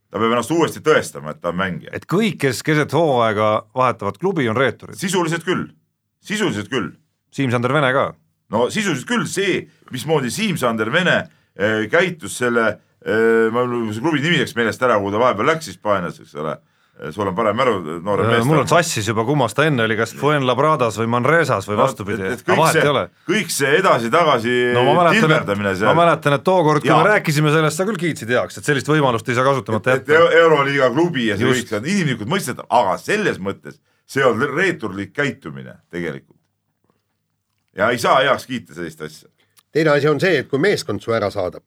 ta 0.09 0.17
peab 0.17 0.31
ennast 0.31 0.51
uuesti 0.51 0.81
tõestama, 0.85 1.33
et 1.33 1.41
ta 1.41 1.49
on 1.49 1.57
mängija. 1.57 1.89
et 1.93 2.05
kõik, 2.05 2.37
kes 2.45 2.63
keset 2.63 2.93
hooaega 2.93 3.65
vahetavad 3.75 4.21
klubi, 4.21 4.49
on 4.49 4.57
reeturid? 4.57 4.97
sisuliselt 4.97 5.43
küll, 5.43 5.69
sisuliselt 6.21 6.69
küll. 6.69 6.93
Siim-Sander 7.33 7.73
Vene 7.73 7.93
ka? 7.93 8.13
no 8.49 8.69
sisuliselt 8.69 9.07
küll, 9.07 9.25
see, 9.25 9.67
mismoodi 9.91 10.29
Siim-Sander 10.29 10.91
Vene 10.93 11.23
käitus 11.91 12.39
selle 12.39 12.65
äh,, 12.69 13.49
ma, 13.53 13.65
see 13.91 14.03
klubi 14.03 14.23
nimi 14.23 14.41
läks 14.41 14.55
meelest 14.57 14.83
ära, 14.85 14.99
kuhu 15.01 15.13
ta 15.15 15.21
vahepeal 15.21 15.53
läks 15.53 15.71
Hispaanias, 15.73 16.21
eks 16.23 16.35
ole 16.39 16.57
sul 17.11 17.27
on 17.27 17.35
parem 17.35 17.55
mälu 17.55 17.99
noore 18.03 18.25
meeste. 18.27 18.47
mul 18.47 18.59
on 18.59 18.67
sassis 18.67 19.07
juba, 19.07 19.23
kummas 19.27 19.53
ta 19.55 19.63
enne 19.69 19.85
oli, 19.85 19.95
kas 19.99 20.11
Fuenlabradas 20.19 20.97
või 20.99 21.07
Manresas 21.13 21.67
või 21.69 21.77
no, 21.77 21.83
vastupidi, 21.85 22.31
aga 22.33 22.57
vahet 22.59 22.79
ei 22.81 22.91
ole. 22.91 23.03
kõik 23.29 23.53
see 23.53 23.71
edasi-tagasi 23.79 24.55
no, 24.75 24.83
tilverdamine 25.07 25.73
seal. 25.79 25.93
ma 25.93 26.03
mäletan, 26.03 26.35
et 26.35 26.43
tookord, 26.47 26.83
kui 26.83 26.91
me 26.91 27.07
rääkisime 27.07 27.53
sellest, 27.55 27.79
sa 27.79 27.87
küll 27.87 28.01
kiitsid 28.01 28.33
heaks, 28.35 28.59
et 28.59 28.67
sellist 28.67 28.91
võimalust 28.91 29.31
ei 29.31 29.39
saa 29.39 29.47
kasutamata 29.47 29.95
jätta. 29.95 30.19
Euroliiga 30.41 30.91
klubi 30.95 31.29
ja 31.29 31.39
see 31.39 31.47
kõik, 31.47 31.71
see 31.71 31.79
on 31.79 31.89
inimlikult 31.95 32.33
mõistetav, 32.35 32.67
aga 32.81 32.97
selles 32.99 33.39
mõttes 33.43 33.79
see 34.09 34.25
on 34.25 34.43
reeturlik 34.43 35.15
käitumine 35.15 35.79
tegelikult. 35.93 36.39
ja 37.79 37.93
ei 37.93 38.01
saa 38.01 38.19
heaks 38.27 38.49
kiita 38.49 38.75
sellist 38.75 39.07
asja. 39.07 39.31
Teine 39.79 39.95
asi 39.95 40.11
on 40.11 40.19
see, 40.19 40.43
et 40.43 40.51
kui 40.51 40.59
meeskond 40.61 41.01
su 41.03 41.15
ära 41.15 41.31
saadab. 41.33 41.63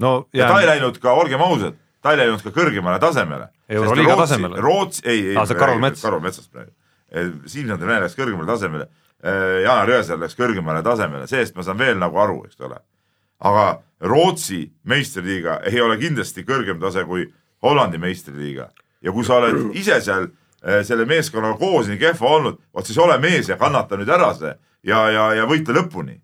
no 0.00 0.16
ja, 0.32 0.46
ja 0.46 0.52
ta 0.52 0.60
ei 0.64 0.72
läinud 0.72 0.98
ka, 1.02 1.12
olgem 1.12 1.44
ausad 1.44 1.76
ta 2.04 2.12
ei 2.12 2.20
läinud 2.20 2.42
ka 2.44 2.52
kõrgemale 2.52 3.00
tasemele. 3.00 3.48
euroliiga 3.68 4.16
tasemele? 4.20 4.60
Rootsi, 4.60 5.02
ei, 5.08 5.22
ei 5.32 5.38
ah,, 5.40 5.48
Karol 5.48 5.80
Mets. 5.80 6.02
Karol 6.04 6.20
Metsast 6.24 6.52
praegu. 6.52 6.74
Siim-Sander 7.46 7.86
Vene 7.86 8.02
läks 8.02 8.16
kõrgemale 8.18 8.48
tasemele, 8.50 8.88
Jaanar 9.64 9.92
Jõesaar 9.92 10.18
läks 10.20 10.36
kõrgemale 10.36 10.82
tasemele, 10.84 11.28
sellest 11.30 11.54
ma 11.56 11.64
saan 11.64 11.78
veel 11.80 11.96
nagu 12.00 12.18
aru, 12.20 12.42
eks 12.48 12.60
ole. 12.66 12.80
aga 13.40 13.64
Rootsi 14.04 14.66
meistriliiga 14.84 15.60
ei 15.70 15.80
ole 15.80 15.96
kindlasti 16.00 16.44
kõrgem 16.44 16.80
tase 16.80 17.04
kui 17.08 17.24
Hollandi 17.64 17.98
meistriliiga 17.98 18.68
ja 19.00 19.12
kui 19.12 19.24
sa 19.24 19.38
oled 19.38 19.72
ise 19.76 20.00
seal 20.04 20.26
eh, 20.26 20.82
selle 20.84 21.06
meeskonnaga 21.08 21.56
koos 21.60 21.88
nii 21.88 22.00
kehva 22.00 22.34
olnud, 22.36 22.60
vot 22.74 22.86
siis 22.86 22.98
ole 22.98 23.16
mees 23.22 23.48
ja 23.48 23.56
kannata 23.56 23.96
nüüd 23.96 24.12
ära 24.12 24.32
see 24.36 24.52
ja, 24.84 25.06
ja, 25.10 25.30
ja 25.40 25.48
võitle 25.48 25.78
lõpuni. 25.78 26.18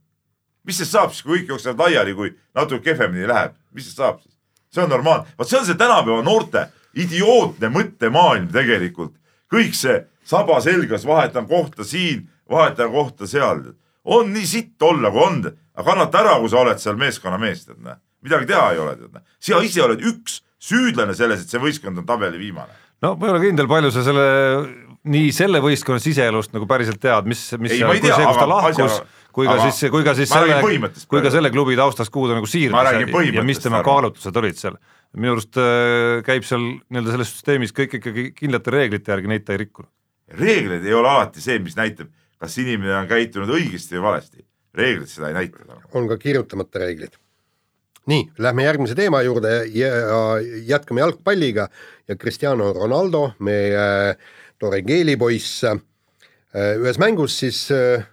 Mis 0.71 0.79
siis 0.79 0.93
saab 0.95 1.11
siis, 1.11 1.25
kui 1.27 1.41
kõik 1.41 1.57
jooksevad 1.57 1.83
laiali, 1.83 2.15
kui 2.15 2.31
natuke 2.55 2.85
kehvemini 2.93 3.27
läheb, 3.27 3.57
mis 3.75 3.89
siis 3.89 3.99
saab 3.99 4.21
siis? 4.23 4.37
see 4.71 4.85
on 4.85 4.93
normaalne, 4.93 5.27
vot 5.39 5.49
see 5.51 5.59
on 5.59 5.67
see 5.67 5.79
tänapäeva 5.79 6.23
noorte 6.23 6.69
idiootne 6.95 7.71
mõttemaailm 7.75 8.47
tegelikult. 8.55 9.17
kõik 9.51 9.75
see 9.75 9.97
saba 10.23 10.61
selgas, 10.63 11.07
vahetan 11.07 11.49
kohta 11.51 11.85
siin, 11.85 12.29
vahetan 12.51 12.93
kohta 12.93 13.27
seal. 13.27 13.65
on 14.05 14.31
nii 14.33 14.47
sitt 14.47 14.83
olla, 14.83 15.11
kui 15.11 15.25
on, 15.27 15.43
aga 15.75 15.87
kannata 15.91 16.23
ära, 16.23 16.39
kui 16.39 16.53
sa 16.53 16.63
oled 16.63 16.79
seal 16.79 16.97
meeskonna 16.97 17.39
mees, 17.39 17.65
tead 17.67 17.83
näe. 17.83 17.99
midagi 18.23 18.47
teha 18.47 18.71
ei 18.73 18.79
ole, 18.79 18.95
tead 18.97 19.11
näe. 19.19 19.27
sina 19.41 19.59
ise 19.67 19.83
oled 19.83 20.07
üks 20.13 20.41
süüdlane 20.61 21.17
selles, 21.19 21.43
et 21.43 21.51
see 21.51 21.63
võistkond 21.63 21.99
on 21.99 22.07
tabeli 22.07 22.39
viimane. 22.39 22.79
no 23.03 23.17
ma 23.17 23.27
ei 23.27 23.35
ole 23.35 23.43
kindel, 23.49 23.67
palju 23.67 23.91
sa 23.91 24.07
selle, 24.07 24.29
nii 25.03 25.33
selle 25.35 25.59
võistkonna 25.67 25.99
siseelust 25.99 26.55
nagu 26.55 26.71
päriselt 26.71 27.03
tead, 27.03 27.27
mis, 27.27 27.43
mis 27.59 27.75
ei, 27.75 27.83
seal, 27.83 27.97
kui 27.99 28.07
see, 28.07 28.29
kus 28.31 28.45
ta 28.45 28.53
lahkus 28.55 28.85
asja 28.87 29.19
kui 29.35 29.47
ka 29.47 29.57
aga, 29.57 29.69
siis, 29.71 29.91
kui 29.93 30.05
ka 30.07 30.15
siis 30.19 30.31
selle, 30.31 30.59
kui 31.11 31.23
ka 31.23 31.33
selle 31.33 31.53
klubi 31.55 31.77
taustast, 31.79 32.13
kuhu 32.13 32.31
ta 32.31 32.37
nagu 32.39 32.49
siirdus 32.51 33.31
ja 33.35 33.45
mis 33.47 33.63
tema 33.63 33.83
kaalutlused 33.87 34.37
olid 34.43 34.59
seal. 34.59 34.77
minu 35.19 35.35
arust 35.35 35.59
äh, 35.59 36.21
käib 36.27 36.45
seal 36.47 36.63
nii-öelda 36.63 37.17
selles 37.17 37.33
süsteemis 37.35 37.75
kõik 37.75 37.97
ikkagi 37.99 38.27
kindlate 38.37 38.75
reeglite 38.75 39.11
järgi, 39.11 39.31
neid 39.33 39.47
ta 39.47 39.57
ei 39.57 39.65
rikkunud. 39.65 39.91
reeglid 40.39 40.87
ei 40.87 40.95
ole 40.95 41.11
alati 41.11 41.43
see, 41.43 41.59
mis 41.63 41.75
näitab, 41.79 42.13
kas 42.39 42.59
inimene 42.63 42.95
on 43.01 43.09
käitunud 43.11 43.51
õigesti 43.57 43.99
või 43.99 44.05
valesti. 44.11 44.45
reeglid 44.75 45.11
seda 45.11 45.33
ei 45.33 45.39
näita. 45.41 45.81
on 45.95 46.07
ka 46.11 46.19
kirjutamata 46.19 46.85
reeglid. 46.85 47.19
nii, 48.11 48.29
lähme 48.39 48.67
järgmise 48.69 48.95
teema 48.99 49.23
juurde 49.23 49.65
ja 49.75 49.91
jätkame 50.67 51.03
jalgpalliga 51.03 51.69
ja 52.09 52.17
Cristiano 52.17 52.73
Ronaldo, 52.73 53.33
meie 53.39 54.17
tore 54.59 54.83
geelipoiss, 54.83 55.65
äh, 55.65 55.79
ühes 56.79 56.99
mängus 56.99 57.39
siis 57.41 57.69
äh, 57.75 58.07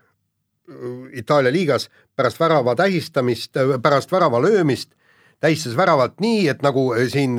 Itaalia 1.15 1.51
liigas 1.51 1.87
pärast 2.15 2.39
värava 2.39 2.75
tähistamist, 2.75 3.55
pärast 3.81 4.11
värava 4.11 4.41
löömist 4.43 4.91
tähistas 5.39 5.77
väravat 5.77 6.19
nii, 6.19 6.47
et 6.49 6.65
nagu 6.65 6.89
siin 7.09 7.37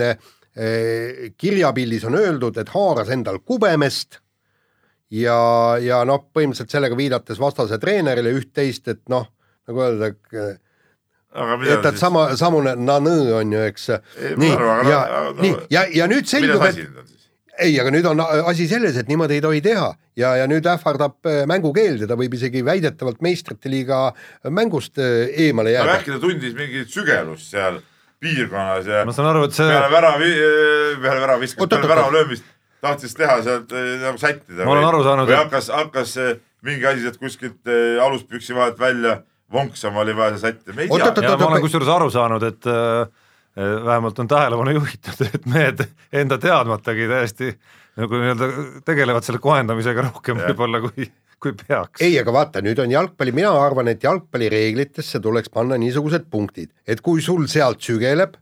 kirjapildis 1.39 2.07
on 2.09 2.19
öeldud, 2.19 2.57
et 2.59 2.71
haaras 2.75 3.11
endal 3.15 3.41
kubemest. 3.47 4.21
Ja, 5.11 5.39
ja 5.81 6.03
noh, 6.05 6.27
põhimõtteliselt 6.37 6.73
sellega 6.75 6.97
viidates 6.99 7.39
vastase 7.41 7.79
treenerile 7.81 8.33
üht-teist, 8.37 8.91
et 8.93 9.05
noh, 9.09 9.31
nagu 9.69 9.85
öelda, 9.85 10.11
et 10.13 10.65
et 11.39 12.01
sama, 12.01 12.25
samune 12.37 12.75
nanõ 12.77 13.15
on 13.39 13.53
ju, 13.53 13.63
eks. 13.71 13.87
nii, 14.41 14.51
ja, 14.91 15.01
nii, 15.39 15.55
ja, 15.73 15.85
ja 15.95 16.09
nüüd 16.11 16.29
selgub, 16.29 16.65
et 16.67 17.18
ei, 17.59 17.75
aga 17.81 17.93
nüüd 17.95 18.07
on 18.11 18.23
asi 18.23 18.69
selles, 18.71 18.97
et 19.01 19.11
niimoodi 19.11 19.39
ei 19.39 19.45
tohi 19.45 19.61
teha 19.65 19.91
ja, 20.19 20.35
ja 20.41 20.49
nüüd 20.51 20.67
ähvardab 20.71 21.29
äh, 21.29 21.45
mängukeeld 21.51 22.05
ja 22.05 22.11
ta 22.11 22.19
võib 22.19 22.35
isegi 22.39 22.65
väidetavalt 22.67 23.23
meistrite 23.25 23.71
liiga 23.73 24.09
mängust 24.55 25.01
äh, 25.03 25.29
eemale 25.47 25.75
jääda. 25.75 25.87
aga 25.91 26.03
äkki 26.03 26.15
ta 26.15 26.21
tundis 26.23 26.57
mingit 26.59 26.93
sügelust 26.93 27.53
seal 27.55 27.81
piirkonnas 28.23 28.91
ja 28.91 29.05
ma 29.09 29.15
saan 29.17 29.31
aru, 29.33 29.47
et 29.49 29.57
see 29.59 29.69
peale 29.69 29.93
väravi, 29.95 30.33
peale 31.03 31.23
värava 31.25 31.43
viskamist, 31.45 31.75
peale 31.75 31.93
värava 31.95 32.15
löömist 32.17 32.47
tahtis 32.83 33.17
teha 33.19 33.41
sealt 33.47 33.75
nagu 34.05 34.21
sättida. 34.23 34.65
ma 34.65 34.77
olen 34.77 34.91
aru 34.91 35.03
saanud. 35.07 35.31
või 35.31 35.41
hakkas, 35.43 35.73
hakkas 35.75 36.19
mingi 36.67 36.87
asi 36.91 37.07
sealt 37.07 37.23
kuskilt 37.23 37.75
aluspüksi 38.03 38.55
vahelt 38.55 38.79
välja 38.79 39.21
vonksama, 39.53 40.01
oli 40.05 40.17
vaja 40.17 40.37
see 40.37 40.49
sättida, 40.49 40.75
me 40.77 40.85
ei 40.85 40.91
tea. 40.93 41.37
ma 41.37 41.49
olen 41.53 41.65
kusjuures 41.65 41.91
aru 41.93 42.11
saanud, 42.13 42.45
et 42.51 42.69
äh, 42.69 43.09
vähemalt 43.59 44.19
on 44.19 44.29
tähelepanu 44.29 44.71
juhitud, 44.79 45.23
et 45.27 45.47
mehed 45.47 45.85
enda 46.13 46.39
teadmatagi 46.39 47.09
täiesti 47.11 47.53
nagu 47.99 48.21
nii-öelda 48.23 48.49
tegelevad 48.87 49.27
selle 49.27 49.41
kohendamisega 49.43 50.05
rohkem 50.09 50.39
võib-olla 50.43 50.81
kui, 50.85 51.09
kui 51.43 51.55
peaks. 51.59 52.03
ei, 52.05 52.19
aga 52.21 52.35
vaata, 52.35 52.63
nüüd 52.65 52.79
on 52.83 52.93
jalgpalli, 52.95 53.35
mina 53.35 53.51
arvan, 53.59 53.91
et 53.91 54.05
jalgpallireeglitesse 54.07 55.21
tuleks 55.25 55.51
panna 55.55 55.79
niisugused 55.81 56.29
punktid, 56.31 56.71
et 56.87 57.03
kui 57.05 57.25
sul 57.25 57.49
sealt 57.51 57.83
sügeleb 57.83 58.39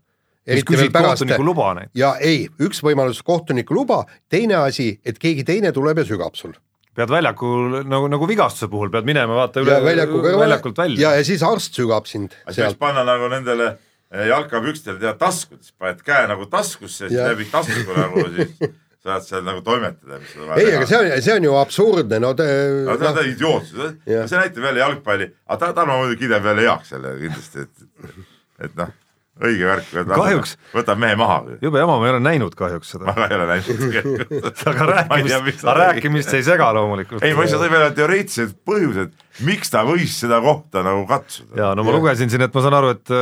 eriti 0.47 0.79
veel 0.79 0.93
pärast. 0.95 1.33
luba 1.43 1.73
neid. 1.81 1.91
ja 1.97 2.15
ei, 2.21 2.47
üks 2.63 2.83
võimalus 2.85 3.23
kohtuniku 3.27 3.75
luba, 3.75 4.05
teine 4.29 4.61
asi, 4.67 4.93
et 5.05 5.19
keegi 5.23 5.47
teine 5.49 5.73
tuleb 5.73 6.05
ja 6.05 6.09
sügab 6.09 6.37
sul 6.39 6.55
pead 6.97 7.11
väljakul 7.13 7.83
nagu, 7.85 8.07
nagu 8.09 8.29
vigastuse 8.29 8.71
puhul 8.73 8.89
pead 8.93 9.05
minema 9.09 9.35
vaata 9.37 9.61
üle 9.61 9.81
väljaku 9.85 10.23
väljakult 10.25 10.79
välja. 10.81 11.09
ja, 11.09 11.17
ja 11.19 11.25
siis 11.29 11.43
arst 11.45 11.77
sügab 11.77 12.09
sind. 12.09 12.37
siis 12.51 12.77
panna 12.81 13.05
nagu 13.05 13.29
nendele 13.33 13.75
jalkapükstele 14.11 15.01
tead 15.03 15.19
taskudes, 15.21 15.73
paned 15.79 16.03
käe 16.07 16.27
nagu 16.31 16.47
taskusse, 16.51 17.09
siis 17.09 17.21
läbi 17.21 17.49
tasku 17.51 17.97
nagu 17.97 18.27
siis 18.37 18.75
saad 19.07 19.23
seal 19.27 19.47
nagu 19.47 19.63
toimetada. 19.67 20.21
ei, 20.59 20.75
aga 20.75 20.87
see 20.89 20.99
on, 20.99 21.11
see 21.23 21.39
on 21.39 21.49
ju 21.49 21.57
absurdne, 21.61 22.21
no 22.23 22.35
te. 22.39 22.47
no 22.87 22.99
ta 23.01 23.13
on 23.13 23.19
no. 23.21 23.27
idiootsus, 23.31 23.97
see 24.07 24.39
näitab 24.39 24.71
jälle 24.71 24.83
jalgpalli, 24.83 25.33
aga 25.47 25.59
ta, 25.63 25.73
Tarmo 25.81 25.99
muidugi 26.03 26.25
kiidab 26.25 26.47
jälle 26.51 26.69
heaks 26.69 26.95
selle 26.95 27.17
kindlasti, 27.23 27.67
et, 27.67 28.31
et 28.69 28.79
noh 28.79 28.95
õige 29.37 29.67
värk, 29.69 29.91
kahjuks 30.09 30.55
võtab 30.73 31.01
mehe 31.01 31.17
maha. 31.21 31.43
jube 31.61 31.81
jama, 31.81 31.99
ma 32.01 32.09
ei 32.09 32.13
ole 32.15 32.21
näinud 32.25 32.55
kahjuks 32.57 32.95
seda. 32.95 33.13
ma 33.13 33.27
ei 33.29 33.37
ole 33.37 33.49
näinud 33.51 34.31
aga 34.73 34.87
rääkimist, 34.93 35.65
aga 35.67 35.75
rääkimist 35.83 36.33
ei 36.39 36.47
sega 36.47 36.71
loomulikult. 36.77 37.25
ei, 37.27 37.35
ma 37.37 37.45
lihtsalt 37.45 37.67
tõin 37.67 37.75
välja 37.75 37.91
teoreetilised 37.99 38.57
põhjused, 38.69 39.13
miks 39.49 39.73
ta 39.73 39.85
võis 39.89 40.17
seda 40.23 40.41
kohta 40.45 40.85
nagu 40.87 41.05
katsuda. 41.11 41.53
ja 41.61 41.75
no 41.77 41.85
ma 41.85 41.93
ja. 41.93 42.01
lugesin 42.01 42.33
siin, 42.33 42.47
et 42.49 42.57
ma 42.57 42.65
saan 42.65 42.79
aru, 42.81 42.95
et 42.97 43.15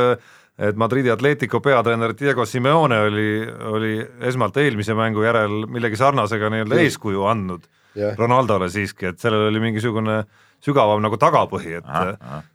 et 0.57 0.77
Madridi 0.79 1.11
Atletico 1.11 1.59
peatreener 1.59 2.13
Diego 2.19 2.45
Simeone 2.45 2.99
oli, 3.09 3.29
oli 3.71 3.95
esmalt 4.29 4.57
eelmise 4.57 4.95
mängu 4.95 5.25
järel 5.25 5.65
millegi 5.67 5.99
sarnasega 5.99 6.51
nii-öelda 6.53 6.79
eeskuju 6.83 7.25
andnud 7.27 7.65
yeah. 7.95 8.15
Ronaldole 8.17 8.69
siiski, 8.71 9.09
et 9.11 9.19
sellel 9.19 9.49
oli 9.49 9.61
mingisugune 9.63 10.21
sügavam 10.63 11.03
nagu 11.03 11.19
tagapõhi, 11.21 11.79
et, 11.81 11.89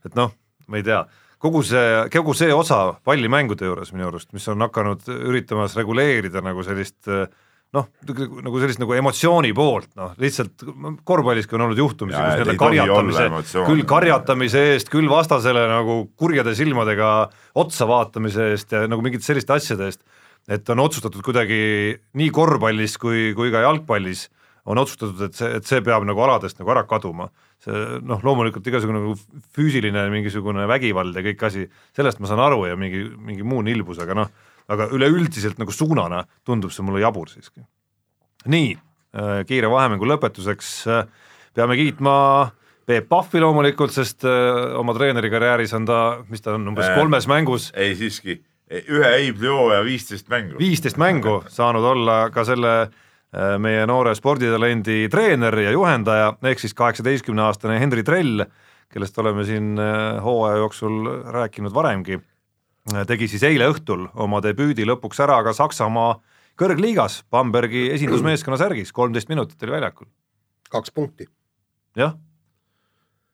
et 0.07 0.17
noh, 0.19 0.33
ma 0.71 0.81
ei 0.81 0.87
tea. 0.87 1.05
Kogu 1.41 1.63
see, 1.65 2.03
kogu 2.13 2.35
see 2.37 2.53
osa 2.53 2.81
pallimängude 3.05 3.69
juures 3.69 3.95
minu 3.95 4.11
arust, 4.11 4.33
mis 4.37 4.49
on 4.53 4.61
hakanud 4.67 5.07
üritamas 5.09 5.77
reguleerida 5.79 6.43
nagu 6.45 6.65
sellist 6.67 7.09
noh, 7.77 7.87
nagu 8.43 8.63
sellist 8.63 8.81
nagu 8.83 8.95
emotsiooni 8.99 9.53
poolt, 9.57 9.93
noh 9.99 10.17
lihtsalt 10.21 10.65
korvpalliski 11.07 11.55
on 11.55 11.69
olnud 11.69 11.79
juhtumisi, 11.79 12.19
kus 12.19 12.41
nii-öelda 12.41 12.57
karjatamise, 12.59 13.29
küll 13.69 13.85
karjatamise 13.89 14.65
eest, 14.73 14.91
küll 14.93 15.11
vastasele 15.11 15.67
nagu 15.71 16.01
kurjade 16.19 16.57
silmadega 16.59 17.13
otsa 17.63 17.87
vaatamise 17.91 18.51
eest 18.55 18.75
ja 18.75 18.83
nagu 18.91 19.07
mingite 19.07 19.27
selliste 19.27 19.55
asjade 19.55 19.87
eest, 19.91 20.03
et 20.51 20.75
on 20.75 20.83
otsustatud 20.83 21.23
kuidagi 21.23 21.61
nii 22.19 22.35
korvpallis 22.35 22.99
kui, 22.99 23.31
kui 23.39 23.55
ka 23.55 23.63
jalgpallis 23.69 24.27
on 24.71 24.79
otsustatud, 24.79 25.23
et 25.25 25.39
see, 25.39 25.55
et 25.57 25.67
see 25.67 25.81
peab 25.85 26.05
nagu 26.09 26.21
aladest 26.27 26.59
nagu 26.61 26.71
ära 26.75 26.83
kaduma. 26.89 27.31
See 27.65 27.77
noh, 28.07 28.21
loomulikult 28.25 28.67
igasugune 28.71 29.03
nagu 29.03 29.15
füüsiline 29.57 30.07
mingisugune 30.13 30.67
vägivald 30.69 31.17
ja 31.17 31.25
kõik 31.25 31.43
asi, 31.49 31.67
sellest 31.97 32.21
ma 32.21 32.31
saan 32.31 32.43
aru 32.45 32.65
ja 32.69 32.77
mingi, 32.81 33.03
mingi 33.21 33.45
muu 33.45 33.61
nilbus, 33.65 34.01
aga 34.05 34.17
noh, 34.17 34.31
aga 34.71 34.87
üleüldiselt 34.95 35.59
nagu 35.61 35.75
suunana 35.75 36.25
tundub 36.47 36.73
see 36.75 36.85
mulle 36.87 37.03
jabur 37.03 37.31
siiski. 37.31 37.65
nii, 38.51 38.71
äh, 39.17 39.43
kiire 39.49 39.71
vahemängu 39.71 40.09
lõpetuseks 40.09 40.71
äh, 40.89 41.03
peame 41.57 41.77
kiitma 41.81 42.15
Peep 42.89 43.07
Pahvi 43.11 43.43
loomulikult, 43.43 43.93
sest 43.95 44.25
äh, 44.27 44.79
oma 44.79 44.95
treenerikarjääris 44.97 45.75
on 45.77 45.85
ta, 45.87 45.99
mis 46.31 46.43
ta 46.43 46.55
on, 46.57 46.71
umbes 46.73 46.89
kolmes 46.97 47.29
mängus. 47.31 47.69
ei 47.75 47.93
siiski, 47.99 48.41
ühe 48.71 49.13
Eiblio 49.19 49.69
ja 49.75 49.85
viisteist 49.87 50.31
mängu. 50.33 50.59
viisteist 50.63 50.99
mängu 51.01 51.43
saanud 51.49 51.85
olla 51.85 52.23
ka 52.35 52.47
selle 52.49 52.75
meie 53.63 53.85
noore 53.87 54.11
sporditalendi 54.19 55.05
treener 55.07 55.55
ja 55.63 55.71
juhendaja, 55.71 56.33
ehk 56.51 56.59
siis 56.59 56.73
kaheksateistkümne 56.75 57.45
aastane 57.45 57.77
Henri 57.79 58.03
Trell, 58.03 58.43
kellest 58.91 59.19
oleme 59.23 59.45
siin 59.47 59.79
hooaja 60.25 60.57
jooksul 60.59 61.07
rääkinud 61.31 61.71
varemgi, 61.71 62.19
tegi 63.09 63.29
siis 63.29 63.45
eile 63.47 63.69
õhtul 63.71 64.09
oma 64.15 64.41
debüüdi 64.45 64.87
lõpuks 64.89 65.21
ära 65.23 65.41
ka 65.45 65.53
Saksamaa 65.57 66.17
kõrgliigas 66.61 67.23
Bambergi 67.31 67.89
esindusmeeskonna 67.95 68.59
särgis, 68.61 68.93
kolmteist 68.93 69.31
minutit 69.33 69.63
oli 69.63 69.77
väljakul. 69.77 70.09
kaks 70.71 70.91
punkti. 70.91 71.27
jah 71.97 72.17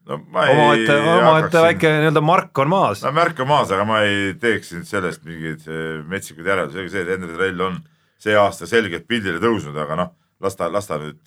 no 0.07 0.21
omaette, 0.31 0.97
omaette 0.97 1.63
väike 1.63 1.91
nii-öelda 2.01 2.23
mark 2.23 2.59
on 2.63 2.71
maas. 2.71 3.03
no 3.03 3.13
märk 3.13 3.41
on 3.43 3.51
maas, 3.51 3.73
aga 3.75 3.87
ma 3.89 4.03
ei 4.07 4.35
teeks 4.41 4.73
nüüd 4.77 4.89
sellest 4.89 5.25
mingeid 5.27 5.67
metsikud 6.11 6.47
järeldusi, 6.47 6.87
see, 6.93 7.03
et 7.03 7.15
Henri 7.15 7.35
Trell 7.35 7.65
on 7.67 7.81
see 8.23 8.37
aasta 8.39 8.69
selgelt 8.71 9.09
pildile 9.09 9.41
tõusnud, 9.43 9.77
aga 9.83 9.99
noh, 9.99 10.15
las 10.43 10.57
ta, 10.59 10.71
las 10.73 10.89
ta 10.89 11.01
nüüd, 11.03 11.21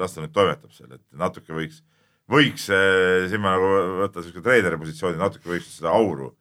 las 0.00 0.16
ta 0.16 0.24
nüüd 0.24 0.34
toimetab 0.34 0.72
seal, 0.74 0.96
et 0.96 1.04
natuke 1.18 1.54
võiks, 1.56 1.82
võiks 2.30 2.66
eh, 2.72 3.28
siin 3.30 3.42
ma 3.44 3.54
nagu 3.56 3.70
võtan 4.02 4.24
siukse 4.24 4.42
treeneri 4.44 4.80
positsiooni, 4.80 5.20
natuke 5.20 5.52
võiks 5.52 5.70
seda 5.78 5.92
auru 5.94 6.32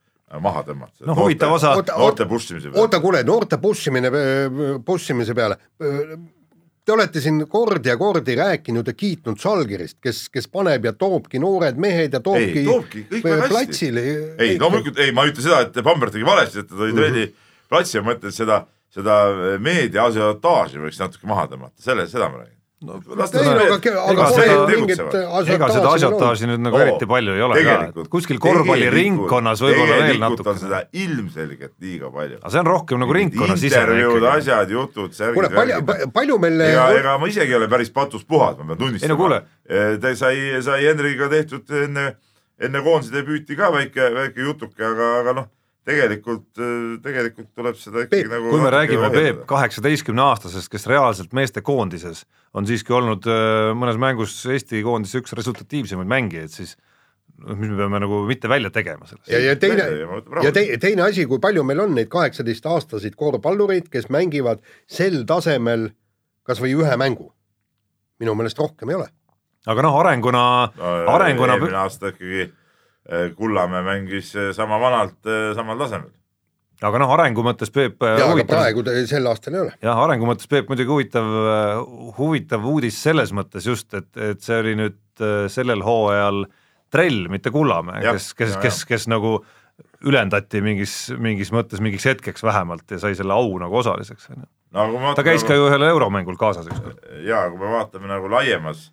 maha 0.42 0.64
tõmmata. 0.68 1.06
no 1.06 1.16
huvitav 1.18 1.58
osa. 1.58 1.76
noorte 1.98 2.26
push 2.30 2.52
imise 2.52 2.70
peale. 2.70 2.82
oota, 2.82 3.02
kuule, 3.04 3.24
noorte 3.24 3.60
push 3.62 3.92
imine, 3.92 4.12
push 4.86 5.14
imise 5.14 5.36
peale. 5.38 5.60
Te 6.86 6.94
olete 6.94 7.22
siin 7.22 7.40
kordi 7.50 7.90
ja 7.90 7.96
kordi 7.98 8.36
rääkinud 8.38 8.86
ja 8.86 8.94
kiitnud 8.94 9.40
Žalgirist, 9.42 9.98
kes, 10.06 10.28
kes 10.30 10.46
paneb 10.54 10.84
ja 10.86 10.94
toobki 10.94 11.42
noored 11.42 11.80
mehed 11.82 12.14
ja 12.14 12.20
toobki, 12.22 12.62
ei, 12.62 12.66
toobki 12.66 13.06
platsile. 13.50 14.04
ei, 14.38 14.60
loomulikult, 14.62 15.02
ei, 15.02 15.14
ma 15.16 15.26
ei 15.26 15.34
ütle 15.34 15.48
seda, 15.48 15.64
et 15.66 15.82
Bamber 15.86 16.14
tegi 16.14 16.28
valesti, 16.28 16.62
et 16.62 16.70
ta 16.70 16.78
tõi 16.78 16.94
treeni 16.94 17.24
mm 17.24 17.32
-hmm. 17.32 17.70
platsi, 17.74 18.02
ma 18.02 18.14
mõtlen 18.14 18.36
seda 18.36 18.66
seda 18.96 19.16
meedia 19.62 20.08
asiotaaži 20.10 20.80
võiks 20.80 21.02
natuke 21.02 21.28
maha 21.28 21.48
tõmmata, 21.52 21.76
selle, 21.84 22.08
seda 22.12 22.30
ma 22.32 22.44
räägin. 22.44 22.55
No, 22.86 23.00
ei, 23.02 23.70
aga, 23.74 23.94
aga 24.12 24.26
ega, 24.44 24.58
mingit 24.70 25.00
ega 25.56 25.70
seda 25.74 25.94
asiotaaži 25.96 26.50
nüüd 26.50 26.62
nagu 26.66 26.78
oo, 26.78 26.84
eriti 26.84 27.08
palju 27.10 27.34
ei 27.36 27.44
ole 27.46 27.64
ka, 27.66 27.78
et 27.90 28.12
kuskil 28.14 28.40
korvpalliringkonnas 28.44 29.64
võib-olla 29.66 29.98
veel 30.04 30.22
natuke. 30.22 30.54
seda 30.62 30.84
ilmselgelt 31.04 31.74
liiga 31.82 32.12
palju. 32.14 32.38
aga 32.42 32.54
see 32.54 32.62
on 32.62 32.70
rohkem 32.70 33.02
nagu 33.02 33.18
ringkonnasisene 33.18 33.82
intervjuud, 33.82 34.28
asjad, 34.34 34.76
jutud, 34.76 35.18
särgid. 35.18 35.40
kuule, 35.40 35.52
palju, 35.56 36.12
palju 36.14 36.40
meil 36.46 36.68
ega, 36.68 36.86
ega 37.00 37.18
ma 37.22 37.32
isegi 37.32 37.56
ei 37.56 37.60
ole 37.60 37.72
päris 37.72 37.92
patus 37.96 38.28
puhas, 38.28 38.60
ma 38.60 38.70
pean 38.72 38.84
tunnistama. 38.84 39.32
No, 39.36 39.98
ta 40.04 40.16
sai, 40.20 40.38
sai 40.66 40.86
Henriga 40.86 41.32
tehtud 41.32 41.76
enne, 41.82 42.08
enne 42.62 42.86
koondise 42.86 43.18
debüüti 43.18 43.58
ka 43.58 43.74
väike, 43.74 44.12
väike 44.20 44.50
jutuke, 44.52 44.86
aga, 44.94 45.12
aga 45.24 45.38
noh 45.42 45.52
tegelikult, 45.86 46.48
tegelikult 47.06 47.52
tuleb 47.54 47.78
seda 47.78 48.06
ikkagi 48.06 48.26
Peep, 48.26 48.32
nagu 48.32 48.50
kui 48.54 48.64
me 48.64 48.72
räägime 48.74 49.12
Peep 49.14 49.44
kaheksateistkümne 49.50 50.24
aastasest, 50.26 50.72
kes 50.74 50.88
reaalselt 50.90 51.36
meestekoondises 51.38 52.24
on 52.58 52.68
siiski 52.68 52.96
olnud 52.96 53.28
äh, 53.30 53.72
mõnes 53.78 54.00
mängus 54.02 54.38
Eesti 54.50 54.82
koondise 54.86 55.22
üks 55.22 55.36
resultatiivsemaid 55.38 56.10
mängijaid, 56.10 56.54
siis 56.54 56.74
noh, 57.44 57.58
mis 57.60 57.70
me 57.70 57.78
peame 57.84 58.02
nagu 58.02 58.24
mitte 58.30 58.50
välja 58.52 58.72
tegema 58.74 59.08
sellest. 59.10 59.30
ja, 59.32 59.42
ja 59.44 59.56
teine, 59.60 59.86
ja 60.46 60.54
te, 60.56 60.66
teine 60.82 61.06
asi, 61.10 61.28
kui 61.30 61.42
palju 61.44 61.66
meil 61.68 61.84
on 61.86 61.96
neid 61.98 62.10
kaheksateistaastaseid 62.14 63.18
korvpallureid, 63.20 63.92
kes 63.94 64.10
mängivad 64.14 64.64
sel 64.88 65.24
tasemel 65.30 65.90
kas 66.46 66.62
või 66.62 66.76
ühe 66.78 66.98
mängu. 67.02 67.32
minu 68.20 68.36
meelest 68.38 68.60
rohkem 68.60 68.90
ei 68.90 69.00
ole. 69.02 69.10
aga 69.68 69.84
noh, 69.84 69.98
arenguna 70.00 70.46
no,, 70.78 70.94
arenguna 71.14 71.58
eelmine 71.58 71.82
aasta 71.84 72.14
ikkagi 72.14 72.48
Kullamäe 73.38 73.84
mängis 73.86 74.32
eh, 74.36 74.52
sama 74.58 74.80
vanalt 74.82 75.28
eh, 75.30 75.52
samal 75.58 75.78
tasemel. 75.82 76.12
aga 76.86 77.00
noh, 77.02 77.14
arengu 77.16 77.46
mõttes 77.46 77.72
Peep 77.74 78.02
jaa, 78.02 78.32
aga 78.34 78.46
praegu 78.50 78.84
ta 78.86 78.96
sel 79.08 79.30
aastal 79.30 79.58
ei 79.58 79.64
ole. 79.68 79.76
jah, 79.86 80.04
arengu 80.08 80.30
mõttes 80.30 80.50
Peep 80.50 80.72
muidugi 80.72 80.92
huvitav, 80.92 81.30
huvitav 82.18 82.66
uudis 82.72 82.98
selles 83.02 83.34
mõttes 83.36 83.68
just, 83.70 83.94
et, 83.94 84.10
et 84.18 84.42
see 84.42 84.58
oli 84.64 84.78
nüüd 84.82 85.02
sellel 85.52 85.86
hooajal 85.86 86.48
Trell, 86.94 87.26
mitte 87.32 87.52
Kullamäe, 87.52 88.02
kes, 88.06 88.34
kes, 88.38 88.58
kes, 88.62 88.82
kes 88.88 89.08
nagu 89.12 89.40
ülendati 90.06 90.62
mingis, 90.64 90.96
mingis 91.20 91.52
mõttes 91.54 91.82
mingiks 91.84 92.06
hetkeks 92.08 92.44
vähemalt 92.46 92.92
ja 92.92 93.00
sai 93.02 93.16
selle 93.18 93.36
au 93.36 93.56
nagu 93.62 93.82
osaliseks, 93.82 94.30
on 94.32 94.44
ju. 94.44 95.16
ta 95.18 95.26
käis 95.26 95.44
nagu... 95.44 95.50
ka 95.50 95.58
ju 95.58 95.70
ühel 95.70 95.88
euromängul 95.90 96.38
kaasas 96.40 96.70
ükskord. 96.70 97.02
jaa, 97.26 97.48
kui 97.52 97.62
me 97.62 97.72
vaatame 97.74 98.10
nagu 98.12 98.30
laiemas 98.32 98.90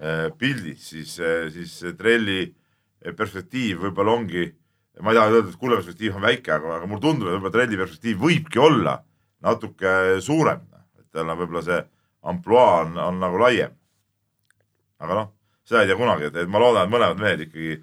äh, 0.00 0.30
pildis, 0.38 0.88
siis 0.92 1.18
äh,, 1.22 1.50
siis 1.54 1.76
Trelli 1.98 2.48
perspektiiv 3.16 3.86
võib-olla 3.86 4.16
ongi, 4.18 4.46
ma 5.00 5.12
ei 5.12 5.18
taha 5.18 5.32
öelda, 5.32 5.52
et 5.52 5.60
Kulla 5.60 5.78
perspektiiv 5.80 6.18
on 6.18 6.24
väike, 6.26 6.52
aga, 6.56 6.76
aga 6.78 6.88
mulle 6.88 7.04
tundub, 7.04 7.28
et 7.28 7.36
võib-olla 7.36 7.54
Trelli 7.54 7.80
perspektiiv 7.80 8.20
võibki 8.20 8.62
olla 8.62 8.98
natuke 9.46 9.92
suurem, 10.24 10.64
et 11.00 11.06
tal 11.14 11.32
on 11.32 11.40
võib-olla 11.40 11.64
see 11.66 11.82
ampluaa 12.30 12.80
on, 12.84 12.98
on 13.00 13.20
nagu 13.22 13.40
laiem. 13.40 13.76
aga 15.00 15.16
noh, 15.16 15.30
seda 15.64 15.84
ei 15.84 15.88
tea 15.88 15.96
kunagi, 15.96 16.28
et, 16.28 16.42
et 16.42 16.50
ma 16.50 16.60
loodan, 16.60 16.84
et 16.84 16.92
mõlemad 16.92 17.22
mehed 17.22 17.46
ikkagi, 17.46 17.78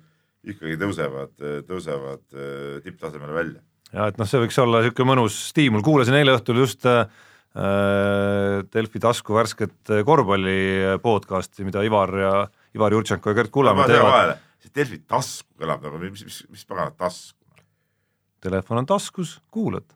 ikkagi 0.54 0.78
tõusevad, 0.82 1.34
tõusevad 1.70 2.26
äh, 2.38 2.76
tipptasemele 2.86 3.34
välja. 3.34 3.64
ja 3.96 4.12
et 4.12 4.20
noh, 4.22 4.30
see 4.30 4.44
võiks 4.44 4.62
olla 4.62 4.84
niisugune 4.86 5.16
mõnus 5.16 5.40
stiimul, 5.50 5.86
kuulasin 5.86 6.20
eile 6.20 6.38
õhtul 6.38 6.62
just 6.62 6.86
äh, 6.86 7.08
Delfi 7.58 9.00
tasku 9.02 9.34
värsket 9.34 9.90
korvpalli 10.06 11.00
podcast'i, 11.02 11.66
mida 11.66 11.82
Ivar 11.82 12.14
ja 12.22 12.34
Ivar 12.78 12.94
Jurtšenko 12.94 13.32
ja 13.32 13.40
Gert 13.40 13.50
Kullamäe 13.56 13.90
teevad. 13.90 14.44
See 14.68 14.76
Delfi 14.76 15.02
tasku 15.08 15.50
kõlab 15.62 15.86
nagu, 15.86 16.02
mis, 16.04 16.26
mis, 16.28 16.42
mis 16.52 16.66
paganat 16.68 16.98
tasku? 17.00 17.38
telefon 18.44 18.84
on 18.84 18.90
taskus, 18.90 19.38
kuulad 19.54 19.88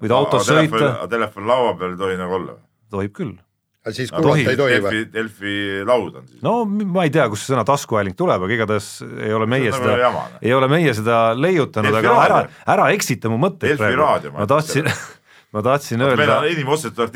võid 0.00 0.16
autos 0.16 0.48
sõita. 0.48 0.96
telefon 1.12 1.48
laua 1.48 1.76
peal 1.78 1.94
ei 1.94 2.02
tohi 2.02 2.18
nagu 2.20 2.36
olla 2.38 2.56
või? 2.56 2.66
tohib 2.94 3.14
küll. 3.16 3.36
aga 3.84 3.94
siis 3.96 4.12
kuulata 4.14 4.52
ei 4.52 4.58
tohi 4.60 4.80
või? 4.84 5.04
Delfi 5.12 5.54
laud 5.88 6.18
on 6.20 6.26
siis. 6.26 6.40
no 6.46 6.56
ma 6.66 7.06
ei 7.08 7.14
tea, 7.14 7.28
kust 7.32 7.46
see 7.46 7.54
sõna 7.54 7.64
taskuhääling 7.68 8.18
tuleb, 8.18 8.46
aga 8.46 8.58
igatahes 8.58 8.90
ei 9.08 9.36
ole 9.36 9.48
meie 9.50 9.72
seda, 9.74 9.96
nagu 10.06 10.26
ei 10.40 10.56
ole 10.56 10.70
meie 10.72 10.96
seda 10.96 11.22
leiutanud, 11.38 12.00
aga 12.02 12.16
ära, 12.24 12.42
ära 12.76 12.90
eksita 12.96 13.32
mu 13.32 13.40
mõtteid 13.42 13.80
praegu. 13.80 14.34
ma 14.40 14.48
tahtsin 14.50 14.90
ma 15.54 15.64
tahtsin 15.66 16.04
öelda. 16.06 16.20
meil 16.20 16.36
on 16.36 16.50
enim 16.50 16.74
ostetud 16.76 17.14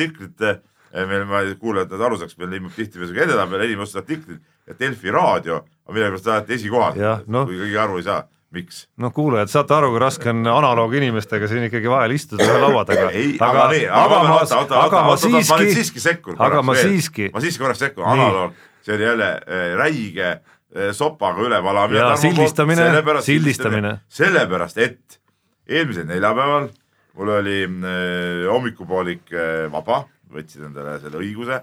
meil, 0.95 1.25
ma 1.29 1.43
kuulajad 1.61 1.95
aru 2.07 2.19
saaks, 2.21 2.37
meil 2.39 2.53
ilmub 2.59 2.75
tihtipeale 2.77 3.25
edetabel, 3.27 3.65
enim 3.67 3.83
ostetud 3.83 4.05
artiklid 4.05 4.45
ja 4.69 4.77
Delfi 4.79 5.11
raadio 5.15 5.65
on 5.87 5.97
millegipärast 5.97 6.31
alati 6.31 6.57
esikohal, 6.59 7.01
no. 7.27 7.45
kui 7.49 7.59
keegi 7.59 7.81
aru 7.81 7.99
ei 8.01 8.07
saa 8.07 8.23
miks? 8.55 8.85
noh, 9.03 9.13
kuulajad, 9.15 9.51
saate 9.53 9.75
aru, 9.77 9.91
kui 9.95 10.03
raske 10.03 10.31
on 10.31 10.47
analooginimestega 10.51 11.49
siin 11.51 11.67
ikkagi 11.69 11.91
vahel 11.91 12.15
istuda 12.15 12.47
ühe 12.47 12.61
laua 12.63 12.85
taga. 12.89 13.09
aga, 13.49 13.67
aga, 14.03 14.21
aga 14.61 14.85
aga 14.85 15.03
ma 15.09 15.17
siiski, 15.21 15.73
siiski 15.81 16.05
sekkun. 16.05 16.39
aga 16.39 16.63
ma 16.67 16.79
siiski. 16.79 17.29
ma 17.35 17.43
siiski 17.45 17.65
korraks 17.65 17.83
sekkun, 17.87 18.07
analoog, 18.15 18.55
see 18.87 18.97
oli 18.97 19.09
jälle 19.09 19.33
äh, 19.35 19.67
räige 19.81 20.31
äh, 20.31 20.95
sopaga 20.95 21.43
ülevalamine. 21.49 22.15
sildistamine, 22.23 22.89
sildistamine. 23.27 23.99
sellepärast, 24.23 24.79
et 24.79 25.21
eelmisel 25.67 26.07
neljapäeval 26.09 26.71
mul 27.15 27.31
oli 27.39 27.63
äh, 27.65 28.51
hommikupoolik 28.51 29.33
äh, 29.33 29.73
vaba, 29.73 30.05
võtsin 30.35 30.69
endale 30.69 30.99
selle 31.03 31.23
õiguse 31.23 31.63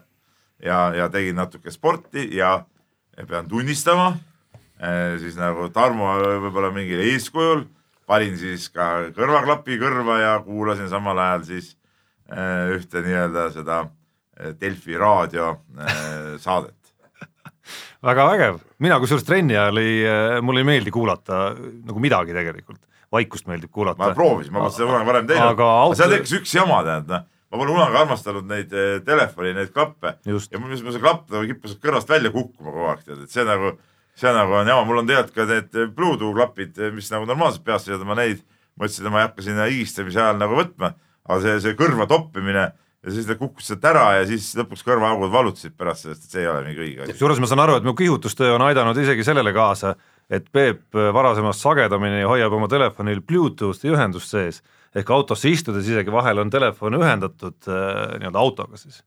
ja, 0.63 0.81
ja 0.95 1.07
tegin 1.13 1.39
natuke 1.39 1.71
sporti 1.73 2.29
ja 2.37 2.57
pean 3.27 3.47
tunnistama 3.51 4.13
Äh, 4.81 5.19
siis 5.21 5.37
nagu 5.37 5.67
Tarmo 5.69 6.15
võib-olla 6.41 6.71
mingil 6.73 7.03
eeskujul, 7.05 7.67
panin 8.09 8.33
siis 8.39 8.65
ka 8.73 9.11
kõrvaklapi 9.13 9.77
kõrva 9.77 10.17
ja 10.17 10.31
kuulasin 10.41 10.87
samal 10.89 11.19
ajal 11.21 11.43
siis 11.51 11.75
äh, 12.33 12.71
ühte 12.73 13.03
nii-öelda 13.05 13.43
seda 13.53 13.83
äh, 13.85 14.55
Delfi 14.57 14.97
raadio 14.97 15.53
saadet. 16.41 16.79
Väga 18.09 18.25
vägev, 18.31 18.57
mina 18.81 18.97
kusjuures 19.03 19.27
trenni 19.27 19.53
ajal 19.53 19.77
ei, 19.83 19.99
mulle 20.41 20.63
ei 20.63 20.69
meeldi 20.71 20.93
kuulata 20.95 21.51
nagu 21.59 22.01
midagi 22.01 22.33
tegelikult, 22.33 22.81
vaikust 23.13 23.45
meeldib 23.51 23.69
kuulata. 23.69 24.01
ma 24.01 24.15
proovisin, 24.17 24.55
ma 24.55 24.63
polnud 24.63 24.79
seda 24.79 24.89
kunagi 24.89 25.09
varem 25.11 25.29
teinud, 25.29 25.51
aga 25.53 25.67
auto... 25.83 25.99
seal 26.01 26.15
tekkis 26.15 26.39
üks 26.39 26.55
jama, 26.57 26.81
tähendab, 26.87 27.21
noh, 27.21 27.29
ma 27.51 27.59
pole 27.59 27.75
kunagi 27.75 28.01
armastanud 28.01 28.47
neid 28.47 28.73
telefoni, 29.05 29.53
neid 29.57 29.71
klappe. 29.75 30.15
Ja 30.25 30.33
mul 30.33 30.75
see 30.79 31.03
klapp 31.03 31.29
nagu 31.33 31.43
kippus 31.49 31.77
kõrvast 31.83 32.09
välja 32.09 32.31
kukkuma 32.33 32.71
kogu 32.71 32.91
aeg, 32.93 33.05
tead, 33.05 33.25
et 33.25 33.33
see 33.33 33.45
nagu 33.47 33.75
see 34.21 34.33
nagu 34.35 34.53
on 34.59 34.67
jama, 34.67 34.85
mul 34.87 35.01
on 35.01 35.09
tegelikult 35.09 35.37
ka 35.37 35.47
need 35.49 35.95
Bluetooth 35.95 36.35
klapid, 36.35 36.79
mis 36.95 37.09
nagu 37.13 37.27
normaalselt 37.29 37.65
peast 37.67 37.87
sõidavad, 37.87 38.09
ma 38.09 38.17
neid, 38.19 38.43
mõtlesin, 38.79 39.07
et 39.07 39.13
ma 39.13 39.21
ei 39.21 39.27
hakka 39.27 39.45
sinna 39.45 39.67
higistamise 39.69 40.21
ajal 40.21 40.39
nagu 40.41 40.57
võtma, 40.57 40.93
aga 41.27 41.39
see, 41.45 41.57
see 41.65 41.77
kõrva 41.79 42.07
toppimine 42.09 42.65
ja 43.01 43.13
siis 43.15 43.27
ta 43.29 43.37
kukkus 43.39 43.71
sealt 43.71 43.85
ära 43.87 44.03
ja 44.19 44.25
siis 44.29 44.51
lõpuks 44.59 44.83
kõrvaaugud 44.85 45.31
valutasid 45.33 45.73
pärast 45.77 46.05
sellest, 46.05 46.27
et 46.27 46.35
see 46.35 46.43
ei 46.43 46.49
ole 46.51 46.65
mingi 46.67 46.83
õige 46.83 47.05
asi. 47.05 47.15
kusjuures 47.15 47.41
ma 47.41 47.49
saan 47.49 47.63
aru, 47.63 47.79
et 47.79 47.87
mu 47.87 47.95
kihutustöö 47.97 48.53
on 48.57 48.65
aidanud 48.67 48.99
isegi 49.01 49.25
sellele 49.25 49.53
kaasa, 49.55 49.95
et 50.29 50.51
Peep 50.53 50.99
varasemast 51.15 51.63
sagedamini 51.65 52.21
hoiab 52.27 52.53
oma 52.59 52.69
telefonil 52.71 53.23
Bluetoothi 53.25 53.89
ühendust 53.95 54.35
sees, 54.35 54.61
ehk 54.95 55.09
autosse 55.15 55.49
istudes 55.49 55.87
isegi 55.87 56.11
vahel 56.11 56.43
on 56.43 56.51
telefon 56.53 56.99
ühendatud 56.99 57.69
äh, 57.69 58.17
nii-öelda 58.19 58.39
autoga 58.39 58.79
siis. 58.79 59.03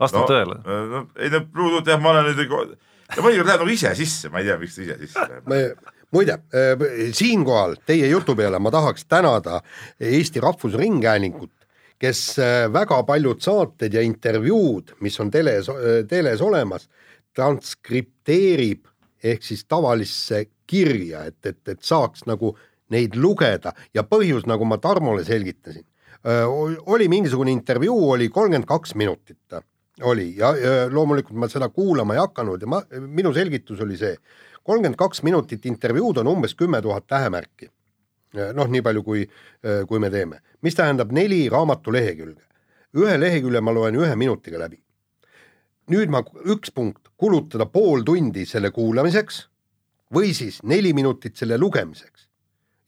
vastab 0.00 0.24
no, 0.24 0.28
tõele? 0.30 0.60
no 0.64 1.04
ei 1.16 1.30
no 1.34 1.44
Bluetooth 1.46 1.90
jah, 1.90 2.00
ma 2.02 2.14
olen 2.14 2.30
nüüd 2.32 2.76
ja 3.16 3.22
mõnikord 3.24 3.48
läheb 3.48 3.62
nagu 3.62 3.72
ise 3.72 3.92
sisse, 3.98 4.32
ma 4.32 4.42
ei 4.42 4.48
tea, 4.48 4.58
miks 4.60 4.76
ta 4.76 4.84
ise 4.84 4.98
sisse 5.02 5.28
läheb. 5.28 5.78
muide, 6.14 6.40
äh, 6.52 6.84
siinkohal 7.16 7.78
teie 7.86 8.10
jutu 8.10 8.36
peale 8.36 8.60
ma 8.60 8.72
tahaks 8.74 9.06
tänada 9.08 9.62
Eesti 10.00 10.40
Rahvusringhäälingut, 10.44 11.54
kes 11.98 12.22
äh, 12.38 12.66
väga 12.72 13.02
paljud 13.08 13.42
saated 13.44 13.94
ja 13.94 14.04
intervjuud, 14.04 14.96
mis 15.00 15.18
on 15.20 15.30
teles, 15.30 15.68
äh, 15.72 16.04
teles 16.08 16.44
olemas, 16.44 16.88
transkripteerib 17.36 18.86
ehk 19.24 19.42
siis 19.42 19.64
tavalisse 19.64 20.46
kirja, 20.68 21.24
et, 21.26 21.40
et, 21.46 21.60
et 21.68 21.82
saaks 21.82 22.26
nagu 22.28 22.54
neid 22.90 23.16
lugeda 23.16 23.72
ja 23.94 24.02
põhjus, 24.02 24.46
nagu 24.48 24.64
ma 24.64 24.78
Tarmole 24.82 25.24
selgitasin, 25.24 25.84
oli 26.86 27.08
mingisugune 27.08 27.52
intervjuu, 27.52 28.10
oli 28.10 28.28
kolmkümmend 28.28 28.66
kaks 28.68 28.94
minutit 28.98 29.60
oli 30.02 30.34
ja, 30.36 30.52
loomulikult 30.90 31.38
ma 31.38 31.48
seda 31.50 31.68
kuulama 31.68 32.14
ei 32.14 32.20
hakanud 32.22 32.62
ja 32.62 32.70
ma, 32.70 32.82
minu 33.06 33.32
selgitus 33.34 33.80
oli 33.82 33.96
see, 33.98 34.14
kolmkümmend 34.62 34.98
kaks 34.98 35.22
minutit 35.26 35.66
intervjuud 35.66 36.20
on 36.22 36.30
umbes 36.34 36.54
kümme 36.54 36.82
tuhat 36.82 37.06
tähemärki. 37.06 37.70
noh, 38.54 38.68
nii 38.68 38.82
palju, 38.84 39.02
kui, 39.02 39.22
kui 39.88 39.98
me 39.98 40.10
teeme, 40.12 40.42
mis 40.62 40.76
tähendab 40.76 41.12
neli 41.12 41.48
raamatu 41.48 41.92
lehekülge. 41.92 42.42
ühe 42.96 43.20
lehekülje 43.20 43.60
ma 43.60 43.72
loen 43.72 43.96
ühe 43.96 44.16
minutiga 44.16 44.58
läbi. 44.58 44.82
nüüd 45.90 46.10
ma, 46.12 46.22
üks 46.44 46.70
punkt, 46.74 47.08
kulutada 47.16 47.66
pool 47.66 48.04
tundi 48.04 48.46
selle 48.46 48.70
kuulamiseks 48.70 49.46
või 50.14 50.34
siis 50.34 50.62
neli 50.62 50.92
minutit 50.92 51.36
selle 51.36 51.58
lugemiseks. 51.58 52.27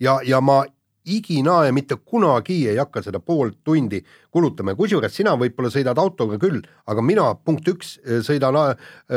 Ja, 0.01 0.21
ja 0.25 0.41
ma 0.41 0.63
iginae 1.11 1.73
mitte 1.73 1.97
kunagi 1.97 2.59
ei 2.69 2.77
hakka 2.77 3.03
seda 3.03 3.21
poolt 3.25 3.61
tundi 3.65 4.03
kulutama 4.31 4.75
ja 4.75 4.79
kusjuures 4.79 5.15
sina 5.17 5.33
võib-olla 5.41 5.71
sõidad 5.73 5.99
autoga 5.99 6.39
küll, 6.41 6.61
aga 6.87 7.05
mina 7.05 7.31
punkt 7.35 7.69
üks 7.73 7.97
sõidan 8.27 8.59
äh, 8.61 8.75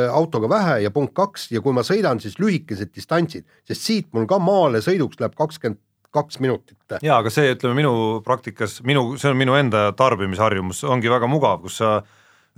autoga 0.07 0.49
vähe 0.51 0.79
ja 0.85 0.91
punkt 0.95 1.13
kaks 1.17 1.49
ja 1.51 1.61
kui 1.61 1.75
ma 1.75 1.83
sõidan, 1.85 2.21
siis 2.23 2.39
lühikesed 2.39 2.93
distantsid, 2.95 3.45
sest 3.67 3.89
siit 3.89 4.11
mul 4.15 4.27
ka 4.29 4.39
maale 4.39 4.83
sõiduks 4.85 5.19
läheb 5.19 5.35
kakskümmend 5.39 5.81
kaks 6.13 6.39
minutit. 6.39 6.77
jaa, 7.01 7.17
aga 7.17 7.31
see, 7.33 7.55
ütleme 7.55 7.79
minu 7.81 7.93
praktikas, 8.25 8.79
minu, 8.85 9.15
see 9.17 9.31
on 9.31 9.39
minu 9.39 9.55
enda 9.57 9.87
tarbimisharjumus, 9.97 10.83
ongi 10.85 11.09
väga 11.09 11.27
mugav, 11.29 11.63
kus 11.65 11.79
sa 11.81 11.95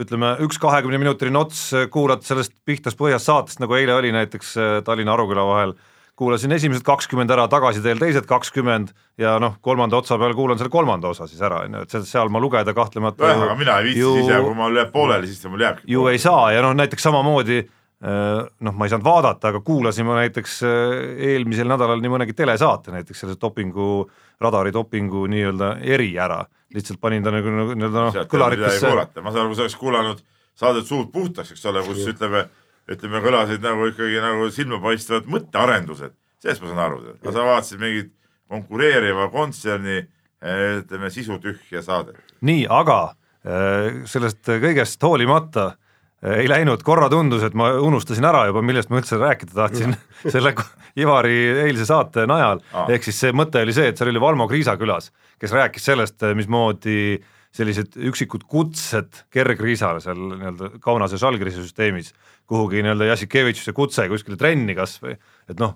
ütleme, 0.02 0.34
üks 0.44 0.60
kahekümne 0.60 1.00
minutiline 1.00 1.40
ots 1.40 1.70
kuulad 1.92 2.26
sellest 2.28 2.52
Pihtas 2.68 3.00
põhjas 3.00 3.30
saatest, 3.30 3.62
nagu 3.64 3.78
eile 3.80 3.96
oli 3.96 4.12
näiteks 4.16 4.56
äh, 4.60 4.78
Tallinna-Aruküla 4.86 5.48
vahel 5.48 5.78
kuulasin 6.20 6.56
esimesed 6.56 6.84
kakskümmend 6.88 7.32
ära, 7.36 7.46
tagasiteel 7.52 8.00
teised 8.00 8.28
kakskümmend 8.30 8.92
ja 9.20 9.36
noh, 9.42 9.58
kolmanda 9.64 10.00
otsa 10.00 10.18
peal 10.22 10.36
kuulan 10.38 10.60
selle 10.60 10.72
kolmanda 10.74 11.12
osa 11.12 11.28
siis 11.28 11.42
ära, 11.44 11.64
on 11.66 11.80
ju, 11.80 11.86
et 11.86 11.96
seal 12.08 12.32
ma 12.32 12.42
lugeda 12.44 12.74
kahtlemata 12.76 13.26
nojah, 13.26 13.48
aga 13.50 13.58
mina 13.60 13.80
ei 13.82 13.90
viitsi 13.90 14.04
ju, 14.04 14.14
siis 14.20 14.32
ja 14.32 14.42
kui 14.44 14.56
mul 14.58 14.80
jääb 14.80 14.94
pooleli, 14.94 15.32
siis 15.32 15.50
mul 15.52 15.66
jääbki. 15.66 15.90
ju 15.92 16.06
ei 16.12 16.22
saa 16.22 16.52
ja 16.56 16.62
noh, 16.64 16.76
näiteks 16.80 17.04
samamoodi 17.10 17.58
äh, 17.62 18.46
noh, 18.48 18.78
ma 18.78 18.88
ei 18.88 18.94
saanud 18.94 19.08
vaadata, 19.08 19.52
aga 19.52 19.64
kuulasin 19.68 20.08
ma 20.08 20.20
näiteks 20.22 20.60
äh, 20.64 20.96
eelmisel 21.34 21.68
nädalal 21.72 22.04
nii 22.04 22.14
mõnegi 22.16 22.38
telesaate 22.38 22.96
näiteks 22.96 23.26
selle 23.26 23.36
dopingu, 23.42 24.06
radari 24.42 24.72
dopingu 24.76 25.26
nii-öelda 25.32 25.76
eri 25.84 26.14
ära, 26.16 26.40
lihtsalt 26.76 27.02
panin 27.04 27.28
ta 27.28 27.36
nagu 27.36 27.58
nii-öelda 27.74 28.08
noh, 28.08 28.22
kõlarikusse. 28.32 28.94
ma 29.20 29.36
saan 29.36 29.50
aru, 29.50 29.60
sa 29.60 29.68
oleks 29.68 29.80
kuulanud 29.84 30.24
saadet 30.56 30.88
Suud 30.88 31.12
puhtaks, 31.12 31.52
eks 31.52 31.66
ole, 31.68 31.84
kus 31.84 32.06
ütleme 32.08 32.48
ütleme, 32.92 33.22
kõlasid 33.24 33.64
nagu 33.66 33.88
ikkagi 33.90 34.20
nagu 34.24 34.50
silmapaistvad 34.54 35.30
mõttearendused, 35.32 36.14
sellest 36.44 36.64
ma 36.64 36.72
saan 36.72 36.84
aru, 36.86 37.00
aga 37.18 37.34
sa 37.34 37.48
vaatasid 37.48 37.82
mingit 37.82 38.12
konkureeriva 38.52 39.30
kontserni 39.34 40.04
ütleme 40.46 41.10
sisutühja 41.10 41.82
saadet. 41.82 42.20
nii, 42.46 42.68
aga 42.70 43.00
äh, 43.46 44.04
sellest 44.10 44.46
kõigest 44.46 45.02
hoolimata 45.02 45.72
äh, 45.72 46.42
ei 46.44 46.50
läinud, 46.50 46.84
korra 46.86 47.10
tundus, 47.10 47.44
et 47.46 47.56
ma 47.58 47.72
unustasin 47.82 48.26
ära 48.30 48.46
juba, 48.50 48.62
millest 48.66 48.92
ma 48.92 49.02
üldse 49.02 49.20
rääkida 49.22 49.56
tahtsin 49.56 49.96
selle 50.34 50.54
Ivari 50.96 51.36
eilse 51.66 51.84
saate 51.90 52.24
najal. 52.30 52.62
Ehk 52.88 53.04
siis 53.04 53.18
see 53.20 53.34
mõte 53.36 53.60
oli 53.66 53.74
see, 53.76 53.90
et 53.92 54.00
seal 54.00 54.14
oli 54.14 54.22
Valmo 54.24 54.46
Kriisa 54.48 54.78
külas, 54.80 55.10
kes 55.42 55.52
rääkis 55.52 55.84
sellest, 55.90 56.24
mismoodi 56.38 57.18
sellised 57.56 57.96
üksikud 58.10 58.44
kutsed 58.52 59.22
kergriisale 59.34 60.02
seal 60.04 60.20
nii-öelda 60.20 60.70
Kaunase 60.84 61.20
Žalgirise 61.22 61.64
süsteemis 61.64 62.12
kuhugi 62.50 62.84
nii-öelda 62.84 63.08
Jassikevitšuse 63.10 63.74
kutse 63.76 64.08
kuskile 64.12 64.38
trenni 64.40 64.76
kas 64.78 64.98
või, 65.04 65.16
et 65.50 65.62
noh, 65.62 65.76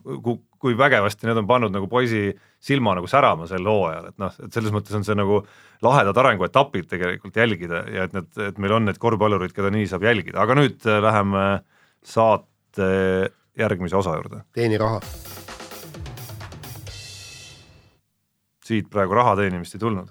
kui 0.60 0.78
vägevasti 0.78 1.30
need 1.30 1.40
on 1.42 1.48
pannud 1.50 1.74
nagu 1.74 1.90
poisi 1.92 2.28
silma 2.64 2.94
nagu 2.98 3.10
särama 3.10 3.48
sel 3.50 3.66
hooajal, 3.66 4.12
et 4.12 4.22
noh, 4.22 4.40
et 4.44 4.56
selles 4.56 4.76
mõttes 4.76 4.96
on 4.98 5.06
see 5.08 5.18
nagu 5.18 5.42
lahedad 5.86 6.18
arenguetapid 6.22 6.90
tegelikult 6.92 7.40
jälgida 7.40 7.84
ja 7.96 8.08
et 8.10 8.18
need, 8.18 8.32
et 8.50 8.60
meil 8.62 8.76
on 8.78 8.90
need 8.90 9.00
korvpallurid, 9.02 9.56
keda 9.56 9.72
nii 9.74 9.88
saab 9.90 10.06
jälgida, 10.10 10.42
aga 10.44 10.60
nüüd 10.60 10.84
äh, 10.86 11.00
läheme 11.06 11.46
saate 12.06 12.90
järgmise 13.60 13.98
osa 14.00 14.20
juurde. 14.20 14.44
teeni 14.56 14.78
raha 14.80 15.02
siit 18.70 18.90
praegu 18.92 19.18
raha 19.18 19.36
teenimist 19.40 19.76
ei 19.76 19.82
tulnud. 19.82 20.10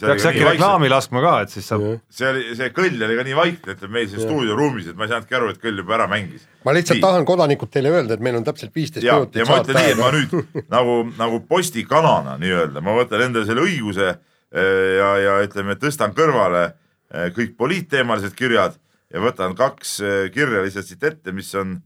peaks 0.00 0.26
äkki 0.30 0.44
reklaami 0.46 0.90
laskma 0.90 1.22
ka, 1.24 1.32
et 1.44 1.52
siis 1.54 1.68
saab. 1.70 1.84
see 2.10 2.28
oli, 2.28 2.44
see 2.58 2.70
kõll 2.76 3.02
oli 3.06 3.18
ka 3.18 3.26
nii 3.28 3.36
vaikne, 3.38 3.76
ütleme 3.76 3.98
meil 3.98 4.08
siin 4.10 4.24
stuudioruumis, 4.24 4.90
et 4.90 4.98
ma 4.98 5.06
ei 5.06 5.12
saanudki 5.12 5.38
aru, 5.38 5.50
et 5.54 5.60
kõll 5.62 5.82
juba 5.82 5.96
ära 5.98 6.08
mängis. 6.10 6.46
ma 6.66 6.74
lihtsalt 6.76 6.98
nii. 6.98 7.04
tahan 7.06 7.28
kodanikud 7.28 7.72
teile 7.72 7.92
öelda, 7.94 8.16
et 8.16 8.24
meil 8.26 8.38
on 8.40 8.46
täpselt 8.46 8.74
viisteist 8.74 9.06
minutit. 9.06 9.40
ja 9.40 9.48
ma 9.50 9.60
ütlen 9.62 9.80
nii, 9.80 9.92
et 9.94 10.00
ma 10.00 10.10
nüüd 10.14 10.34
nagu, 10.76 10.96
nagu 11.18 11.42
postikanana 11.50 12.38
nii-öelda, 12.42 12.82
ma 12.84 12.96
võtan 12.98 13.28
endale 13.28 13.48
selle 13.48 13.66
õiguse 13.66 14.08
eh, 14.10 14.88
ja, 14.98 15.12
ja 15.22 15.36
ütleme, 15.46 15.78
tõstan 15.80 16.16
kõrvale 16.16 16.64
eh, 16.66 17.30
kõik 17.36 17.54
poliitteemalised 17.60 18.34
kirjad 18.38 18.80
ja 19.12 19.22
võtan 19.22 19.54
kaks 19.58 20.00
eh, 20.02 20.18
kirja 20.34 20.64
lihtsalt 20.66 20.90
siit 20.90 21.06
ette, 21.06 21.34
mis 21.36 21.52
on, 21.58 21.78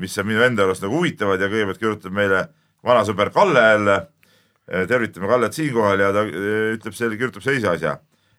mis 0.00 0.18
on 0.18 0.28
minu 0.28 0.42
enda 0.46 0.66
arust 0.66 0.82
nagu 0.82 0.98
huvitavad 0.98 1.40
ja 1.42 1.50
kõigepealt 1.52 1.82
kirjutab 1.82 2.16
meile 2.16 2.48
vanasõber 2.84 3.30
Kalle 3.32 3.62
jälle 3.62 4.00
tervitame 4.66 5.28
Kallet 5.28 5.52
siinkohal 5.52 6.00
ja 6.00 6.10
ta 6.14 6.24
äh, 6.24 6.72
ütleb 6.78 6.96
selle, 6.96 7.18
kirjutab 7.20 7.44
sellise 7.44 7.68
asja, 7.74 7.98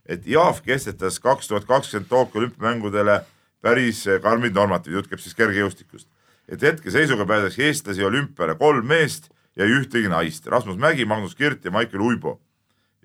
et 0.10 0.26
Jaaf 0.30 0.64
kehtetas 0.66 1.20
kaks 1.22 1.50
tuhat 1.52 1.68
kakskümmend 1.70 2.10
Tokyo 2.10 2.42
olümpiamängudele 2.42 3.20
päris 3.66 4.06
äh, 4.08 4.22
karmid 4.22 4.56
normatiivid, 4.58 5.00
jutt 5.00 5.12
käib 5.12 5.22
siis 5.22 5.38
kergejõustikust. 5.38 6.10
et 6.50 6.62
hetkeseisuga 6.62 7.26
pääseks 7.26 7.60
eestlasi 7.60 8.04
olümpiale 8.06 8.56
kolm 8.56 8.86
meest 8.86 9.32
ja 9.56 9.66
ei 9.66 9.78
ühtegi 9.80 10.10
naist, 10.10 10.48
Rasmus 10.48 10.78
Mägi, 10.78 11.06
Magnus 11.06 11.36
Kirt 11.36 11.66
ja 11.66 11.72
Maicel 11.72 12.02
Uibo. 12.02 12.40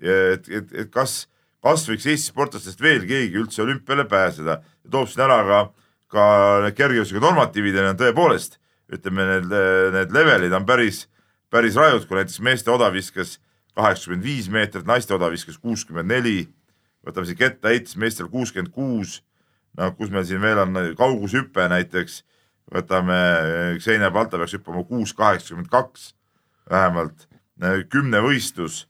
et, 0.00 0.48
et, 0.48 0.72
et 0.72 0.90
kas, 0.90 1.28
kas 1.62 1.88
võiks 1.88 2.06
Eesti 2.06 2.32
sportlastest 2.32 2.80
veel 2.80 3.04
keegi 3.08 3.36
üldse 3.36 3.62
olümpiale 3.62 4.04
pääseda 4.08 4.60
ja 4.60 4.90
toob 4.90 5.08
siin 5.08 5.24
ära 5.24 5.42
ka, 5.44 5.60
ka 6.08 6.24
need 6.64 6.76
kergejõustiku 6.76 7.20
normatiivid 7.20 7.76
ja 7.76 7.88
need 7.90 8.00
tõepoolest, 8.00 8.56
ütleme, 8.92 9.26
need, 9.28 9.56
need 9.92 10.12
levelid 10.16 10.56
on 10.56 10.64
päris 10.66 11.04
päris 11.51 11.76
rajud, 11.76 12.07
kui 12.07 12.18
näiteks 12.18 12.40
meeste 12.44 12.70
odaviskas 12.70 13.38
kaheksakümmend 13.78 14.24
viis 14.24 14.48
meetrit, 14.51 14.86
naiste 14.86 15.14
odaviskas 15.14 15.59
kuuskümmend 15.59 16.11
neli, 16.11 16.48
võtame 17.07 17.28
siin 17.28 17.38
kettaheites 17.38 17.96
meestel 18.01 18.28
kuuskümmend 18.32 18.72
kuus, 18.74 19.20
no 19.78 19.90
kus 19.98 20.11
meil 20.12 20.26
siin 20.28 20.42
veel 20.42 20.62
on 20.64 20.76
kaugushüpe 20.98 21.68
näiteks, 21.72 22.22
võtame, 22.70 23.18
Xenia 23.82 24.11
Balta 24.14 24.38
peaks 24.38 24.55
hüppama 24.59 24.84
kuus 24.86 25.14
kaheksakümmend 25.16 25.70
kaks 25.72 26.12
vähemalt, 26.70 27.26
kümnevõistlus, 27.90 28.84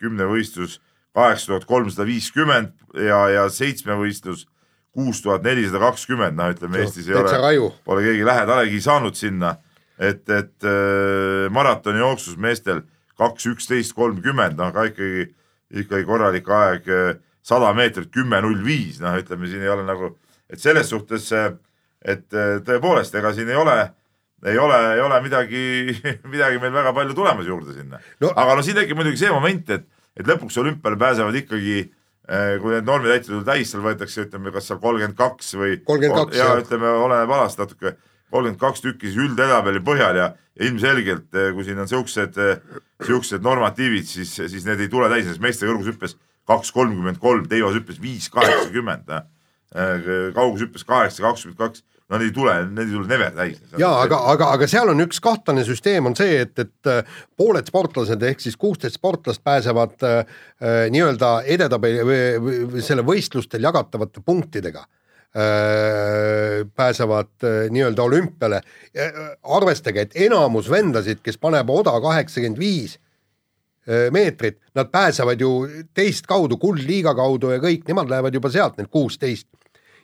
kümnevõistlus 0.00 0.78
kaheksa 1.14 1.52
tuhat 1.52 1.66
kolmsada 1.68 2.06
viiskümmend 2.08 2.72
ja, 3.06 3.20
ja 3.34 3.48
seitsmevõistlus 3.52 4.46
kuus 4.94 5.20
tuhat 5.22 5.44
nelisada 5.46 5.82
kakskümmend, 5.84 6.38
noh, 6.38 6.50
ütleme 6.54 6.80
Eestis 6.82 7.08
ei 7.10 7.14
ole, 7.18 7.70
pole 7.86 8.02
keegi 8.06 8.24
lähedalegi 8.26 8.80
saanud 8.82 9.18
sinna 9.18 9.54
et, 10.00 10.24
et 10.32 10.64
äh, 10.64 11.50
maratonijooksus 11.52 12.38
meestel 12.40 12.82
kaks 13.20 13.50
üksteist 13.52 13.94
kolmkümmend, 13.96 14.56
noh 14.58 14.72
ka 14.72 14.86
ikkagi, 14.88 15.28
ikkagi 15.82 16.08
korralik 16.08 16.48
aeg, 16.56 16.88
äh, 16.88 17.12
sada 17.44 17.72
meetrit 17.76 18.10
kümme 18.14 18.40
null 18.44 18.64
viis, 18.64 19.00
noh, 19.02 19.18
ütleme 19.20 19.48
siin 19.50 19.64
ei 19.64 19.72
ole 19.72 19.84
nagu, 19.88 20.14
et 20.50 20.62
selles 20.62 20.88
suhtes, 20.92 21.28
äh, 21.36 21.52
et 22.00 22.24
tõepoolest, 22.64 23.14
ega 23.20 23.34
siin 23.36 23.50
ei 23.52 23.60
ole, 23.60 23.76
ei 24.48 24.56
ole, 24.56 24.80
ei 24.96 25.04
ole 25.04 25.20
midagi, 25.20 25.62
midagi 26.34 26.60
meil 26.62 26.72
väga 26.72 26.94
palju 26.96 27.16
tulemas 27.16 27.48
juurde 27.48 27.76
sinna 27.76 27.98
no.. 28.24 28.30
aga 28.32 28.54
no 28.56 28.62
siin 28.64 28.78
tekib 28.78 28.96
muidugi 28.96 29.20
see 29.20 29.32
moment, 29.34 29.68
et, 29.76 29.84
et 30.16 30.24
lõpuks 30.24 30.56
olümpiale 30.62 30.96
pääsevad 31.00 31.36
ikkagi 31.42 31.90
kui 32.62 32.70
need 32.70 32.86
normid 32.86 33.10
täidetud 33.10 33.42
täis, 33.42 33.72
seal 33.72 33.82
võetakse, 33.82 34.22
ütleme, 34.28 34.52
kas 34.54 34.68
seal 34.70 34.78
kolmkümmend 34.78 35.16
kaks 35.18 35.48
või. 35.58 35.80
ja 36.36 36.52
ütleme, 36.60 36.92
oleneb 37.02 37.32
alast 37.34 37.58
natuke 37.58 37.96
kolmkümmend 38.30 38.60
kaks 38.60 38.84
tükki 38.84 39.10
siis 39.10 39.18
üldetabeli 39.26 39.82
põhjal 39.84 40.18
ja, 40.18 40.30
ja 40.56 40.68
ilmselgelt, 40.68 41.28
eh, 41.34 41.52
kui 41.56 41.66
siin 41.66 41.78
on 41.82 41.90
siuksed, 41.90 42.38
eh, 42.38 42.80
siuksed 43.06 43.44
normatiivid, 43.44 44.06
siis, 44.06 44.34
siis 44.38 44.66
need 44.66 44.80
ei 44.80 44.90
tule 44.92 45.10
täis, 45.12 45.26
näiteks 45.26 45.42
meeste 45.42 45.68
kõrgushüppes 45.68 46.16
kaks 46.50 46.72
kolmkümmend 46.74 47.20
kolm, 47.22 47.46
teivas 47.48 47.76
hüppes 47.78 48.00
viis 48.02 48.30
kaheksakümmend, 48.32 49.10
eh, 49.14 50.10
kaugushüppes 50.36 50.86
kaheksa 50.88 51.26
kakskümmend 51.28 51.58
kaks 51.60 51.84
no 52.10 52.18
need 52.18 52.32
ei 52.32 52.34
tule, 52.34 52.54
need 52.74 52.88
ei 52.88 52.94
tule 52.96 53.06
never 53.06 53.34
täis. 53.34 53.58
ja 53.78 53.90
aga, 54.02 54.18
aga, 54.32 54.50
aga 54.56 54.68
seal 54.70 54.90
on 54.90 55.02
üks 55.04 55.20
kahtlane 55.22 55.62
süsteem 55.66 56.08
on 56.10 56.16
see, 56.18 56.40
et, 56.42 56.58
et 56.58 57.10
pooled 57.38 57.70
sportlased 57.70 58.22
ehk 58.26 58.42
siis 58.42 58.58
kuusteist 58.58 58.98
sportlast 58.98 59.44
pääsevad 59.46 59.94
äh, 60.06 60.40
nii-öelda 60.90 61.36
edetabeli 61.46 62.02
või 62.02 62.82
selle 62.84 63.06
võistlustel 63.06 63.62
jagatavate 63.68 64.24
punktidega 64.26 64.82
pääsevad 66.74 67.44
äh, 67.44 67.70
nii-öelda 67.70 68.02
olümpiale. 68.02 68.62
Äh, 68.98 69.12
arvestage, 69.42 70.00
et 70.00 70.16
enamus 70.26 70.70
vendasid, 70.70 71.22
kes 71.22 71.38
paneb 71.38 71.70
oda 71.70 71.94
kaheksakümmend 72.00 72.58
viis 72.58 72.98
meetrit, 74.12 74.58
nad 74.76 74.90
pääsevad 74.92 75.40
ju 75.40 75.48
teist 75.96 76.26
kaudu, 76.28 76.58
kuldliiga 76.60 77.14
kaudu 77.16 77.48
ja 77.50 77.58
kõik, 77.58 77.80
nemad 77.88 78.10
lähevad 78.12 78.34
juba 78.36 78.50
sealt, 78.52 78.76
need 78.78 78.90
kuusteist 78.92 79.48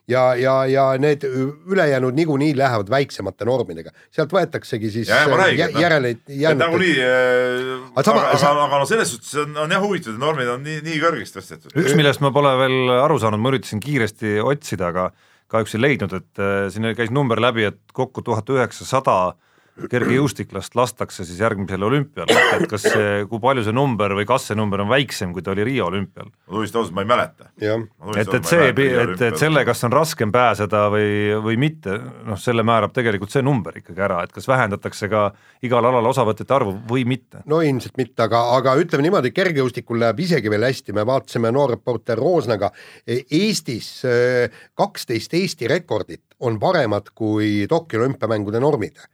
ja, 0.09 0.23
ja, 0.39 0.55
ja 0.71 0.85
need 0.99 1.25
ülejäänud 1.67 2.15
niikuinii 2.15 2.57
lähevad 2.59 2.91
väiksemate 2.91 3.47
normidega, 3.49 3.93
sealt 4.15 4.33
võetaksegi 4.33 4.91
siis 4.95 5.11
ja, 5.11 5.25
räägin, 5.27 5.75
no. 5.75 5.83
järele 5.83 6.13
jäänud. 6.29 6.63
nagunii 6.63 6.93
äh,, 7.03 7.71
aga, 7.95 8.15
aga, 8.15 8.27
aga, 8.39 8.53
aga 8.67 8.83
no 8.83 8.89
selles 8.89 9.15
suhtes 9.15 9.35
on, 9.43 9.57
on 9.65 9.75
jah 9.77 9.83
huvitav, 9.83 10.15
et 10.15 10.23
normid 10.23 10.53
on 10.53 10.63
nii, 10.67 10.83
nii 10.87 11.01
kõrgeks 11.03 11.35
tõstetud. 11.35 11.75
üks, 11.75 11.97
millest 11.99 12.23
ma 12.25 12.33
pole 12.35 12.55
veel 12.63 12.95
aru 13.01 13.19
saanud, 13.23 13.43
ma 13.43 13.55
üritasin 13.55 13.83
kiiresti 13.83 14.39
otsida, 14.45 14.93
aga 14.95 15.11
kahjuks 15.53 15.77
ei 15.77 15.83
leidnud, 15.83 16.15
et 16.21 16.43
äh, 16.43 16.55
siin 16.75 16.89
käis 16.99 17.13
number 17.15 17.43
läbi, 17.43 17.67
et 17.71 17.83
kokku 17.97 18.23
tuhat 18.27 18.49
üheksasada 18.55 19.37
kergejõustiklast 19.77 20.77
lastakse 20.79 21.25
siis 21.27 21.41
järgmisel 21.41 21.83
olümpial, 21.85 22.31
et 22.57 22.65
kas 22.71 22.87
see, 22.87 23.25
kui 23.29 23.41
palju 23.43 23.65
see 23.67 23.75
number 23.77 24.15
või 24.17 24.27
kas 24.29 24.49
see 24.49 24.57
number 24.57 24.81
on 24.85 24.89
väiksem, 24.89 25.35
kui 25.37 25.45
ta 25.45 25.53
oli 25.53 25.67
Riia 25.69 25.85
olümpial? 25.85 26.31
ma 26.31 26.55
tunnistan 26.55 26.81
ausalt, 26.81 26.95
ma 26.97 27.05
ei 27.05 27.11
mäleta. 27.11 27.49
et, 27.61 28.35
et 28.39 28.49
see, 28.49 28.69
et, 28.73 29.25
et 29.29 29.39
selle, 29.41 29.65
kas 29.69 29.85
on 29.89 29.93
raskem 29.93 30.33
pääseda 30.33 30.87
või, 30.93 31.11
või 31.45 31.59
mitte, 31.61 31.99
noh, 32.27 32.41
selle 32.41 32.65
määrab 32.67 32.95
tegelikult 32.97 33.35
see 33.35 33.45
number 33.45 33.77
ikkagi 33.83 34.05
ära, 34.07 34.23
et 34.25 34.33
kas 34.33 34.49
vähendatakse 34.49 35.11
ka 35.13 35.27
igal 35.67 35.91
alal 35.91 36.09
osavõtjate 36.13 36.57
arvu 36.57 36.77
või 36.89 37.05
mitte. 37.09 37.43
no 37.45 37.61
ilmselt 37.65 38.01
mitte, 38.01 38.25
aga, 38.27 38.43
aga 38.57 38.77
ütleme 38.81 39.05
niimoodi, 39.07 39.35
kergejõustikul 39.37 40.01
läheb 40.01 40.25
isegi 40.25 40.53
veel 40.53 40.65
hästi, 40.71 40.97
me 40.97 41.05
vaatasime 41.09 41.53
noorreporter 41.53 42.21
Roosnaga, 42.21 42.73
Eestis 43.07 43.91
äh, 44.09 44.63
kaksteist 44.75 45.37
Eesti 45.37 45.69
rekordit 45.69 46.25
on 46.41 46.57
paremad 46.61 47.13
kui 47.15 47.67
Tokyo 47.69 48.01
olümpiamängude 48.01 48.61
normid 48.61 49.05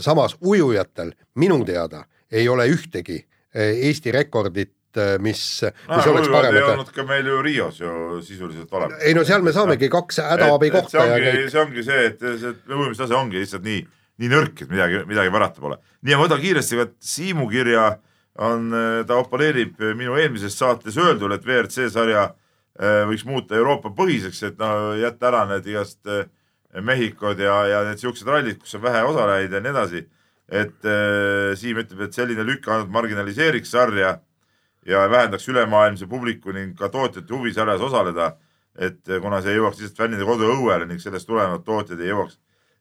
samas 0.00 0.36
ujujatel 0.40 1.12
minu 1.40 1.60
teada 1.64 2.04
ei 2.34 2.48
ole 2.48 2.66
ühtegi 2.72 3.18
äh, 3.20 3.74
Eesti 3.88 4.12
rekordit 4.12 4.98
äh, 4.98 5.16
mis, 5.22 5.42
mis 5.62 6.06
no, 6.06 6.12
oleks 6.12 6.30
parem. 6.32 6.56
ei 6.56 6.62
olnud 6.62 6.92
ka 6.94 7.06
meil 7.08 7.26
ju 7.28 7.42
Rios 7.42 7.80
ju 7.80 8.20
sisuliselt 8.22 8.72
olemas. 8.72 9.02
ei 9.02 9.14
no 9.14 9.24
seal 9.24 9.44
me 9.46 9.52
saamegi 9.54 9.90
kaks 9.92 10.22
hädaabi 10.24 10.70
kohta 10.74 11.06
ja 11.10 11.18
kõik. 11.18 11.50
see 11.52 11.62
ongi 11.62 11.84
see, 11.86 12.06
et 12.10 12.24
see 12.24 12.54
ujumistase 12.70 13.18
ongi 13.18 13.42
lihtsalt 13.42 13.66
nii, 13.66 13.84
nii 14.22 14.32
nõrk, 14.32 14.64
et 14.64 14.72
midagi, 14.72 15.04
midagi 15.10 15.34
parata 15.34 15.64
pole. 15.64 15.80
nii, 16.02 16.14
ma 16.16 16.24
võtan 16.26 16.42
kiiresti 16.42 16.80
ka 16.80 16.88
Siimu 17.14 17.48
kirja, 17.52 17.90
on, 18.42 18.72
ta 19.06 19.18
oponeerib 19.20 19.78
minu 19.94 20.16
eelmises 20.18 20.56
saates 20.58 20.96
öeldule, 20.98 21.38
et 21.38 21.44
WRC 21.46 21.90
sarja 21.92 22.32
võiks 23.06 23.22
muuta 23.26 23.54
Euroopa 23.54 23.92
põhiseks, 23.94 24.40
et 24.48 24.56
no 24.58 24.94
jätta 24.98 25.28
ära 25.30 25.44
need 25.52 25.68
igast 25.70 26.00
äh, 26.10 26.24
Mehhikod 26.82 27.38
ja, 27.38 27.54
ja 27.70 27.82
need 27.86 28.00
siuksed 28.02 28.28
rallid, 28.28 28.58
kus 28.62 28.74
on 28.74 28.82
vähe 28.82 29.02
osalejaid 29.06 29.52
ja 29.52 29.60
nii 29.62 29.70
edasi. 29.70 30.06
et 30.48 30.84
äh, 30.84 31.54
Siim 31.56 31.78
ütleb, 31.80 32.00
et 32.04 32.12
selline 32.12 32.44
lükk 32.44 32.68
ainult 32.68 32.90
marginaliseeriks 32.92 33.70
sarja 33.70 34.18
ja 34.86 35.10
vähendaks 35.10 35.48
ülemaailmse 35.48 36.06
publiku 36.06 36.52
ning 36.52 36.74
ka 36.78 36.88
tootjate 36.88 37.34
huvi 37.34 37.52
sarjas 37.52 37.80
osaleda. 37.80 38.36
et 38.78 39.08
äh, 39.08 39.20
kuna 39.22 39.38
see 39.42 39.54
jõuaks 39.54 39.78
lihtsalt 39.78 40.00
fännide 40.02 40.24
koduõuele 40.26 40.88
ning 40.90 41.00
sellest 41.00 41.26
tulenevalt 41.26 41.64
tootjad 41.64 42.00
ei 42.00 42.10
jõuaks 42.10 42.38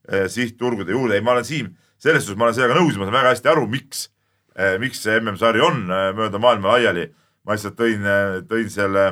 äh, 0.09 0.25
sihtturgude 0.27 0.91
juurde. 0.91 1.15
ei, 1.15 1.21
ma 1.21 1.31
olen 1.31 1.45
Siim, 1.45 1.75
selles 1.97 2.25
suhtes 2.25 2.39
ma 2.39 2.49
olen 2.49 2.55
sellega 2.57 2.79
nõus, 2.79 2.97
ma 2.97 3.05
saan 3.05 3.19
väga 3.19 3.35
hästi 3.35 3.51
aru, 3.53 3.67
miks 3.69 4.07
äh,, 4.57 4.79
miks 4.81 5.03
see 5.05 5.19
MM-sari 5.19 5.61
on 5.61 5.85
äh, 5.85 6.09
mööda 6.17 6.41
maailma 6.41 6.73
laiali. 6.73 7.11
ma 7.45 7.53
lihtsalt 7.53 7.77
tõin 7.77 8.09
äh,, 8.09 8.41
tõin 8.49 8.73
selle 8.73 9.05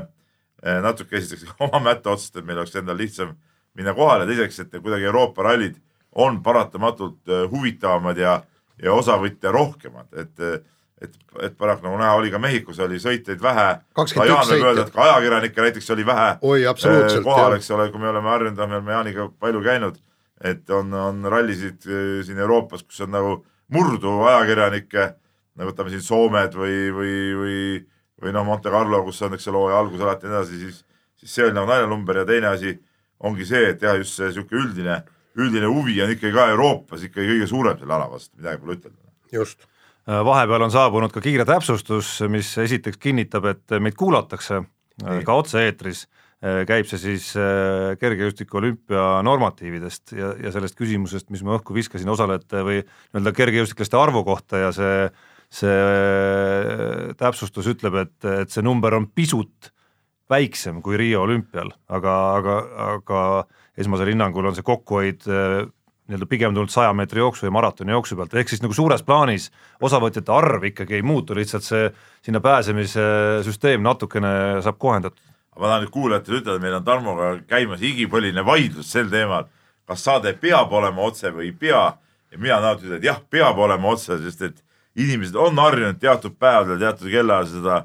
äh, 0.65 0.82
natuke 0.82 1.21
esiteks 1.21 1.53
oma 1.67 1.84
mätta 1.86 2.15
otsast, 2.15 2.36
et 2.36 2.45
meil 2.45 2.63
oleks 2.63 2.75
endal 2.75 2.97
lihtsam 2.97 3.38
minna 3.78 3.93
kohale, 3.95 4.28
teiseks, 4.30 4.59
et 4.65 4.76
kuidagi 4.82 5.07
Euroopa 5.07 5.43
rallid 5.47 5.78
on 6.15 6.41
paratamatult 6.43 7.30
äh, 7.30 7.45
huvitavamad 7.51 8.17
ja, 8.19 8.41
ja 8.82 8.93
osavõtja 8.93 9.51
rohkemad, 9.53 10.09
et, 10.17 10.63
et, 11.01 11.15
et 11.41 11.55
paraku 11.57 11.88
nagu 11.88 11.99
näha 12.01 12.17
oli 12.19 12.32
ka 12.34 12.39
Mehhikos 12.41 12.82
oli 12.84 12.99
sõitjaid 12.99 13.41
vähe. 13.41 13.69
sõitjat. 13.95 14.91
ka 14.95 15.05
ajakirjanikke 15.07 15.67
näiteks 15.67 15.89
oli 15.95 16.05
vähe. 16.05 16.34
oi, 16.41 16.65
absoluutselt. 16.67 17.24
kohal, 17.24 17.55
eks 17.55 17.72
ole, 17.72 17.88
kui 17.93 18.01
me 18.01 18.11
oleme 18.11 18.30
harjunud, 18.30 18.59
me 18.59 18.82
oleme 18.82 18.97
Jaaniga 18.97 19.30
palju 19.39 19.63
käinud, 19.63 20.03
et 20.43 20.69
on, 20.69 20.93
on 20.93 21.24
rallisid 21.32 21.88
siin 22.26 22.43
Euroopas, 22.43 22.84
kus 22.84 23.01
on 23.07 23.15
nagu 23.15 23.39
murdu 23.72 24.19
ajakirjanikke, 24.28 25.07
no 25.55 25.72
võtame 25.72 25.93
siin 25.93 26.03
Soomed 26.03 26.55
või, 26.59 26.78
või, 26.91 27.17
või, 27.39 27.57
või 28.22 28.36
noh, 28.36 28.45
Monte 28.47 28.72
Carlo, 28.74 29.03
kus 29.07 29.22
on, 29.24 29.38
eks 29.38 29.47
ole, 29.47 29.63
hooaja 29.63 29.80
algus 29.80 30.03
alati 30.03 30.28
ja 30.28 30.32
nii 30.32 30.39
edasi, 30.41 30.59
siis, 30.65 30.82
siis 31.22 31.36
see 31.38 31.45
oli 31.47 31.55
nagu 31.55 31.69
naljanumber 31.69 32.22
ja 32.22 32.26
teine 32.28 32.51
asi 32.51 32.76
ongi 33.28 33.47
see, 33.47 33.72
et 33.74 33.84
jah, 33.84 33.97
just 33.99 34.17
see 34.17 34.30
niisugune 34.30 34.63
üldine, 34.65 35.01
üldine 35.39 35.69
huvi 35.72 35.99
on 36.03 36.13
ikkagi 36.13 36.34
ka 36.36 36.47
Euroopas 36.53 37.05
ikkagi 37.07 37.36
kõige 37.36 37.49
suurem 37.49 37.78
selle 37.80 37.97
ala 37.97 38.09
vastu, 38.11 38.34
midagi 38.39 38.63
pole 38.63 38.80
ütelda. 38.80 38.97
just. 39.32 39.67
Äh, 40.09 40.24
vahepeal 40.26 40.65
on 40.65 40.74
saabunud 40.74 41.13
ka 41.13 41.22
kiire 41.22 41.45
täpsustus, 41.45 42.15
mis 42.32 42.49
esiteks 42.57 42.97
kinnitab, 43.01 43.45
et 43.51 43.78
meid 43.78 43.97
kuulatakse 43.99 44.63
Nii. 45.01 45.22
ka 45.28 45.36
otse-eetris, 45.43 46.07
äh, 46.41 46.63
käib 46.69 46.89
see 46.89 47.01
siis 47.03 47.28
äh, 47.38 47.93
kergejõustiku 48.01 48.57
olümpia 48.57 49.03
normatiividest 49.26 50.15
ja, 50.17 50.34
ja 50.41 50.53
sellest 50.55 50.80
küsimusest, 50.80 51.30
mis 51.30 51.45
ma 51.45 51.59
õhku 51.59 51.78
viskasin 51.78 52.09
osalejate 52.09 52.65
või 52.65 52.80
nii-öelda 52.82 53.36
kergejõustiklaste 53.38 53.99
arvu 54.01 54.26
kohta 54.26 54.63
ja 54.65 54.74
see, 54.74 55.05
see 55.53 57.13
täpsustus 57.22 57.69
ütleb, 57.69 58.01
et, 58.01 58.17
et 58.41 58.49
see 58.49 58.65
number 58.65 58.97
on 58.97 59.05
pisut 59.05 59.69
väiksem 60.32 60.82
kui 60.86 60.97
Riio 60.99 61.25
olümpial, 61.25 61.69
aga, 61.91 62.15
aga, 62.38 62.57
aga 62.95 63.21
esmasel 63.79 64.13
hinnangul 64.13 64.47
on 64.49 64.57
see 64.57 64.65
kokkuhoid 64.65 65.27
eh, 65.27 65.61
nii-öelda 66.11 66.27
pigem 66.27 66.55
tulnud 66.55 66.71
saja 66.71 66.91
meetri 66.93 67.21
jooksu 67.21 67.45
ja 67.45 67.53
maratoni 67.53 67.93
jooksu 67.93 68.17
pealt, 68.19 68.34
ehk 68.36 68.51
siis 68.51 68.63
nagu 68.63 68.75
suures 68.75 69.03
plaanis 69.07 69.49
osavõtjate 69.84 70.34
arv 70.36 70.65
ikkagi 70.71 70.97
ei 70.99 71.05
muutu, 71.05 71.36
lihtsalt 71.38 71.65
see 71.65 71.88
sinna 72.25 72.41
pääsemise 72.43 73.03
süsteem 73.47 73.84
natukene 73.86 74.61
saab 74.65 74.79
kohendatud. 74.82 75.23
ma 75.55 75.67
tahan 75.67 75.86
nüüd 75.86 75.93
kuulajatele 75.93 76.41
ütelda, 76.41 76.59
meil 76.63 76.79
on 76.79 76.84
Tarmoga 76.84 77.32
käimas 77.47 77.84
igipõline 77.86 78.43
vaidlus 78.45 78.91
sel 78.91 79.09
teemal, 79.11 79.47
kas 79.88 80.03
saade 80.03 80.34
peab 80.34 80.71
olema 80.73 81.07
otse 81.07 81.32
või 81.32 81.51
ei 81.51 81.55
pea 81.55 81.86
ja 82.32 82.38
mina 82.38 82.59
tahan 82.59 82.79
ütelda, 82.79 82.99
et 82.99 83.07
jah, 83.07 83.23
peab 83.29 83.59
olema 83.59 83.95
otse, 83.95 84.17
sest 84.25 84.41
et 84.47 84.63
inimesed 84.95 85.36
on 85.36 85.59
harjunud 85.59 85.99
teatud 85.99 86.36
päevadel, 86.39 86.79
teatud 86.79 87.11
kellaajal 87.11 87.51
seda 87.51 87.82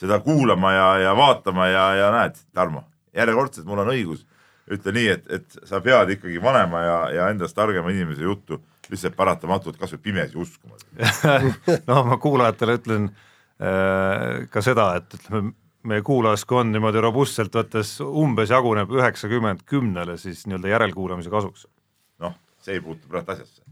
seda 0.00 0.20
kuulama 0.24 0.72
ja, 0.72 0.88
ja 1.06 1.14
vaatama 1.16 1.68
ja, 1.68 1.86
ja 1.94 2.10
näed, 2.14 2.40
Tarmo, 2.56 2.84
järjekordselt 3.16 3.68
mul 3.68 3.84
on 3.84 3.92
õigus. 3.92 4.26
ütle 4.70 4.92
nii, 4.94 5.08
et, 5.10 5.24
et 5.34 5.56
sa 5.66 5.80
pead 5.82 6.12
ikkagi 6.14 6.38
vanema 6.42 6.82
ja, 6.84 6.98
ja 7.10 7.30
endast 7.32 7.56
targema 7.58 7.90
inimese 7.90 8.22
juttu 8.22 8.60
lihtsalt 8.90 9.16
paratamatult 9.18 9.78
kasvõi 9.80 9.98
pimesi 10.02 10.38
uskuma 10.38 10.78
no 11.90 12.04
ma 12.06 12.18
kuulajatele 12.22 12.76
ütlen 12.78 13.08
äh, 13.10 14.46
ka 14.50 14.62
seda, 14.62 14.92
et 15.00 15.18
ütleme, 15.18 15.52
meie 15.90 16.04
kuulajaskond 16.06 16.74
niimoodi 16.74 17.02
robustselt 17.02 17.54
võttes 17.56 17.96
umbes 18.04 18.52
jaguneb 18.52 18.92
üheksakümmend 18.94 19.64
kümnele 19.68 20.16
siis 20.20 20.44
nii-öelda 20.46 20.74
järelkuulamise 20.74 21.32
kasuks. 21.32 21.66
noh, 22.22 22.36
see 22.62 22.78
ei 22.78 22.84
puutu 22.84 23.08
praegu 23.08 23.34
asjasse. 23.34 23.62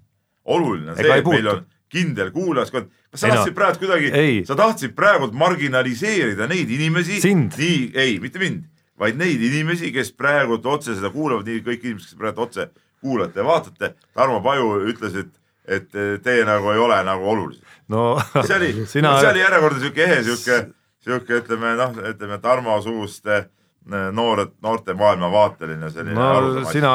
oluline 0.44 0.92
on 0.92 0.98
see, 0.98 1.18
et 1.18 1.32
meil 1.34 1.52
on 1.54 1.66
kindel 1.92 2.30
kuulajaskond, 2.34 2.88
kas 3.12 3.22
sa 3.22 3.30
tahtsid 3.32 3.54
praegu 3.56 3.82
kuidagi, 3.82 4.10
sa 4.48 4.56
tahtsid 4.58 4.94
praegu 4.96 5.30
marginaliseerida 5.32 6.48
neid 6.50 6.70
inimesi, 6.70 7.20
nii, 7.58 7.80
ei, 7.98 8.18
mitte 8.22 8.42
mind, 8.42 8.64
vaid 8.98 9.18
neid 9.20 9.42
inimesi, 9.42 9.92
kes 9.94 10.12
praegu 10.16 10.60
otse 10.62 10.94
seda 10.98 11.10
kuulavad, 11.14 11.48
nii 11.48 11.64
kõik 11.66 11.84
inimesed, 11.88 12.12
kes 12.12 12.20
praegu 12.20 12.44
otse 12.46 12.68
kuulate 13.00 13.40
ja 13.40 13.46
vaatate. 13.46 13.92
Tarmo 14.14 14.40
Paju 14.44 14.72
ütles, 14.90 15.14
et, 15.22 15.30
et 15.66 16.00
teie 16.24 16.46
nagu 16.48 16.72
ei 16.74 16.80
ole 16.82 16.98
nagu 17.06 17.28
olulised. 17.34 17.62
no 17.88 18.16
see 18.46 18.56
oli 18.56 18.72
sina..., 18.86 19.18
see 19.20 19.30
oli 19.32 19.44
järjekordne 19.44 19.84
sihuke 19.84 20.04
ehe, 20.04 20.18
sihuke, 20.26 20.58
sihuke 21.04 21.40
ütleme 21.42 21.76
noh, 21.78 21.94
ütleme 22.12 22.40
Tarmo 22.42 22.80
suguste 22.82 23.46
noored, 23.88 24.52
noorte 24.64 24.94
maailmavaateline 24.98 25.88
selline 25.92 26.16
no 26.16 26.64
sina, 26.68 26.92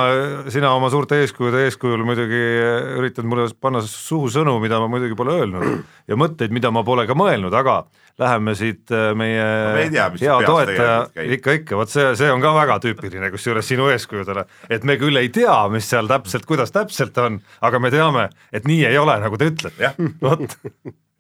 sina 0.53 0.73
oma 0.77 0.91
suurte 0.93 1.17
eeskujude 1.23 1.63
eeskujul 1.67 2.03
muidugi 2.05 2.41
üritad 2.99 3.25
mulle 3.29 3.47
panna 3.61 3.81
suhu 3.87 4.29
sõnu, 4.33 4.55
mida 4.61 4.77
ma 4.81 4.89
muidugi 4.91 5.17
pole 5.17 5.39
öelnud 5.39 5.83
ja 6.09 6.17
mõtteid, 6.19 6.53
mida 6.53 6.71
ma 6.73 6.83
pole 6.85 7.07
ka 7.09 7.17
mõelnud, 7.17 7.53
aga 7.57 7.81
läheme 8.21 8.53
siit 8.57 8.93
äh, 8.93 9.11
meie 9.17 9.43
no, 9.43 9.85
tea, 9.93 10.07
hea 10.21 10.35
toetaja, 10.45 10.97
ikka, 11.37 11.55
ikka, 11.61 11.77
vot 11.79 11.93
see, 11.93 12.11
see 12.19 12.29
on 12.33 12.43
ka 12.43 12.51
väga 12.55 12.77
tüüpiline, 12.83 13.31
kusjuures 13.33 13.71
sinu 13.73 13.87
eeskujudele, 13.93 14.45
et 14.69 14.85
me 14.85 14.97
küll 15.01 15.17
ei 15.21 15.31
tea, 15.33 15.55
mis 15.73 15.87
seal 15.89 16.09
täpselt, 16.11 16.45
kuidas 16.49 16.73
täpselt 16.75 17.17
on, 17.23 17.39
aga 17.65 17.81
me 17.81 17.93
teame, 17.93 18.27
et 18.53 18.69
nii 18.69 18.83
ei 18.91 18.99
ole, 19.01 19.17
nagu 19.23 19.39
te 19.41 19.49
ütlete, 19.53 19.95
vot. 20.25 20.45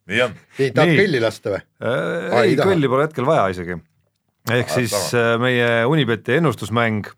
Nii 0.03 0.19
on. 0.19 0.37
nii, 0.59 0.69
tahad 0.75 0.97
kõlli 0.99 1.23
lasta 1.23 1.55
või? 1.55 1.63
Äh, 1.87 2.37
ei, 2.43 2.55
kõlli 2.59 2.91
pole 2.91 3.07
hetkel 3.07 3.25
vaja 3.25 3.47
isegi 3.55 3.79
ehk 4.51 4.69
ah, 4.69 4.75
siis 4.75 4.93
sama. 4.93 5.23
Äh, 5.23 5.35
meie 5.39 5.69
Unibeti 5.87 6.39
ennustusmäng 6.39 7.11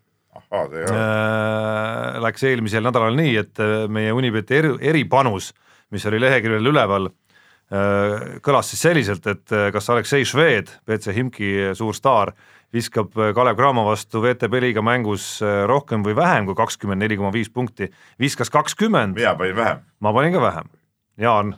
Aha, 0.50 0.64
äh, 0.70 2.18
läks 2.22 2.44
eelmisel 2.46 2.84
nädalal 2.86 3.16
nii, 3.18 3.36
et 3.40 3.62
äh, 3.62 3.86
meie 3.90 4.12
Unibeti 4.14 4.60
eri, 4.60 4.74
eripanus, 4.92 5.50
mis 5.94 6.06
oli 6.06 6.20
leheküljel 6.22 6.70
üleval 6.70 7.08
äh,, 7.10 8.36
kõlas 8.44 8.70
siis 8.70 8.84
selliselt, 8.86 9.26
et 9.26 9.54
äh, 9.54 9.68
kas 9.74 9.90
Aleksei 9.90 10.26
Šved, 10.28 10.70
BC 10.86 11.14
Himki 11.16 11.50
suur 11.78 11.96
staar, 11.98 12.34
viskab 12.74 13.10
Kalev 13.34 13.58
Cramo 13.58 13.86
vastu 13.86 14.22
VTB 14.22 14.62
liiga 14.68 14.82
mängus 14.84 15.36
rohkem 15.70 16.02
või 16.04 16.16
vähem 16.18 16.48
kui 16.48 16.58
kakskümmend 16.58 17.02
neli 17.02 17.18
koma 17.18 17.30
viis 17.34 17.50
punkti, 17.50 17.88
viskas 18.22 18.50
kakskümmend. 18.52 19.14
mina 19.18 19.34
panin 19.38 19.56
vähem. 19.56 19.84
ma 20.00 20.12
panin 20.12 20.34
ka 20.34 20.42
vähem. 20.42 20.70
Jaan 21.16 21.54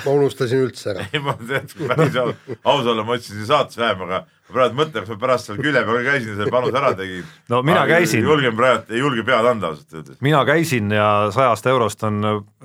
ma 0.00 0.14
unustasin 0.16 0.64
üldse 0.66 0.92
ära. 0.92 1.04
ei, 1.12 1.20
ma 1.22 1.34
tead, 1.36 1.74
päris 1.76 2.16
aus 2.18 2.86
olla, 2.86 3.04
ma 3.04 3.18
ütlesin 3.18 3.38
siin 3.38 3.48
saates 3.50 3.78
vähem, 3.80 4.04
aga 4.06 4.22
ma 4.24 4.56
praegu 4.56 4.78
mõtlen, 4.78 5.04
kas 5.04 5.12
ma 5.12 5.18
pärast 5.20 5.48
seal 5.48 5.60
külje 5.60 5.84
peal 5.88 6.06
käisin 6.06 6.32
ja 6.32 6.38
selle 6.40 6.54
panuse 6.54 6.80
ära 6.80 6.92
tegin. 6.98 7.28
no 7.52 7.62
mina 7.66 7.84
aga 7.84 7.98
käisin. 8.00 8.24
julgen 8.26 8.56
praegu, 8.58 8.88
ei 8.92 9.02
julge 9.02 9.26
pead 9.28 9.48
anda 9.52 9.72
ausalt 9.72 9.98
öeldes. 9.98 10.20
mina 10.24 10.42
käisin 10.48 10.92
ja 10.96 11.08
sajast 11.34 11.68
eurost 11.72 12.04
on 12.08 12.22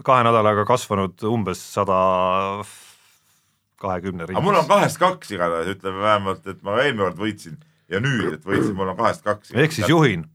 kahe 0.07 0.27
nädalaga 0.27 0.65
kasvanud 0.69 1.27
umbes 1.27 1.61
sada 1.75 1.99
kahekümne 3.83 4.25
ringis. 4.25 4.39
aga 4.39 4.45
mul 4.47 4.61
on 4.63 4.71
kahest 4.71 5.01
kaks 5.01 5.35
igatahes, 5.35 5.75
ütleme 5.75 6.03
vähemalt, 6.07 6.47
et 6.47 6.63
ma 6.63 6.79
eelmine 6.81 7.09
kord 7.09 7.21
võitsin 7.21 7.59
ja 7.91 8.01
nüüd, 8.03 8.39
et 8.39 8.47
võitsin, 8.47 8.73
mul 8.77 8.95
on 8.95 8.99
kahest 9.03 9.27
kaks. 9.27 9.51
ehk 9.51 9.75
siis 9.75 9.91
juhin, 9.91 10.25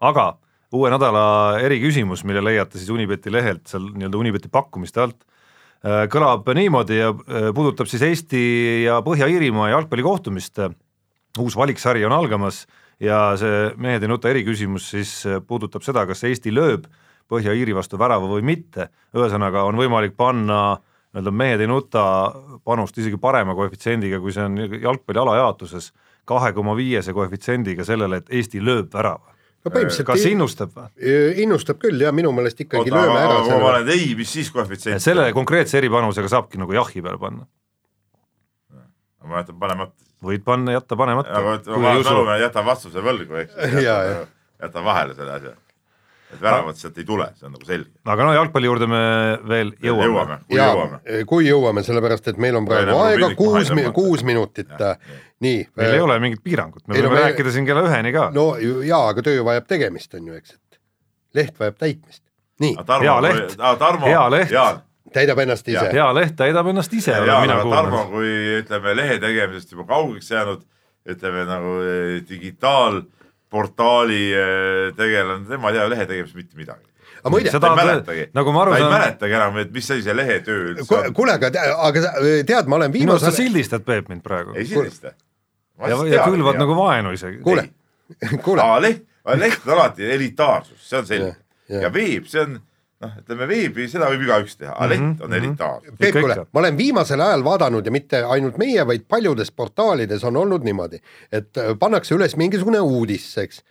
aga 0.00 0.32
uue 0.74 0.90
nädala 0.90 1.60
eriküsimus, 1.62 2.24
mille 2.26 2.42
leiate 2.42 2.80
siis 2.80 2.90
Unibeti 2.90 3.32
lehelt 3.32 3.66
seal 3.70 3.90
nii-öelda 3.92 4.18
Unibeti 4.18 4.50
pakkumiste 4.52 5.02
alt 5.04 5.22
kõlab 5.84 6.48
niimoodi 6.56 6.96
ja 6.96 7.10
äh, 7.12 7.50
puudutab 7.54 7.88
siis 7.90 8.02
Eesti 8.06 8.44
ja 8.86 9.00
Põhja-Iirimaa 9.04 9.70
jalgpallikohtumist. 9.74 10.58
uus 11.38 11.56
valiksari 11.56 12.04
on 12.04 12.12
algamas 12.12 12.66
ja 13.00 13.34
see 13.36 13.74
mehed 13.76 14.02
ei 14.02 14.08
nuta 14.08 14.30
eriküsimus 14.30 14.90
siis 14.90 15.26
äh, 15.26 15.42
puudutab 15.46 15.82
seda, 15.82 16.06
kas 16.06 16.24
Eesti 16.24 16.54
lööb 16.54 16.86
Põhja-Iiri 17.28 17.74
vastu 17.74 17.98
värava 17.98 18.28
või 18.28 18.42
mitte, 18.42 18.88
ühesõnaga 19.16 19.64
on 19.64 19.76
võimalik 19.76 20.16
panna 20.16 20.78
nii-öelda 21.14 21.30
mehed 21.30 21.60
ei 21.60 21.68
nuta 21.68 22.32
panust 22.64 22.98
isegi 22.98 23.16
parema 23.20 23.54
koefitsiendiga, 23.54 24.18
kui 24.20 24.32
see 24.32 24.44
on 24.44 24.56
jalgpalli 24.58 25.20
alajaotuses, 25.20 25.92
kahe 26.24 26.52
koma 26.52 26.74
viiese 26.76 27.12
koefitsiendiga 27.12 27.84
sellele, 27.84 28.16
et 28.16 28.32
Eesti 28.32 28.60
lööb 28.60 28.92
värava 28.92 29.33
no 29.64 29.72
põhimõtteliselt 29.72 30.08
kas 30.08 30.26
innustab 30.28 30.72
või? 30.76 31.16
innustab 31.44 31.80
küll 31.82 32.04
ja 32.04 32.12
minu 32.14 32.32
meelest 32.36 32.60
ikkagi 32.64 32.92
Oota, 32.92 33.00
lööme 33.00 33.18
ära. 33.20 33.40
kui 33.46 33.58
ma 33.58 33.70
olen 33.72 33.92
ei, 33.96 34.14
mis 34.18 34.32
siis 34.36 34.50
koefitsient? 34.54 35.02
selle 35.04 35.30
konkreetse 35.36 35.78
eripanusega 35.80 36.30
saabki 36.36 36.60
nagu 36.60 36.76
jahi 36.76 37.02
peale 37.04 37.20
panna. 37.20 37.48
ma 39.24 39.42
jätan 39.42 39.60
panemata. 39.60 40.08
võid 40.24 40.46
panna, 40.46 40.76
jätta 40.76 40.98
panemata. 41.00 41.36
aga 41.40 41.78
ma 41.80 41.98
talume 42.04 42.38
jätan 42.42 42.66
vastuse 42.68 43.04
võlgu, 43.04 43.44
eks. 43.44 43.60
jätan 44.64 44.84
vahele 44.84 45.16
selle 45.16 45.38
asja 45.38 45.56
et 46.32 46.40
väravat 46.42 46.78
sealt 46.80 46.98
ei 46.98 47.06
tule, 47.08 47.26
see 47.38 47.46
on 47.48 47.54
nagu 47.54 47.68
selge. 47.68 47.90
aga 48.14 48.26
no 48.26 48.32
jalgpalli 48.36 48.70
juurde 48.70 48.88
me 48.90 49.02
veel 49.48 49.72
jõuame. 49.82 50.06
jõuame, 50.08 50.38
kui 50.48 50.58
ja, 50.58 50.68
jõuame. 50.70 51.00
kui 51.30 51.48
jõuame, 51.48 51.84
sellepärast 51.86 52.32
et 52.32 52.40
meil 52.42 52.58
on 52.58 52.68
praegu 52.68 52.96
aega 53.04 53.30
kuus, 53.38 53.72
kuus 53.96 54.24
minutit, 54.26 54.72
nii. 55.44 55.60
meil 55.76 55.98
ei 55.98 56.04
ole 56.04 56.18
mingit 56.22 56.42
piirangut, 56.44 56.86
me 56.88 56.98
võime 56.98 57.12
no, 57.12 57.20
rääkida 57.20 57.54
siin 57.54 57.68
kella 57.68 57.84
üheni 57.88 58.14
ka. 58.16 58.30
no 58.34 58.48
jaa, 58.60 59.04
aga 59.12 59.26
töö 59.26 59.44
vajab 59.46 59.68
tegemist, 59.70 60.14
on 60.18 60.32
ju, 60.32 60.40
eks, 60.40 60.56
et 60.56 60.80
leht 61.40 61.60
vajab 61.60 61.78
täitmist. 61.84 62.24
nii. 62.64 62.76
hea 63.04 63.20
leht, 63.28 63.56
hea 64.08 64.26
leht 64.38 64.84
täidab 65.14 65.38
ennast 65.44 65.68
ise. 65.68 65.88
hea 65.92 66.06
leht 66.16 66.36
täidab 66.38 66.68
ennast 66.70 66.94
ise. 66.94 67.14
jaa, 67.14 67.40
aga 67.44 67.64
Tarmo, 67.70 68.06
kui 68.12 68.30
ütleme 68.60 68.96
lehe 68.98 69.18
tegemisest 69.22 69.74
juba 69.76 69.86
kaugeks 69.92 70.30
jäänud, 70.30 70.64
ütleme 71.14 71.44
nagu 71.48 71.76
eh, 71.84 72.16
digitaal 72.28 73.02
portaali 73.54 74.24
eh, 74.34 74.90
tegelane, 74.98 75.46
tema 75.48 75.70
ei 75.70 75.78
tea 75.78 75.86
lehe 75.92 76.06
tegemisest 76.10 76.40
mitte 76.40 76.58
midagi. 76.58 76.90
aga 77.20 77.32
muide, 77.32 77.52
ta 77.54 77.70
ei 77.70 77.78
mäletagi, 77.78 78.26
nagu 78.36 78.54
ma 78.54 78.64
aru 78.64 78.74
saan. 78.74 78.82
ta 78.82 78.88
ei 78.88 78.94
mäletagi 78.96 79.38
enam, 79.38 79.60
et 79.62 79.72
mis 79.76 79.90
asi 79.94 80.06
see 80.06 80.16
lehetöö 80.16 80.66
üldse 80.72 80.98
on. 80.98 81.08
kuule, 81.16 81.36
aga, 81.38 81.52
aga 81.88 82.04
tead, 82.50 82.68
ma 82.70 82.80
olen 82.80 82.92
viimasel. 82.92 83.06
minu 83.06 83.16
arust 83.16 83.30
sa 83.30 83.34
sildistad, 83.38 83.86
Peep, 83.86 84.10
mind 84.12 84.26
praegu. 84.26 84.56
ei 84.58 84.66
sildista. 84.68 85.14
ja, 85.78 86.00
ja 86.10 86.26
külvad 86.26 86.60
nagu 86.60 86.76
vaenu 86.78 87.14
isegi. 87.14 87.40
kuule, 87.46 87.68
kuule. 88.46 88.68
leht, 88.84 89.06
leht 89.46 89.66
on 89.66 89.76
alati 89.78 90.10
elitaarsus, 90.18 90.80
see 90.90 91.02
on 91.02 91.10
selge. 91.12 91.34
ja 91.70 91.92
veeb, 91.94 92.26
see 92.30 92.42
on 92.42 92.58
noh, 93.04 93.12
ütleme 93.20 93.48
veebi, 93.50 93.86
seda 93.90 94.08
võib 94.12 94.24
igaüks 94.26 94.56
teha, 94.60 94.72
aga 94.74 94.94
Mhm, 94.94 95.12
leht 95.12 95.22
on 95.26 95.36
elitaar. 95.38 95.84
Peep, 95.98 96.16
kuule 96.18 96.38
ma 96.44 96.62
olen 96.62 96.78
viimasel 96.78 97.20
ajal 97.20 97.44
vaadanud 97.46 97.86
ja 97.86 97.92
mitte 97.94 98.22
ainult 98.24 98.58
meie, 98.60 98.84
vaid 98.86 99.06
paljudes 99.10 99.50
portaalides 99.52 100.24
on 100.24 100.36
olnud 100.40 100.64
niimoodi, 100.66 101.00
et 101.32 101.60
äh, 101.60 101.72
pannakse 101.78 102.14
üles 102.16 102.36
mingisugune 102.40 102.80
uudis, 102.80 103.26
eks. 103.42 103.62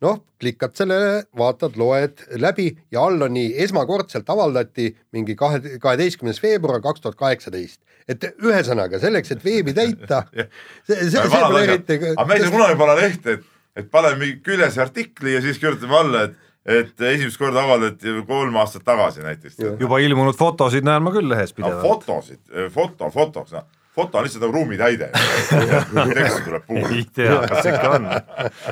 noh, 0.00 0.22
klikad 0.40 0.72
sellele, 0.78 1.26
vaatad, 1.36 1.74
loed 1.76 2.22
läbi 2.40 2.70
ja 2.92 3.02
all 3.04 3.20
on 3.26 3.34
nii, 3.36 3.52
esmakordselt 3.66 4.30
avaldati 4.32 4.86
mingi 5.12 5.36
kahe, 5.36 5.60
kaheteistkümnes 5.82 6.40
veebruar 6.42 6.80
kaks 6.80 7.04
tuhat 7.04 7.18
kaheksateist. 7.20 7.80
et 8.08 8.24
ühesõnaga 8.42 8.98
selleks, 8.98 9.30
et 9.30 9.44
veebi 9.44 9.74
täita, 9.76 10.24
see, 10.88 10.96
see, 10.96 11.10
see 11.10 11.26
pole 11.28 11.64
eriti 11.66 11.98
aga 12.10 12.24
me 12.26 12.38
ei 12.38 12.46
saa 12.46 12.54
kunagi 12.54 12.78
panna 12.80 12.96
lehte, 12.98 13.36
et, 13.36 13.44
et 13.76 13.90
paneme 13.92 14.18
mingi 14.24 14.40
küljes 14.46 14.78
artikli 14.82 15.36
ja 15.36 15.42
siis 15.44 15.60
kirjutame 15.60 15.98
alla, 16.00 16.24
et, 16.30 16.38
et 16.66 17.04
esimest 17.14 17.40
korda 17.40 17.64
avaldati 17.64 18.14
kolm 18.28 18.56
aastat 18.60 18.84
tagasi 18.84 19.24
näiteks. 19.24 19.58
juba 19.80 19.98
ilmunud 19.98 20.36
fotosid 20.36 20.84
näen 20.84 21.02
ma 21.02 21.12
küll 21.14 21.28
lehes 21.28 21.54
pidevalt. 21.56 21.82
fotosid, 21.82 22.42
foto 22.74 23.08
fotoks, 23.10 23.54
noh, 23.56 23.64
foto 23.96 24.18
on 24.18 24.24
lihtsalt 24.24 24.44
nagu 24.44 24.52
ruumitäide. 24.52 25.08
tekst 26.14 26.44
tuleb 26.44 26.66
puudu. 26.66 26.92
ei 26.94 27.06
tea, 27.14 27.40
kas 27.48 27.70
ikka 27.72 27.94
on. 27.96 28.06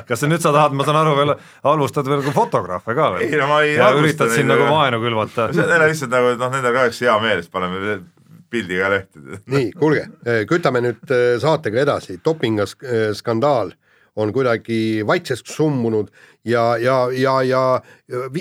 kas 0.07 0.21
sa 0.21 0.29
nüüd 0.29 0.45
sa 0.45 0.53
tahad, 0.53 0.77
ma 0.77 0.85
saan 0.85 1.01
aru 1.01 1.17
veel, 1.17 1.33
halvustad 1.65 2.07
veel 2.11 2.23
ka 2.27 2.35
fotograafe 2.35 2.95
ka 2.95 3.09
veel 3.15 3.25
Ei, 3.25 3.41
no 3.41 3.49
ma 3.49 3.59
ei 3.65 3.75
ja 3.75 3.89
halvusta 3.89 4.05
üritad 4.05 4.37
siin 4.37 4.49
nagu 4.53 4.69
vaenu 4.69 5.01
külvata. 5.03 5.49
see 5.55 5.65
on 5.65 5.85
lihtsalt 5.87 6.13
nagu, 6.13 6.31
et 6.35 6.41
noh, 6.45 6.53
nendel 6.53 6.77
ka 6.77 6.87
oleks 6.87 7.03
hea 7.05 7.19
meel, 7.25 7.43
siis 7.43 7.53
paneme 7.57 7.99
pildi 8.49 8.79
ka 8.81 8.93
lehte. 8.93 9.27
nii, 9.49 9.69
kuulge, 9.81 10.07
kütame 10.49 10.85
nüüd 10.85 11.13
äh, 11.13 11.27
saatega 11.41 11.85
edasi, 11.87 12.21
dopingaskandaal 12.25 13.73
on 14.19 14.33
kuidagi 14.35 15.03
vaikseks 15.07 15.43
summunud 15.55 16.09
ja, 16.49 16.65
ja, 16.81 16.97
ja, 17.15 17.35
ja 17.45 17.63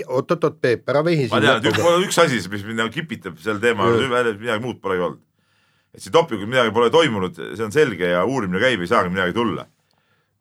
oot-oot-oot, 0.06 0.59
Peep, 0.62 0.88
ära 0.90 1.02
vehi 1.06 1.28
ma 1.30 1.40
tean, 1.44 1.61
et 1.61 1.70
üks, 1.70 1.82
üks 2.09 2.20
asi, 2.24 2.40
mis 2.52 2.64
mind 2.66 2.82
nagu 2.82 2.92
kipitab 2.94 3.38
selle 3.42 3.62
teema 3.62 3.88
juures, 3.88 4.38
midagi 4.40 4.64
muud 4.64 4.80
polegi 4.84 5.04
olnud. 5.06 5.22
et 5.94 6.04
siin 6.04 6.14
dopingut 6.14 6.50
midagi 6.50 6.74
pole 6.74 6.90
toimunud, 6.94 7.36
see 7.36 7.66
on 7.66 7.74
selge 7.74 8.12
ja 8.12 8.24
uurimine 8.28 8.62
käib, 8.62 8.82
ei 8.82 8.90
saagi 8.90 9.12
midagi 9.12 9.36
tulla. 9.36 9.66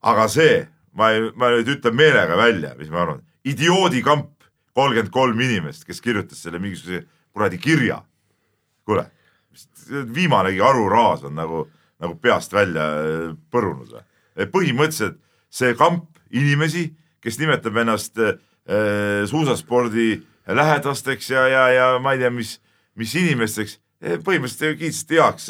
aga 0.07 0.27
see, 0.31 0.63
ma 0.97 1.11
ei, 1.15 1.29
ma 1.35 1.51
nüüd 1.55 1.75
ütlen 1.77 1.97
meelega 1.97 2.39
välja, 2.39 2.73
mis 2.79 2.91
ma 2.93 3.03
arvan, 3.05 3.21
idioodikamp, 3.47 4.33
kolmkümmend 4.77 5.13
kolm 5.13 5.39
inimest, 5.41 5.85
kes 5.87 6.01
kirjutas 6.03 6.41
selle 6.43 6.59
mingisuguse 6.63 7.05
kuradi 7.33 7.57
kirja. 7.61 8.01
kuule, 8.85 9.05
viimanegi 10.13 10.61
aruraas 10.63 11.23
on 11.27 11.35
nagu, 11.35 11.65
nagu 12.01 12.15
peast 12.21 12.53
välja 12.53 12.85
põrunud 13.51 13.91
või? 13.91 14.05
põhimõtteliselt 14.53 15.17
see 15.49 15.73
kamp 15.77 16.17
inimesi, 16.33 16.91
kes 17.23 17.39
nimetab 17.41 17.77
ennast 17.83 18.19
äh, 18.21 18.37
suusaspordi 19.29 20.21
lähedasteks 20.47 21.29
ja, 21.29 21.47
ja, 21.47 21.67
ja 21.71 21.87
ma 21.99 22.13
ei 22.15 22.21
tea, 22.21 22.31
mis, 22.31 22.57
mis 22.97 23.15
inimesteks, 23.19 23.77
põhimõtteliselt 24.23 24.79
kiitsite 24.79 25.19
heaks, 25.19 25.49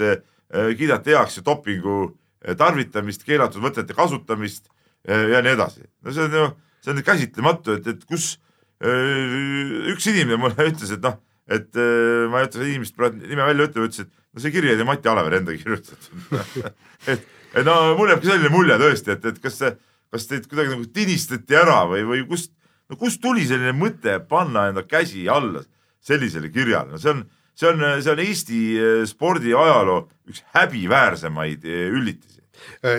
kiidate 0.80 1.14
heaks 1.14 1.42
dopingu 1.46 1.98
eh, 2.44 2.56
tarvitamist, 2.58 3.26
keelatud 3.28 3.64
võtete 3.64 3.96
kasutamist 3.98 4.68
eh, 5.08 5.34
ja 5.34 5.44
nii 5.44 5.56
edasi. 5.58 5.86
no 6.04 6.16
see 6.16 6.28
on 6.28 6.38
ju, 6.40 6.50
see 6.84 6.94
on 6.94 7.04
käsitlematu, 7.06 7.78
et, 7.78 7.90
et 7.94 8.06
kus 8.08 8.36
eh, 8.82 9.92
üks 9.94 10.10
inimene 10.12 10.40
mulle 10.42 10.70
ütles, 10.72 10.94
et 10.96 11.04
noh, 11.04 11.20
et 11.48 11.82
eh, 11.82 12.28
ma 12.32 12.42
ei 12.42 12.50
ütle 12.50 12.70
inimest 12.70 12.98
praegu 12.98 13.22
nime 13.22 13.50
välja 13.52 13.70
ütlema, 13.70 13.92
ütles, 13.92 14.08
et 14.08 14.14
no 14.34 14.44
see 14.44 14.56
kiri 14.56 14.74
oli 14.74 14.88
Mati 14.88 15.12
Alaver 15.12 15.40
enda 15.42 15.58
kirjutatud 15.58 16.64
et, 17.12 17.28
et 17.54 17.68
no 17.68 17.78
mul 18.00 18.14
jääbki 18.14 18.32
selline 18.32 18.54
mulje 18.54 18.80
tõesti, 18.82 19.14
et, 19.18 19.30
et 19.34 19.44
kas 19.44 19.62
see, 19.62 19.76
kas 20.12 20.28
teid 20.30 20.48
kuidagi 20.48 20.74
nagu 20.76 20.86
tinistati 20.94 21.58
ära 21.58 21.82
või, 21.90 22.04
või 22.08 22.24
kust, 22.30 22.54
no 22.90 22.98
kust 23.00 23.22
tuli 23.24 23.46
selline 23.48 23.74
mõte 23.76 24.20
panna 24.30 24.68
enda 24.72 24.86
käsi 24.88 25.28
alla 25.30 25.64
sellisele 26.08 26.50
kirjale, 26.54 26.94
no 26.94 27.02
see 27.02 27.12
on, 27.12 27.24
see 27.58 27.70
on, 27.70 27.86
see 28.02 28.14
on 28.14 28.24
Eesti 28.24 28.64
eh, 28.80 29.06
spordiajaloo 29.10 30.02
üks 30.32 30.44
häbiväärsemaid 30.56 31.66
eh, 31.68 31.88
üllitisi. 31.92 32.42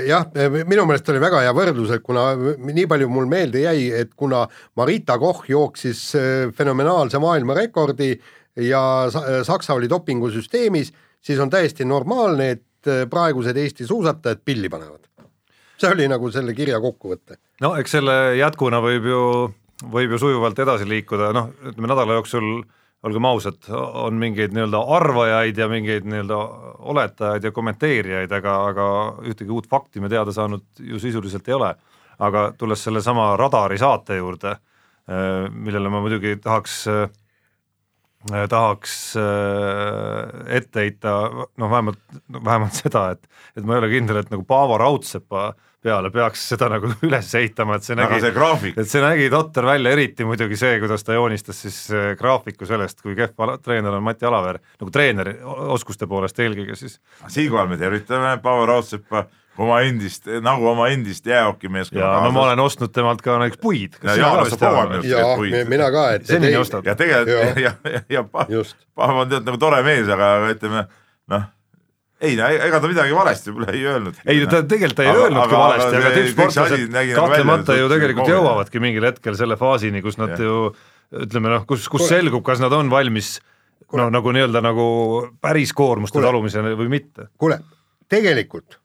jah, 0.06 0.28
minu 0.68 0.84
meelest 0.86 1.08
oli 1.10 1.20
väga 1.22 1.40
hea 1.42 1.52
võrdlus, 1.56 1.90
et 1.96 2.04
kuna 2.04 2.28
nii 2.36 2.86
palju 2.90 3.08
mul 3.10 3.26
meelde 3.30 3.64
jäi, 3.64 3.88
et 4.02 4.12
kuna 4.14 4.44
Marita 4.78 5.16
Koch 5.18 5.48
jooksis 5.50 6.02
fenomenaalse 6.54 7.18
maailmarekordi 7.18 8.12
ja 8.68 8.82
Sa- 9.10 9.42
Saksa 9.44 9.74
oli 9.74 9.90
dopingusüsteemis, 9.90 10.92
siis 11.20 11.42
on 11.42 11.50
täiesti 11.50 11.84
normaalne, 11.84 12.50
et 12.54 12.92
praegused 13.10 13.56
Eesti 13.58 13.86
suusatajad 13.86 14.44
pilli 14.44 14.70
panevad. 14.70 14.97
see 15.80 15.92
oli 15.94 16.08
nagu 16.10 16.30
selle 16.34 16.54
kirja 16.56 16.80
kokkuvõte. 16.82 17.38
no 17.64 17.74
eks 17.80 17.98
selle 17.98 18.16
jätkuna 18.38 18.80
võib 18.84 19.06
ju, 19.10 19.22
võib 19.92 20.16
ju 20.16 20.20
sujuvalt 20.24 20.58
edasi 20.64 20.88
liikuda, 20.88 21.32
noh, 21.36 21.52
ütleme 21.70 21.90
nädala 21.90 22.18
jooksul 22.18 22.62
olgem 23.06 23.28
ausad, 23.28 23.60
on 23.70 24.16
mingeid 24.18 24.54
nii-öelda 24.54 24.80
arvajaid 24.96 25.58
ja 25.58 25.68
mingeid 25.70 26.06
nii-öelda 26.08 26.38
oletajaid 26.90 27.44
ja 27.46 27.52
kommenteerijaid, 27.54 28.32
aga, 28.40 28.56
aga 28.72 28.88
ühtegi 29.30 29.54
uut 29.54 29.68
fakti 29.70 30.02
me 30.02 30.10
teada 30.10 30.34
saanud 30.34 30.82
ju 30.82 30.98
sisuliselt 30.98 31.48
ei 31.48 31.54
ole. 31.54 31.74
aga 32.18 32.52
tulles 32.58 32.80
sellesama 32.82 33.36
Radari 33.38 33.76
saate 33.78 34.16
juurde, 34.18 34.56
millele 35.54 35.88
ma 35.88 36.00
muidugi 36.02 36.32
tahaks 36.42 36.80
tahaks 38.26 39.16
äh, 39.16 40.56
ette 40.58 40.80
heita 40.82 41.14
noh, 41.30 41.70
vähemalt, 41.70 42.00
vähemalt 42.34 42.74
seda, 42.74 43.10
et, 43.14 43.24
et 43.56 43.64
ma 43.64 43.76
ei 43.76 43.84
ole 43.84 43.90
kindel, 43.92 44.20
et 44.22 44.30
nagu 44.32 44.44
Paavo 44.48 44.78
Raudsepa 44.80 45.52
peale 45.82 46.10
peaks 46.10 46.42
seda 46.50 46.68
nagu 46.72 46.90
üles 47.06 47.30
ehitama, 47.38 47.78
et 47.78 47.86
see 47.86 47.96
nägi 47.98 48.18
et 48.82 48.90
see 48.90 49.02
nägi 49.04 49.28
totter 49.32 49.68
välja, 49.70 49.92
eriti 49.94 50.26
muidugi 50.26 50.58
see, 50.58 50.80
kuidas 50.82 51.06
ta 51.06 51.14
joonistas 51.14 51.62
siis 51.66 51.78
äh, 51.94 52.10
graafiku 52.18 52.66
sellest, 52.68 53.02
kui 53.04 53.14
kehv 53.18 53.58
treener 53.62 53.94
on 53.94 54.04
Mati 54.04 54.26
Alaver, 54.26 54.58
nagu 54.80 54.94
treeneri 54.94 55.38
oskuste 55.78 56.10
poolest 56.10 56.42
eelkõige 56.42 56.76
siis. 56.78 56.98
siinkohal 57.30 57.70
me 57.70 57.78
tervitame 57.80 58.34
Paavo 58.42 58.66
Raudsepa 58.66 59.28
oma 59.58 59.80
endist, 59.86 60.28
nagu 60.44 60.66
oma 60.70 60.86
endist 60.92 61.26
jäähokimeeskonna 61.26 62.04
ja 62.04 62.22
no 62.24 62.30
ma 62.34 62.44
olen 62.46 62.60
ostnud 62.62 62.92
temalt 62.94 63.22
ka 63.24 63.38
näiteks 63.42 63.60
puid. 63.62 63.98
Ja 64.06 64.14
ja 64.16 65.64
mina 65.68 65.90
ka, 65.94 66.04
et 66.16 66.26
senini 66.30 66.56
ostad. 66.60 66.86
ja 66.86 66.94
tegelikult 66.98 67.58
ja, 67.66 67.72
ja, 67.84 68.02
ja 68.08 68.24
Pa- 68.24 68.46
Just. 68.48 68.76
Paavo 68.94 69.24
on 69.24 69.32
tead 69.32 69.46
nagu 69.48 69.58
tore 69.60 69.82
mees, 69.86 70.08
aga 70.14 70.30
ütleme 70.52 70.84
noh, 71.34 71.46
ei 72.20 72.36
no 72.38 72.48
ega 72.50 72.80
ta 72.82 72.90
midagi 72.90 73.14
valesti 73.14 73.50
võib-olla 73.52 73.74
ei 73.74 73.84
öelnud. 73.86 74.22
ei 74.26 74.46
ta 74.46 74.62
tegelikult 74.62 75.02
ei 75.04 75.10
Aga- 75.12 75.24
öelnudki 75.26 75.46
aga- 75.48 75.60
valesti, 75.64 75.90
aga 75.90 76.06
aga 76.06 76.14
tippsportlased 76.16 76.96
nagu 76.96 77.18
kahtlemata 77.20 77.76
ju 77.78 77.90
tegelikult 77.94 78.32
jõuavadki 78.34 78.82
mingil 78.82 79.06
hetkel 79.10 79.38
selle 79.38 79.58
faasini, 79.60 80.02
kus 80.02 80.18
nad 80.18 80.34
Jah. 80.34 80.42
ju 80.46 81.22
ütleme 81.24 81.54
noh, 81.54 81.62
kus, 81.66 81.86
kus 81.88 82.08
selgub, 82.10 82.42
kas 82.46 82.60
nad 82.62 82.74
on 82.76 82.90
valmis 82.92 83.38
no 83.96 84.10
nagu 84.12 84.32
nii-öelda 84.34 84.60
nagu 84.62 84.84
päris 85.40 85.72
koormuste 85.72 86.20
talumisele 86.20 86.74
või 86.76 86.90
mitte. 86.98 87.30
kuule, 87.40 87.58
tegelikult 88.10 88.78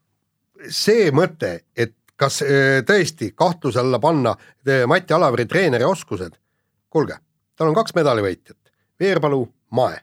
see 0.69 1.11
mõte, 1.15 1.57
et 1.75 1.95
kas 2.19 2.41
äh, 2.45 2.79
tõesti 2.87 3.31
kahtluse 3.35 3.81
alla 3.81 3.99
panna 3.99 4.33
äh, 4.35 4.85
Mati 4.87 5.13
Alaveri 5.15 5.45
treeneri 5.49 5.85
oskused, 5.87 6.35
kuulge, 6.93 7.17
tal 7.57 7.71
on 7.71 7.77
kaks 7.77 7.95
medalivõitjat, 7.97 8.59
Veerpalu, 8.99 9.43
Mae. 9.73 9.97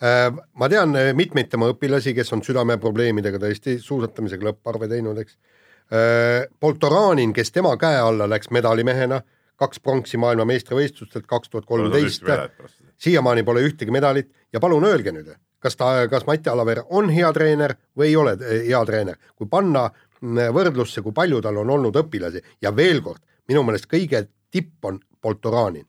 ma 0.00 0.68
tean 0.70 0.94
äh, 0.96 1.10
mitmeid 1.16 1.50
tema 1.50 1.68
õpilasi, 1.72 2.14
kes 2.16 2.32
on 2.32 2.44
südameprobleemidega 2.46 3.40
tõesti 3.42 3.78
suusatamisega 3.82 4.50
lõpparve 4.50 4.88
teinud, 4.88 5.18
eks. 5.24 5.38
Poltoranin, 6.62 7.32
kes 7.34 7.48
tema 7.50 7.72
käe 7.74 7.96
alla 7.98 8.28
läks 8.30 8.52
medalimehena, 8.54 9.16
kaks 9.58 9.80
pronksi 9.82 10.20
maailmameistrivõistlustelt 10.22 11.26
kaks 11.26 11.50
tuhat 11.50 11.66
kolmteist, 11.66 12.22
siiamaani 13.02 13.42
pole 13.42 13.64
ühtegi 13.66 13.90
medalit 13.90 14.30
ja 14.54 14.62
palun 14.62 14.86
öelge 14.86 15.10
nüüd, 15.10 15.32
kas 15.60 15.76
ta, 15.76 16.08
kas 16.08 16.26
Mati 16.26 16.50
Alaver 16.50 16.82
on 16.90 17.10
hea 17.12 17.30
treener 17.36 17.76
või 17.96 18.10
ei 18.10 18.16
ole 18.16 18.36
eh, 18.40 18.66
hea 18.68 18.80
treener, 18.88 19.18
kui 19.36 19.48
panna 19.50 19.86
mm, 19.90 20.50
võrdlusse, 20.56 21.04
kui 21.04 21.14
palju 21.16 21.40
tal 21.44 21.60
on 21.62 21.70
olnud 21.76 21.96
õpilasi 22.02 22.42
ja 22.62 22.74
veel 22.76 23.02
kord, 23.04 23.22
minu 23.48 23.62
meelest 23.66 23.90
kõige 23.90 24.26
tipp 24.50 24.84
on 24.84 25.00
Poltoranin. 25.20 25.86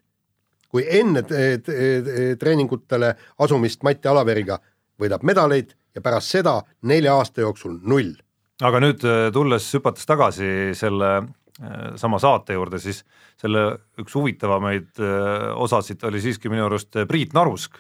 kui 0.72 0.86
enne 0.88 1.24
eh, 1.36 1.60
eh, 1.60 2.38
treeningutele 2.40 3.16
asumist 3.40 3.84
Mati 3.84 4.08
Alaveriga 4.08 4.60
võidab 5.00 5.24
medaleid 5.24 5.74
ja 5.96 6.02
pärast 6.02 6.32
seda 6.32 6.62
nelja 6.88 7.16
aasta 7.16 7.42
jooksul 7.42 7.80
null. 7.84 8.16
aga 8.62 8.80
nüüd 8.80 9.04
äh, 9.04 9.30
tulles, 9.34 9.74
hüpates 9.74 10.06
tagasi 10.06 10.76
selle 10.78 11.12
äh, 11.18 11.96
sama 11.96 12.20
saate 12.20 12.54
juurde, 12.54 12.80
siis 12.80 13.04
selle 13.42 13.64
üks 13.98 14.14
huvitavamaid 14.16 15.00
osasid 15.56 16.04
oli 16.06 16.22
siiski 16.22 16.50
minu 16.50 16.68
arust 16.68 16.94
Priit 17.08 17.34
Narusk, 17.34 17.80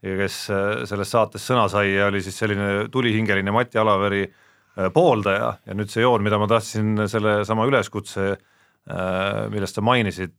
kes 0.00 0.36
äh, 0.50 0.84
selles 0.88 1.12
saates 1.12 1.44
sõna 1.44 1.66
sai 1.70 1.92
ja 1.92 2.08
oli 2.08 2.22
siis 2.24 2.38
selline 2.40 2.88
tulihingeline 2.92 3.52
Mati 3.52 3.80
Alaveri 3.80 4.22
äh, 4.24 4.88
pooldaja. 4.94 5.52
Ja 5.66 5.76
nüüd 5.76 5.92
see 5.92 6.04
joon, 6.04 6.24
mida 6.24 6.40
ma 6.40 6.48
tahtsin 6.50 7.04
sellesama 7.10 7.68
üleskutse 7.68 8.26
äh, 8.32 9.46
millest 9.52 9.76
sa 9.76 9.84
mainisid, 9.84 10.36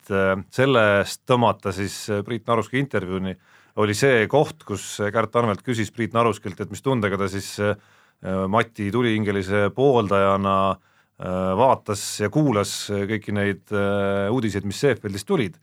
sellest 0.51 1.25
tõmmata 1.29 1.73
siis 1.75 2.03
Priit 2.25 2.49
Naruski 2.49 2.81
intervjuuni, 2.81 3.35
oli 3.81 3.95
see 3.95 4.25
koht, 4.27 4.65
kus 4.67 4.97
Kärt 5.13 5.35
Anvelt 5.39 5.61
küsis 5.63 5.93
Priit 5.93 6.17
Naruskilt, 6.17 6.59
et 6.59 6.73
mis 6.73 6.83
tundega 6.83 7.19
ta 7.21 7.29
siis 7.31 7.55
Mati 8.21 8.91
tulihingelise 8.93 9.71
pooldajana 9.73 10.55
vaatas 11.57 12.03
ja 12.21 12.27
kuulas 12.33 12.73
kõiki 12.89 13.33
neid 13.33 13.71
uudiseid, 14.33 14.67
mis 14.69 14.81
Seefeldist 14.83 15.25
tulid 15.29 15.55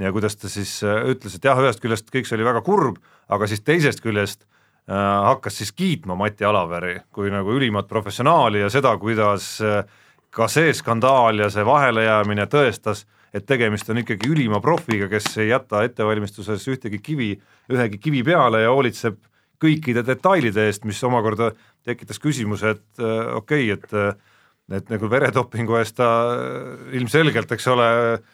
ja 0.00 0.12
kuidas 0.12 0.36
ta 0.36 0.48
siis 0.52 0.78
ütles, 0.84 1.36
et 1.36 1.44
jah, 1.44 1.58
ühest 1.62 1.80
küljest 1.80 2.10
kõik 2.12 2.28
see 2.28 2.36
oli 2.36 2.46
väga 2.46 2.62
kurb, 2.66 2.98
aga 3.32 3.48
siis 3.48 3.62
teisest 3.64 4.02
küljest 4.04 4.44
äh, 4.44 4.96
hakkas 4.96 5.60
siis 5.60 5.72
kiitma 5.72 6.16
Mati 6.18 6.44
Alaveri 6.44 6.98
kui 7.14 7.30
nagu 7.32 7.54
ülimat 7.56 7.88
professionaali 7.88 8.64
ja 8.64 8.70
seda, 8.72 8.96
kuidas 9.00 9.56
äh, 9.64 9.82
ka 10.30 10.48
see 10.52 10.72
skandaal 10.76 11.40
ja 11.40 11.50
see 11.52 11.64
vahelejäämine 11.64 12.46
tõestas, 12.52 13.06
et 13.34 13.46
tegemist 13.48 13.88
on 13.90 14.02
ikkagi 14.02 14.28
ülima 14.32 14.60
profiga, 14.64 15.08
kes 15.12 15.30
ei 15.40 15.50
jäta 15.50 15.82
ettevalmistuses 15.86 16.68
ühtegi 16.72 17.00
kivi, 17.02 17.30
ühegi 17.72 17.98
kivi 18.00 18.22
peale 18.24 18.62
ja 18.64 18.72
hoolitseb 18.72 19.18
kõikide 19.62 20.04
detailide 20.04 20.66
eest, 20.68 20.84
mis 20.84 21.00
omakorda 21.04 21.50
tekitas 21.86 22.20
küsimuse, 22.20 22.76
et 22.76 23.02
äh, 23.02 23.36
okei 23.36 23.70
okay,, 23.72 23.78
et 23.78 23.96
äh, 23.96 24.34
et 24.74 24.88
nagu 24.90 25.08
veredopingu 25.10 25.76
eest 25.78 25.98
ta 26.00 26.08
äh, 26.32 26.96
ilmselgelt, 26.98 27.52
eks 27.54 27.68
ole, 27.70 27.90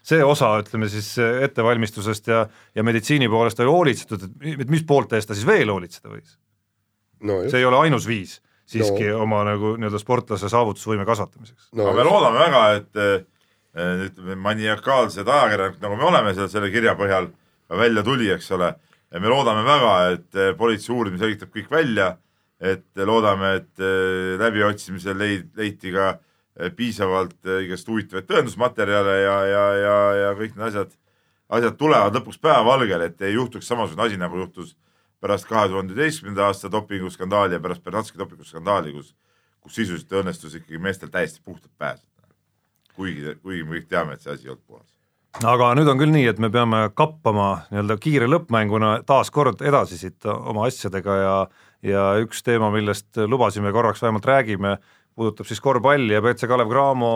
see 0.06 0.22
osa, 0.24 0.54
ütleme 0.62 0.88
siis 0.92 1.10
ettevalmistusest 1.20 2.30
ja, 2.32 2.46
ja 2.74 2.84
meditsiini 2.86 3.28
poolest 3.32 3.60
oli 3.60 3.72
hoolitsetud, 3.72 4.24
et 4.54 4.72
mis 4.72 4.86
poolte 4.88 5.18
eest 5.18 5.28
ta 5.28 5.36
siis 5.36 5.48
veel 5.48 5.72
hoolitseda 5.72 6.12
võis 6.12 6.38
no,? 7.20 7.42
see 7.48 7.60
ei 7.60 7.68
ole 7.68 7.82
ainus 7.84 8.08
viis 8.08 8.38
siiski 8.72 9.10
no. 9.10 9.24
oma 9.26 9.42
nagu 9.44 9.74
nii-öelda 9.76 10.00
sportlase 10.00 10.48
saavutusvõime 10.52 11.04
kasvatamiseks 11.08 11.68
no,. 11.72 11.90
aga 11.90 11.98
me 11.98 12.08
loodame 12.08 12.40
väga, 12.46 12.64
et 12.78 13.28
ütleme, 14.08 14.36
maniakaalsed 14.48 15.28
ajakirjanikud, 15.28 15.84
nagu 15.84 16.00
me 16.00 16.08
oleme 16.08 16.34
seal 16.36 16.48
selle 16.52 16.72
kirja 16.72 16.96
põhjal 16.96 17.30
välja 17.72 18.04
tuli, 18.04 18.28
eks 18.32 18.50
ole, 18.56 18.72
me 19.16 19.28
loodame 19.32 19.64
väga, 19.64 19.94
et 20.16 20.42
politsei 20.58 20.92
uurimine 20.94 21.20
selgitab 21.20 21.52
kõik 21.54 21.70
välja 21.72 22.14
et 22.62 23.02
loodame, 23.06 23.56
et 23.58 23.82
äh, 23.82 24.36
läbiotsimisel 24.40 25.18
leid-, 25.18 25.48
leiti 25.58 25.90
ka 25.94 26.12
äh, 26.14 26.70
piisavalt 26.76 27.38
äh, 27.46 27.64
igast 27.66 27.88
huvitavaid 27.90 28.28
tõendusmaterjale 28.28 29.16
ja, 29.24 29.34
ja, 29.50 29.64
ja, 29.80 29.96
ja 30.20 30.30
kõik 30.38 30.54
need 30.54 30.68
asjad, 30.68 30.94
asjad 31.58 31.76
tulevad 31.80 32.14
lõpuks 32.18 32.38
päevavalgele, 32.42 33.10
et 33.10 33.26
ei 33.26 33.34
juhtuks 33.34 33.66
samasugune 33.72 34.06
asi, 34.06 34.20
nagu 34.20 34.38
juhtus 34.44 34.76
pärast 35.22 35.46
kahe 35.50 35.68
tuhande 35.70 35.94
üheteistkümnenda 35.96 36.46
aasta 36.48 36.70
dopinguskandaali 36.70 37.58
ja 37.58 37.62
pärast 37.62 37.82
Bernatski 37.84 38.22
dopinguskandaali, 38.22 38.94
kus, 38.94 39.12
kus 39.62 39.76
sisuliselt 39.80 40.18
õnnestus 40.22 40.56
ikkagi 40.58 40.82
meestel 40.82 41.10
täiesti 41.10 41.42
puhtalt 41.44 41.74
pääseda. 41.78 42.08
kuigi, 42.94 43.36
kuigi 43.42 43.66
me 43.66 43.78
kõik 43.78 43.90
teame, 43.90 44.14
et 44.14 44.22
see 44.22 44.34
asi 44.34 44.46
ei 44.46 44.54
olnud 44.54 44.66
puhas 44.66 44.88
aga 45.40 45.70
nüüd 45.78 45.88
on 45.88 46.00
küll 46.00 46.12
nii, 46.12 46.26
et 46.28 46.40
me 46.42 46.50
peame 46.52 46.84
kappama 46.94 47.64
nii-öelda 47.72 47.96
kiire 48.02 48.28
lõppmänguna 48.28 48.98
taas 49.08 49.30
kord 49.32 49.62
edasi 49.64 49.96
siit 49.98 50.26
oma 50.28 50.66
asjadega 50.68 51.16
ja 51.16 51.36
ja 51.82 52.12
üks 52.22 52.42
teema, 52.46 52.70
millest 52.74 53.18
lubasime 53.26 53.72
korraks 53.74 54.02
vähemalt 54.02 54.26
räägime, 54.26 54.76
puudutab 55.14 55.46
siis 55.48 55.60
korvpalli 55.60 56.14
ja 56.14 56.22
BC 56.24 56.48
Kalev 56.48 56.70
Cramo, 56.70 57.12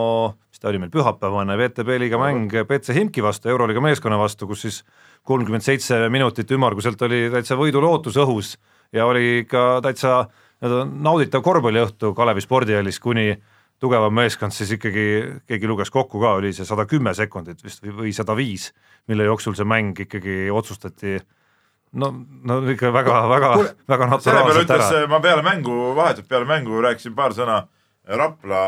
mis 0.51 0.61
ta 0.61 0.69
oli 0.69 0.81
meil 0.81 0.91
pühapäevane 0.93 1.57
VTB 1.57 1.97
liiga 2.03 2.19
mäng 2.21 2.53
BC 2.69 2.93
Himki 2.93 3.23
vastu, 3.25 3.49
Euroliiga 3.49 3.81
meeskonna 3.81 4.19
vastu, 4.19 4.47
kus 4.47 4.65
siis 4.67 4.81
kolmkümmend 5.27 5.65
seitse 5.65 6.03
minutit 6.13 6.51
ümmarguselt 6.53 7.01
oli 7.07 7.25
täitsa 7.33 7.57
võidulootus 7.59 8.19
õhus 8.21 8.55
ja 8.93 9.07
oli 9.09 9.43
ikka 9.43 9.79
täitsa 9.85 10.27
nauditav 10.61 11.43
korvpalliõhtu 11.45 12.13
Kalevi 12.17 12.43
spordihallis, 12.45 12.99
kuni 12.99 13.31
tugevam 13.81 14.13
meeskond 14.13 14.53
siis 14.53 14.71
ikkagi, 14.77 15.07
keegi 15.49 15.69
luges 15.69 15.91
kokku 15.93 16.21
ka, 16.21 16.37
oli 16.39 16.53
see 16.53 16.65
sada 16.65 16.87
kümme 16.89 17.13
sekundit 17.17 17.61
vist 17.63 17.83
või 17.85 18.13
sada 18.15 18.35
viis, 18.37 18.71
mille 19.07 19.27
jooksul 19.27 19.57
see 19.57 19.67
mäng 19.69 19.99
ikkagi 20.05 20.47
otsustati 20.53 21.17
no, 21.93 22.11
no 22.43 22.59
ikka 22.71 22.91
väga, 22.93 23.21
väga, 23.31 23.53
väga 23.87 24.09
naturaalselt 24.11 24.75
ära. 24.75 25.07
ma 25.07 25.19
peale 25.23 25.43
mängu, 25.45 25.75
vahetult 25.95 26.27
peale 26.29 26.47
mängu 26.49 26.81
rääkisin 26.83 27.15
paar 27.15 27.35
sõna 27.37 27.65
Rapla 28.07 28.59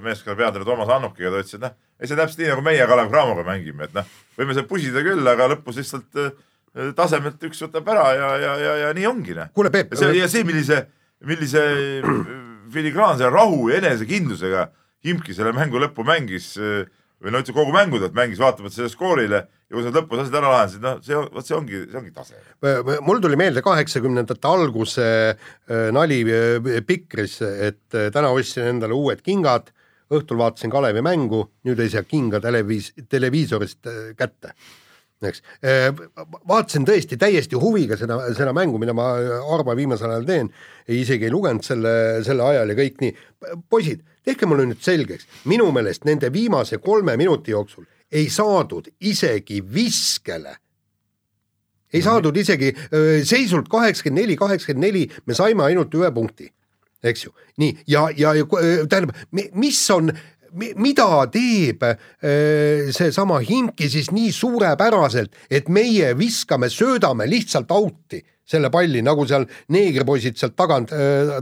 meeskonna 0.00 0.36
peatreener 0.36 0.64
Toomas 0.64 0.88
Annukiga, 0.88 1.28
ta 1.28 1.42
ütles, 1.42 1.56
et 1.58 1.60
noh, 1.60 1.74
ei 2.00 2.08
see 2.08 2.14
on 2.16 2.20
täpselt 2.22 2.38
nii, 2.40 2.52
nagu 2.54 2.62
meie 2.64 2.86
Kalev 2.88 3.10
Cramoga 3.12 3.42
mängime, 3.44 3.84
et 3.84 3.96
noh, 3.98 4.06
võime 4.38 4.56
seal 4.56 4.64
pusida 4.70 5.02
küll, 5.04 5.28
aga 5.28 5.50
lõpus 5.52 5.76
lihtsalt 5.76 6.20
äh, 6.22 6.30
tasemelt 6.96 7.44
üks 7.44 7.60
võtab 7.66 7.90
ära 7.92 8.06
ja, 8.16 8.30
ja, 8.40 8.54
ja, 8.62 8.76
ja 8.84 8.94
nii 8.96 9.08
ongi 9.10 9.36
noh. 9.36 9.50
kuule 9.56 9.72
Peep. 9.74 9.92
ja 9.92 10.00
see, 10.00 10.14
ja 10.16 10.28
see, 10.32 10.46
millise, 10.48 10.86
millise 11.28 11.66
filigraanse 12.72 13.28
rahu 13.32 13.68
ja 13.72 13.82
enesekindlusega 13.82 14.70
Imki 15.08 15.30
selle 15.36 15.52
mängu 15.54 15.78
lõppu 15.78 16.02
mängis 16.06 16.54
äh, 16.56 16.88
või 17.22 17.34
no 17.34 17.42
üldse 17.42 17.54
kogu 17.54 17.74
mängu 17.74 18.00
ta 18.02 18.08
mängis 18.16 18.40
vaatamata 18.40 18.74
sellele 18.74 18.94
skoorile 18.94 19.44
ja 19.68 19.76
kui 19.76 19.84
sa 19.84 19.92
lõpus 19.92 20.22
asjad 20.22 20.38
ära 20.40 20.52
lahendasid, 20.52 20.84
noh, 20.84 21.00
see, 21.04 21.18
vot 21.34 21.46
see 21.46 21.56
ongi, 21.56 21.82
see 21.90 22.00
ongi 22.00 22.14
tase. 22.14 22.40
mul 23.04 23.20
tuli 23.24 23.36
meelde 23.40 23.62
kaheksakümnendate 23.64 24.48
alguse 24.48 25.08
äh, 25.28 25.88
nali 25.94 26.22
äh, 26.24 26.80
Pikris, 26.88 27.38
et 27.44 27.98
äh, 27.98 28.08
täna 28.14 28.32
ostsin 28.32 28.70
endale 28.72 28.96
uued 28.96 29.20
kingad, 29.24 29.68
õhtul 30.08 30.40
vaatasin 30.40 30.72
Kalevi 30.72 31.04
mängu, 31.04 31.42
nüüd 31.68 31.80
ei 31.84 31.92
saa 31.92 32.06
kinga 32.08 32.40
televiis-, 32.40 32.94
televiisorist 33.12 33.90
kätte 34.16 34.54
eks. 35.28 35.42
vaatasin 36.48 36.86
tõesti 36.86 37.18
täiesti 37.20 37.58
huviga 37.58 37.98
seda, 37.98 38.20
seda 38.38 38.54
mängu, 38.56 38.78
mida 38.80 38.94
ma 38.96 39.10
harva 39.50 39.74
viimasel 39.76 40.14
ajal 40.14 40.28
teen, 40.28 40.50
isegi 40.94 41.26
ei 41.26 41.34
lugenud 41.34 41.66
selle, 41.66 41.92
selle 42.24 42.46
ajal 42.46 42.72
ja 42.72 42.78
kõik 42.78 43.02
nii. 43.02 43.12
poisid, 43.68 44.06
tehke 44.24 44.48
mulle 44.48 44.68
nüüd 44.70 44.80
selgeks, 44.80 45.26
minu 45.50 45.68
meelest 45.74 46.08
nende 46.08 46.30
viimase 46.32 46.78
kolme 46.80 47.18
minuti 47.20 47.52
jooksul 47.52 47.84
ei 48.12 48.30
saadud 48.30 48.88
isegi 49.00 49.60
viskele. 49.74 50.56
ei 51.92 52.02
saadud 52.02 52.36
isegi 52.36 52.72
seisult 53.24 53.68
kaheksakümmend 53.68 54.22
neli, 54.22 54.36
kaheksakümmend 54.36 54.84
neli, 54.84 55.06
me 55.26 55.34
saime 55.34 55.64
ainult 55.64 55.94
ühe 55.94 56.10
punkti, 56.12 56.50
eks 57.02 57.24
ju, 57.24 57.32
nii 57.56 57.78
ja, 57.88 58.08
ja, 58.16 58.34
tähendab, 58.88 59.14
mis 59.54 59.80
on 59.90 60.12
mida 60.52 61.06
teeb 61.32 61.84
seesama 62.94 63.40
Himki 63.44 63.88
siis 63.90 64.10
nii 64.12 64.32
suurepäraselt, 64.32 65.34
et 65.50 65.68
meie 65.68 66.14
viskame, 66.18 66.70
söödame 66.72 67.28
lihtsalt 67.30 67.70
out'i 67.72 68.22
selle 68.48 68.70
palli, 68.72 69.02
nagu 69.04 69.26
seal 69.28 69.44
neegrpoisid 69.74 70.38
sealt 70.40 70.56
tagant, 70.56 70.92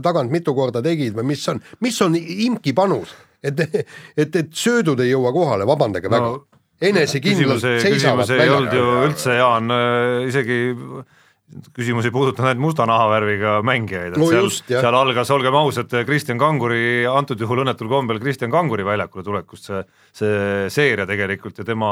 tagant 0.03 0.31
mitu 0.31 0.55
korda 0.55 0.81
tegid 0.83 1.15
või 1.15 1.29
mis 1.31 1.45
on, 1.47 1.61
mis 1.83 1.99
on 2.03 2.17
imki 2.19 2.73
panus, 2.75 3.13
et, 3.43 3.63
et, 4.17 4.35
et 4.35 4.51
söödud 4.51 4.99
ei 5.03 5.13
jõua 5.13 5.31
kohale, 5.35 5.67
vabandage 5.69 6.11
no, 6.11 6.17
väga. 6.17 6.56
Enesekindlalt 6.81 7.63
seisavad 7.63 8.27
välja. 8.27 8.43
ei 8.43 8.51
olnud 8.53 8.75
ju 8.75 8.89
üldse, 9.07 9.37
Jaan, 9.39 9.71
äh, 9.73 10.27
isegi 10.27 10.59
küsimus 11.77 12.05
ei 12.05 12.11
puudutanud 12.11 12.49
ainult 12.51 12.65
musta 12.65 12.85
nahavärviga 12.89 13.57
mängijaid, 13.65 14.15
et 14.15 14.19
no 14.19 14.27
seal, 14.27 14.49
seal 14.67 14.97
algas, 14.99 15.29
olgem 15.31 15.55
ausad, 15.55 15.93
Kristjan 16.07 16.39
Kanguri, 16.41 17.05
antud 17.07 17.39
juhul 17.39 17.63
õnnetul 17.63 17.87
kombel 17.91 18.19
Kristjan 18.19 18.51
Kanguri 18.51 18.83
väljakule 18.87 19.23
tulekust 19.23 19.69
see, 19.69 19.83
see 20.15 20.65
seeria 20.75 21.07
tegelikult 21.07 21.63
ja 21.63 21.67
tema 21.67 21.91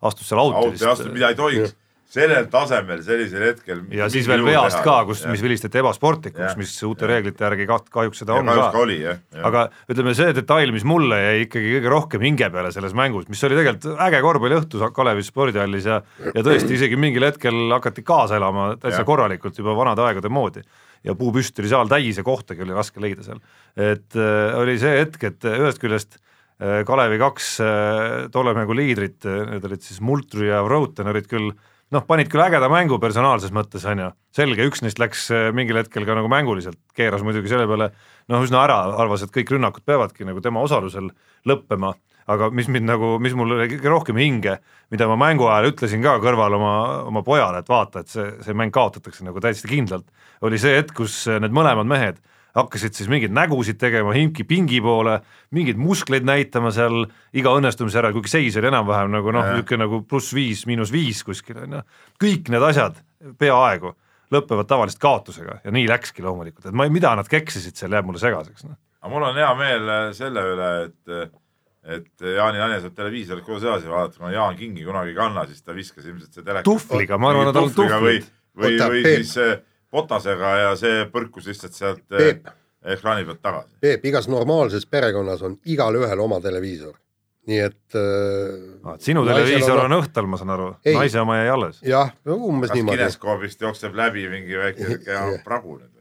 astus 0.00 0.30
seal 0.30 0.40
out'i 0.40 0.72
vist. 0.72 0.86
out'i 0.86 0.92
astus, 0.94 1.12
mida 1.12 1.28
ei 1.32 1.38
tohiks 1.38 1.76
sellel 2.06 2.46
tasemel 2.50 3.00
sellisel 3.04 3.42
hetkel. 3.48 3.80
ja 3.94 4.06
siis 4.12 4.28
veel 4.30 4.44
veast 4.46 4.78
ka, 4.84 4.96
kus, 5.08 5.24
mis 5.30 5.42
vilistati 5.42 5.80
ebasportlikuks, 5.82 6.54
mis 6.58 6.74
uute 6.86 7.08
reeglite 7.10 7.44
järgi 7.44 7.66
kaht-, 7.68 7.90
kahjuks 7.92 8.22
seda 8.22 8.36
ja 8.36 8.42
on 8.44 8.50
ka. 8.50 8.68
oli, 8.78 8.98
jah 9.02 9.18
ja.. 9.34 9.42
aga 9.48 9.64
ütleme, 9.90 10.14
see 10.18 10.34
detail, 10.36 10.72
mis 10.74 10.86
mulle 10.86 11.18
jäi 11.18 11.44
ikkagi 11.46 11.74
kõige 11.76 11.92
rohkem 11.92 12.26
hinge 12.28 12.50
peale 12.54 12.70
selles 12.74 12.94
mängus, 12.98 13.26
mis 13.32 13.42
oli 13.48 13.58
tegelikult 13.58 14.02
äge 14.06 14.22
korvpalliõhtu 14.24 14.90
Kalevi 14.96 15.26
spordihallis 15.26 15.88
ja 15.90 16.00
ja 16.30 16.46
tõesti 16.46 16.78
isegi 16.78 16.98
mingil 17.00 17.26
hetkel 17.26 17.58
hakati 17.74 18.06
kaasa 18.06 18.38
elama 18.38 18.72
täitsa 18.78 19.02
ja. 19.02 19.08
korralikult 19.08 19.58
juba 19.58 19.74
vanade 19.76 20.04
aegade 20.06 20.30
moodi. 20.32 20.62
Ja 21.06 21.14
puupüsti 21.14 21.62
oli 21.62 21.70
saal 21.70 21.90
täis 21.90 22.16
ja 22.18 22.24
kohtagi 22.26 22.64
oli 22.64 22.74
raske 22.74 23.02
leida 23.02 23.22
seal. 23.22 23.42
et 23.76 24.16
äh, 24.18 24.56
oli 24.58 24.78
see 24.80 24.94
hetk, 25.02 25.22
et 25.28 25.46
ühest 25.50 25.82
küljest 25.82 26.18
äh, 26.18 26.82
Kalevi 26.86 27.18
kaks 27.20 27.56
äh, 27.62 28.18
tolle 28.34 28.54
mängu 28.56 28.74
liidrit, 28.74 29.26
need 29.26 29.66
olid 29.66 29.82
siis 29.82 30.00
Multru 30.00 30.46
ja 30.46 30.62
Vrouten 30.66 31.10
olid 31.12 31.28
küll 31.30 31.50
äh, 31.52 31.64
noh, 31.94 32.04
panid 32.06 32.30
küll 32.32 32.42
ägeda 32.42 32.68
mängu 32.72 32.98
personaalses 33.02 33.52
mõttes, 33.54 33.84
on 33.88 34.02
ju, 34.02 34.08
selge, 34.36 34.66
üks 34.68 34.82
neist 34.82 35.00
läks 35.02 35.28
äh, 35.34 35.48
mingil 35.56 35.78
hetkel 35.80 36.06
ka 36.08 36.16
nagu 36.18 36.30
mänguliselt, 36.32 36.78
keeras 36.98 37.24
muidugi 37.26 37.50
selle 37.52 37.68
peale 37.70 37.90
noh, 38.32 38.42
üsna 38.42 38.64
ära, 38.64 38.80
arvas, 38.98 39.24
et 39.24 39.34
kõik 39.34 39.54
rünnakud 39.54 39.86
peavadki 39.86 40.26
nagu 40.28 40.42
tema 40.44 40.64
osalusel 40.66 41.12
lõppema, 41.46 41.94
aga 42.26 42.50
mis 42.50 42.66
mind 42.72 42.88
nagu, 42.90 43.12
mis 43.22 43.36
mul 43.38 43.54
oli 43.54 43.68
kõige 43.76 43.92
rohkem 43.92 44.18
hinge, 44.18 44.58
mida 44.90 45.06
ma 45.10 45.18
mängu 45.20 45.46
ajal 45.46 45.70
ütlesin 45.70 46.02
ka 46.02 46.16
kõrval 46.22 46.58
oma, 46.58 46.76
oma 47.06 47.22
pojale, 47.26 47.62
et 47.62 47.70
vaata, 47.70 48.02
et 48.02 48.10
see, 48.10 48.26
see 48.42 48.56
mäng 48.58 48.74
kaotatakse 48.74 49.26
nagu 49.26 49.42
täiesti 49.42 49.70
kindlalt, 49.70 50.08
oli 50.46 50.58
see 50.58 50.74
hetk, 50.80 50.96
kus 50.98 51.24
need 51.30 51.54
mõlemad 51.54 51.86
mehed 51.86 52.18
hakkasid 52.56 52.96
siis 52.96 53.10
mingeid 53.12 53.34
nägusid 53.36 53.78
tegema 53.80 54.14
Himki 54.16 54.46
pingi 54.48 54.80
poole, 54.84 55.18
mingeid 55.54 55.78
muskleid 55.80 56.26
näitama 56.26 56.72
seal 56.74 57.04
iga 57.36 57.52
õnnestumise 57.56 58.00
järel, 58.00 58.14
kuigi 58.16 58.32
seis 58.32 58.56
oli 58.60 58.70
enam-vähem 58.70 59.12
nagu 59.12 59.34
noh, 59.34 59.46
niisugune 59.52 59.84
nagu 59.84 60.02
pluss 60.08 60.32
viis, 60.36 60.64
miinus 60.68 60.92
viis 60.94 61.22
kuskil 61.26 61.60
on 61.66 61.78
ju, 61.78 61.84
kõik 62.22 62.50
need 62.52 62.68
asjad 62.70 63.00
peaaegu 63.40 63.92
lõpevad 64.32 64.68
tavaliselt 64.70 65.02
kaotusega 65.02 65.60
ja 65.64 65.74
nii 65.74 65.86
läkski 65.90 66.24
loomulikult, 66.24 66.66
et 66.66 66.76
ma, 66.76 66.88
mida 66.92 67.12
nad 67.18 67.28
keksisid 67.30 67.78
seal, 67.78 67.94
jääb 67.94 68.08
mulle 68.08 68.22
segaseks 68.22 68.66
no.. 68.66 68.78
aga 69.02 69.12
mul 69.12 69.28
on 69.28 69.42
hea 69.42 69.50
meel 69.60 69.92
äh, 69.92 70.06
selle 70.16 70.46
üle, 70.54 70.70
et 70.88 71.34
et 71.86 72.24
Jaani 72.34 72.58
Nane 72.58 72.80
saab 72.82 72.96
televiisorit 72.96 73.44
kodus 73.46 73.62
edasi 73.62 73.86
vaadata, 73.86 74.18
kuna 74.18 74.32
Jaan 74.34 74.56
Kingi 74.58 74.82
kunagi 74.82 75.12
ei 75.12 75.18
kanna, 75.18 75.44
siis 75.46 75.62
ta 75.62 75.74
viskas 75.74 76.08
ilmselt 76.08 76.34
see 76.34 76.42
teleka 76.42 76.66
tuhvliga, 76.66 77.18
ma 77.22 77.30
arvan, 77.30 77.52
et 77.52 77.58
on 77.60 77.68
tuhvlid. 77.76 78.26
või, 78.58 78.72
või, 78.72 78.80
või 78.90 79.02
siis 79.04 79.36
Potasega 79.96 80.52
ja 80.60 80.76
see 80.76 81.06
põrkus 81.12 81.48
lihtsalt 81.48 81.72
sealt 81.76 82.04
eh, 82.12 82.18
Peep. 82.36 82.52
ekraani 82.96 83.24
pealt 83.28 83.40
tagasi. 83.42 83.72
Peep, 83.80 84.04
igas 84.12 84.28
normaalses 84.28 84.84
perekonnas 84.86 85.42
on 85.46 85.56
igalühel 85.64 86.20
oma 86.28 86.40
televiisor. 86.44 86.94
nii 87.46 87.58
et 87.62 87.94
äh,. 87.94 88.96
sinu 88.98 89.22
televiisor 89.26 89.78
on, 89.84 89.92
on 89.92 90.00
õhtal, 90.02 90.26
ma 90.26 90.38
saan 90.40 90.50
aru, 90.50 90.64
naise 90.96 91.20
oma 91.22 91.36
jäi 91.38 91.48
alles. 91.54 91.76
jah, 91.86 92.10
umbes 92.26 92.72
Kas 92.72 92.76
niimoodi. 92.80 92.98
kineskoobist 92.98 93.60
jookseb 93.62 93.94
läbi 93.94 94.26
mingi 94.32 94.58
väike 94.58 94.96
pragu 95.46 95.78
nüüd? 95.78 95.92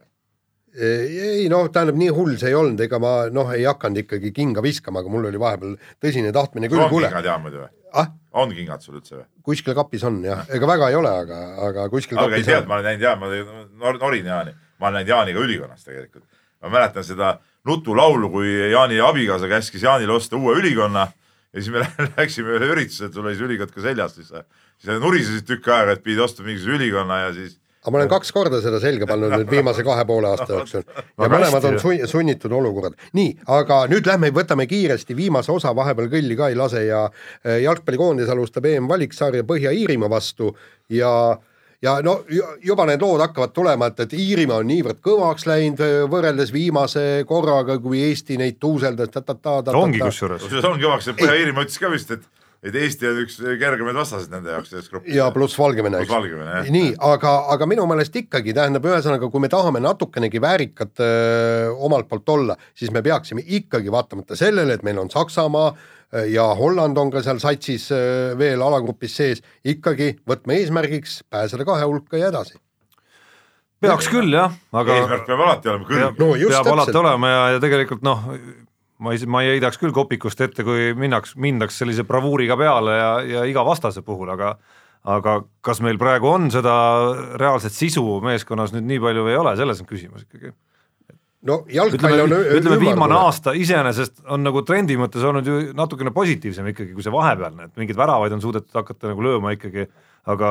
Ei 0.76 1.48
noh, 1.52 1.70
tähendab 1.72 1.98
nii 2.00 2.12
hull 2.16 2.36
see 2.40 2.52
ei 2.52 2.58
olnud, 2.58 2.82
ega 2.86 3.00
ma 3.02 3.16
noh, 3.34 3.52
ei 3.56 3.66
hakanud 3.68 4.04
ikkagi 4.04 4.32
kinga 4.36 4.64
viskama, 4.66 5.02
aga 5.02 5.12
mul 5.12 5.30
oli 5.30 5.40
vahepeal 5.42 5.76
tõsine 6.04 6.34
tahtmine 6.36 6.70
küll. 6.72 6.84
on 6.84 6.92
kingad 6.92 7.32
jaa 7.32 7.40
muidu 7.42 7.64
või 7.64 7.72
ah?? 8.02 8.12
on 8.36 8.52
kingad 8.56 8.84
sul 8.84 9.00
üldse 9.00 9.16
või? 9.16 9.26
kuskil 9.50 9.76
kapis 9.78 10.04
on 10.08 10.22
jah, 10.26 10.44
ega 10.52 10.70
väga 10.70 10.92
ei 10.92 11.00
ole, 11.00 11.12
aga, 11.24 11.42
aga 11.70 11.90
kuskil 11.94 12.20
aga 12.20 12.34
kapis 12.34 12.50
tead, 12.50 12.68
ma 12.68 12.80
olen 12.80 12.90
näinud 12.92 13.06
jaa, 13.08 13.16
ma 13.20 13.94
norin 14.00 14.32
Jaani, 14.32 14.56
ma 14.80 14.90
olen 14.90 15.00
näinud 15.00 15.14
Jaani 15.14 15.36
ka 15.36 15.46
ülikonnas 15.48 15.88
tegelikult. 15.88 16.26
ma 16.66 16.74
mäletan 16.74 17.08
seda 17.08 17.36
nutulaulu, 17.66 18.30
kui 18.34 18.52
Jaani 18.72 19.00
abikaasa 19.04 19.50
käskis 19.52 19.86
Jaanile 19.86 20.18
osta 20.18 20.38
uue 20.38 20.58
ülikonna 20.60 21.08
ja 21.56 21.62
siis 21.62 21.72
me 21.72 21.86
läksime 22.20 22.56
ühele 22.56 22.74
üritusele, 22.76 23.12
sul 23.14 23.26
oli 23.26 23.38
see 23.40 23.48
ülikond 23.48 23.72
ka 23.72 23.86
seljas, 23.86 24.18
siis 24.18 24.32
sa, 24.34 24.44
siis 24.76 24.92
sa 24.92 25.00
nurisesid 25.00 25.48
tükk 25.48 25.72
aega, 25.72 25.96
et 25.96 26.04
pidid 26.04 26.24
ostma 26.26 26.50
mingisuguse 26.50 26.82
ülikonna 26.82 27.22
ja 27.28 27.32
siis 27.38 27.56
aga 27.86 27.94
ma 27.94 28.00
olen 28.02 28.10
kaks 28.10 28.32
korda 28.34 28.60
seda 28.64 28.80
selga 28.82 29.06
pannud 29.10 29.34
nüüd 29.36 29.52
viimase 29.52 29.84
kahe 29.86 30.06
poole 30.10 30.32
aasta 30.32 30.58
jooksul 30.58 30.86
ja 30.90 31.30
mõlemad 31.30 31.68
on 31.70 31.80
sun 31.82 32.00
sunnitud 32.10 32.54
olukorrad. 32.58 32.96
nii, 33.14 33.36
aga 33.54 33.84
nüüd 33.92 34.08
lähme 34.10 34.32
võtame 34.34 34.66
kiiresti 34.70 35.16
viimase 35.18 35.54
osa, 35.54 35.76
vahepeal 35.78 36.10
kõlli 36.10 36.38
ka 36.38 36.50
ei 36.50 36.58
lase 36.58 36.86
ja 36.88 37.06
äh, 37.06 37.60
jalgpallikoondis 37.62 38.32
alustab 38.34 38.66
EM-valiksarja 38.66 39.46
Põhja-Iirimaa 39.46 40.10
vastu 40.10 40.56
ja 40.90 41.12
ja 41.86 42.00
no 42.02 42.16
juba 42.66 42.88
need 42.90 43.04
lood 43.04 43.22
hakkavad 43.22 43.54
tulema, 43.54 43.92
et, 43.92 44.00
et 44.08 44.16
Iirimaa 44.18 44.64
on 44.64 44.70
niivõrd 44.72 45.04
kõvaks 45.06 45.46
läinud 45.46 45.84
äh, 45.86 45.98
võrreldes 46.10 46.54
viimase 46.56 47.06
korraga, 47.30 47.78
kui 47.84 48.02
Eesti 48.08 48.40
neid 48.42 48.58
tuuseldas 48.60 49.14
ta-ta-ta. 49.14 49.60
ongi 49.78 50.02
kusjuures. 50.02 50.42
kusjuures 50.48 50.72
on 50.72 50.82
kõvaks 50.82 51.12
ja 51.12 51.18
Põhja-Iirimaa 51.22 51.68
ütles 51.70 51.78
ka 51.84 51.94
vist, 51.94 52.18
et 52.18 52.26
et 52.66 52.76
Eesti 52.80 53.08
on 53.10 53.20
üks 53.22 53.38
kergemaid 53.62 53.98
vastaseid 53.98 54.34
nende 54.34 54.54
jaoks 54.54 54.72
selles 54.74 54.90
grupis. 54.90 55.14
ja 55.16 55.28
pluss 55.34 55.58
Valgevene, 55.60 56.02
eks. 56.02 56.72
nii, 56.74 56.94
aga, 57.12 57.34
aga 57.54 57.68
minu 57.70 57.86
meelest 57.90 58.16
ikkagi 58.24 58.56
tähendab, 58.58 58.88
ühesõnaga, 58.90 59.30
kui 59.32 59.44
me 59.44 59.52
tahame 59.52 59.82
natukenegi 59.84 60.42
väärikad 60.42 61.04
öö, 61.04 61.70
omalt 61.88 62.10
poolt 62.10 62.34
olla, 62.34 62.58
siis 62.78 62.94
me 62.96 63.04
peaksime 63.06 63.46
ikkagi 63.60 63.94
vaatamata 63.94 64.38
sellele, 64.40 64.80
et 64.80 64.86
meil 64.88 65.00
on 65.02 65.14
Saksamaa 65.14 65.72
ja 66.32 66.46
Holland 66.58 66.98
on 66.98 67.14
ka 67.14 67.22
seal 67.26 67.42
satsis 67.44 67.90
öö, 67.94 68.36
veel 68.40 68.62
alagrupis 68.66 69.18
sees, 69.22 69.44
ikkagi 69.66 70.16
võtma 70.28 70.58
eesmärgiks 70.58 71.24
pääseda 71.30 71.68
kahe 71.68 71.86
hulka 71.86 72.22
ja 72.22 72.34
edasi 72.34 72.58
peaks 73.86 74.08
küll 74.10 74.34
jah, 74.34 74.54
aga 74.74 75.00
eesmärk 75.00 75.26
peab 75.28 75.42
alati 75.46 75.70
olema 75.70 75.90
kõrge. 75.90 76.06
no, 76.18 76.30
peab 76.34 76.54
täpselt. 76.54 76.74
alati 76.74 77.02
olema 77.02 77.32
ja, 77.32 77.42
ja 77.56 77.62
tegelikult 77.64 78.06
noh, 78.06 78.30
ma 79.06 79.14
ei, 79.14 79.28
ma 79.30 79.44
ei 79.44 79.56
heidaks 79.56 79.78
küll 79.82 79.94
kopikust 79.96 80.42
ette, 80.42 80.66
kui 80.66 80.94
minnaks, 80.98 81.36
mindaks 81.42 81.78
sellise 81.82 82.06
bravuuriga 82.08 82.58
peale 82.60 82.98
ja, 82.98 83.12
ja 83.30 83.46
iga 83.50 83.64
vastase 83.68 84.04
puhul, 84.06 84.34
aga 84.34 84.56
aga 85.06 85.40
kas 85.66 85.82
meil 85.86 86.00
praegu 86.02 86.30
on 86.32 86.48
seda 86.54 86.76
reaalset 87.38 87.74
sisu 87.76 88.04
meeskonnas 88.26 88.74
nüüd 88.74 88.88
nii 88.90 89.04
palju 89.04 89.26
või 89.28 89.36
ei 89.36 89.42
ole, 89.42 89.54
selles 89.60 89.82
on 89.84 89.90
küsimus 89.90 90.26
ikkagi. 90.26 90.50
no 91.46 91.60
jalgpall 91.70 92.24
on 92.24 92.34
ütleme 92.34 92.80
viimane 92.82 93.18
aasta 93.20 93.54
iseenesest 93.54 94.24
on 94.34 94.42
nagu 94.46 94.64
trendi 94.66 94.98
mõttes 94.98 95.26
olnud 95.26 95.46
ju 95.46 95.60
natukene 95.78 96.14
positiivsem 96.16 96.72
ikkagi 96.74 96.98
kui 96.98 97.06
see 97.06 97.14
vahepealne, 97.14 97.70
et 97.70 97.78
mingeid 97.78 98.00
väravaid 98.02 98.34
on 98.34 98.42
suudetud 98.42 98.82
hakata 98.82 99.14
nagu 99.14 99.28
lööma 99.28 99.54
ikkagi, 99.54 99.86
aga 100.34 100.50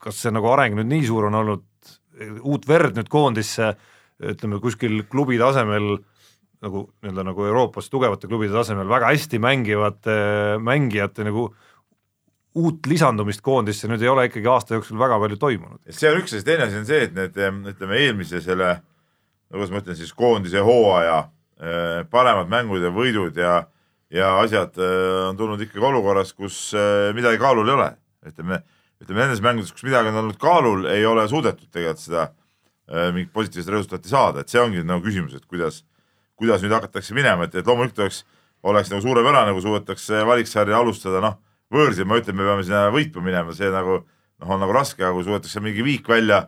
kas 0.00 0.22
see 0.22 0.34
nagu 0.34 0.52
areng 0.52 0.78
nüüd 0.78 0.90
nii 0.92 1.08
suur 1.10 1.26
on 1.28 1.40
olnud, 1.42 1.66
uut 2.46 2.68
verd 2.68 2.94
nüüd 2.98 3.10
koondisse, 3.10 3.74
ütleme 4.22 4.60
kuskil 4.62 5.02
klubi 5.10 5.40
tasemel 5.40 5.96
nagu 6.64 6.84
nii-öelda 7.00 7.24
nagu 7.24 7.44
Euroopas 7.48 7.88
tugevate 7.88 8.28
klubide 8.28 8.52
tasemel 8.52 8.88
väga 8.88 9.10
hästi 9.14 9.40
mängivate 9.40 10.16
mängijate 10.60 11.24
nagu 11.24 11.48
uut 12.60 12.86
lisandumist 12.90 13.42
koondisse 13.46 13.88
nüüd 13.88 14.02
ei 14.02 14.10
ole 14.10 14.26
ikkagi 14.28 14.48
aasta 14.50 14.76
jooksul 14.76 14.98
väga 15.00 15.18
palju 15.22 15.38
toimunud. 15.40 15.80
see 15.88 16.10
on 16.10 16.18
üks 16.20 16.34
asi, 16.34 16.44
teine 16.46 16.66
asi 16.66 16.80
on 16.80 16.88
see, 16.88 17.04
et 17.06 17.14
need 17.16 17.36
ütleme 17.72 18.00
eelmise 18.00 18.42
selle, 18.44 18.74
kuidas 19.52 19.70
ma 19.72 19.82
ütlen 19.82 19.98
siis 19.98 20.12
koondise 20.16 20.64
hooaja 20.66 21.20
eh, 21.62 22.00
paremad 22.10 22.50
mängud 22.52 22.82
ja 22.84 22.90
võidud 22.94 23.38
ja, 23.38 23.54
ja 24.12 24.34
asjad 24.42 24.76
eh, 24.82 25.28
on 25.30 25.38
tulnud 25.38 25.62
ikkagi 25.64 25.86
olukorras, 25.92 26.34
kus 26.34 26.74
midagi 27.16 27.40
kaalul 27.40 27.70
ei 27.70 27.76
ole. 27.78 27.88
ütleme, 28.26 28.60
ütleme 29.00 29.24
nendes 29.24 29.40
mängudes, 29.40 29.72
kus 29.72 29.86
midagi 29.86 30.10
on 30.10 30.20
olnud 30.24 30.40
kaalul, 30.42 30.84
ei 30.90 31.06
ole 31.08 31.24
suudetud 31.30 31.70
tegelikult 31.70 32.04
seda 32.04 32.28
mingit 33.14 33.30
positiivset 33.30 33.70
resultaati 33.70 34.10
saada, 34.10 34.42
et 34.42 34.50
see 34.50 34.58
ongi 34.58 34.80
nagu 34.82 35.04
küsimus, 35.04 35.36
et 35.38 35.44
kuidas 35.46 35.84
kuidas 36.40 36.64
nüüd 36.64 36.74
hakatakse 36.74 37.16
minema, 37.16 37.46
et, 37.46 37.58
et 37.60 37.66
loomulikult 37.66 38.04
oleks, 38.06 38.22
oleks 38.66 38.92
nagu 38.92 39.04
suurepärane, 39.04 39.52
kui 39.56 39.64
suudetakse 39.64 40.24
valiksarja 40.26 40.80
alustada, 40.80 41.20
noh, 41.24 41.36
võõrsil 41.72 42.08
ma 42.08 42.18
ütlen, 42.20 42.38
me 42.38 42.48
peame 42.48 42.64
sinna 42.66 42.86
võitma 42.94 43.24
minema, 43.24 43.54
see 43.56 43.68
nagu 43.72 44.00
noh, 44.00 44.48
on 44.48 44.62
nagu 44.64 44.74
raske, 44.74 45.04
aga 45.04 45.12
kui 45.16 45.26
suudetakse 45.28 45.62
mingi 45.64 45.84
viik 45.86 46.08
välja 46.08 46.46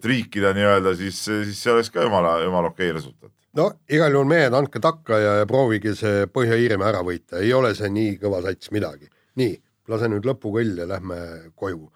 triikida 0.00 0.52
nii-öelda, 0.56 0.94
siis, 0.96 1.20
siis 1.24 1.60
see 1.62 1.72
oleks 1.72 1.90
ka 1.94 2.02
jumala, 2.02 2.38
jumala 2.42 2.72
okei 2.72 2.92
resultaat. 2.92 3.32
no 3.54 3.70
igal 3.90 4.12
juhul 4.12 4.28
mehed, 4.28 4.54
andke 4.54 4.80
takka 4.82 5.20
ja, 5.20 5.36
ja 5.42 5.46
proovige 5.46 5.94
see 5.98 6.26
Põhja-Iirimaa 6.32 6.90
ära 6.92 7.04
võita, 7.06 7.42
ei 7.42 7.52
ole 7.54 7.74
see 7.78 7.90
nii 7.92 8.16
kõva 8.22 8.42
sats 8.46 8.72
midagi. 8.74 9.10
nii, 9.38 9.54
lase 9.88 10.08
nüüd 10.10 10.26
lõpukõll 10.26 10.82
ja 10.82 10.88
lähme 10.88 11.20
koju. 11.54 11.86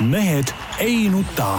mehed 0.00 0.54
ei 0.80 1.08
nuta 1.12 1.58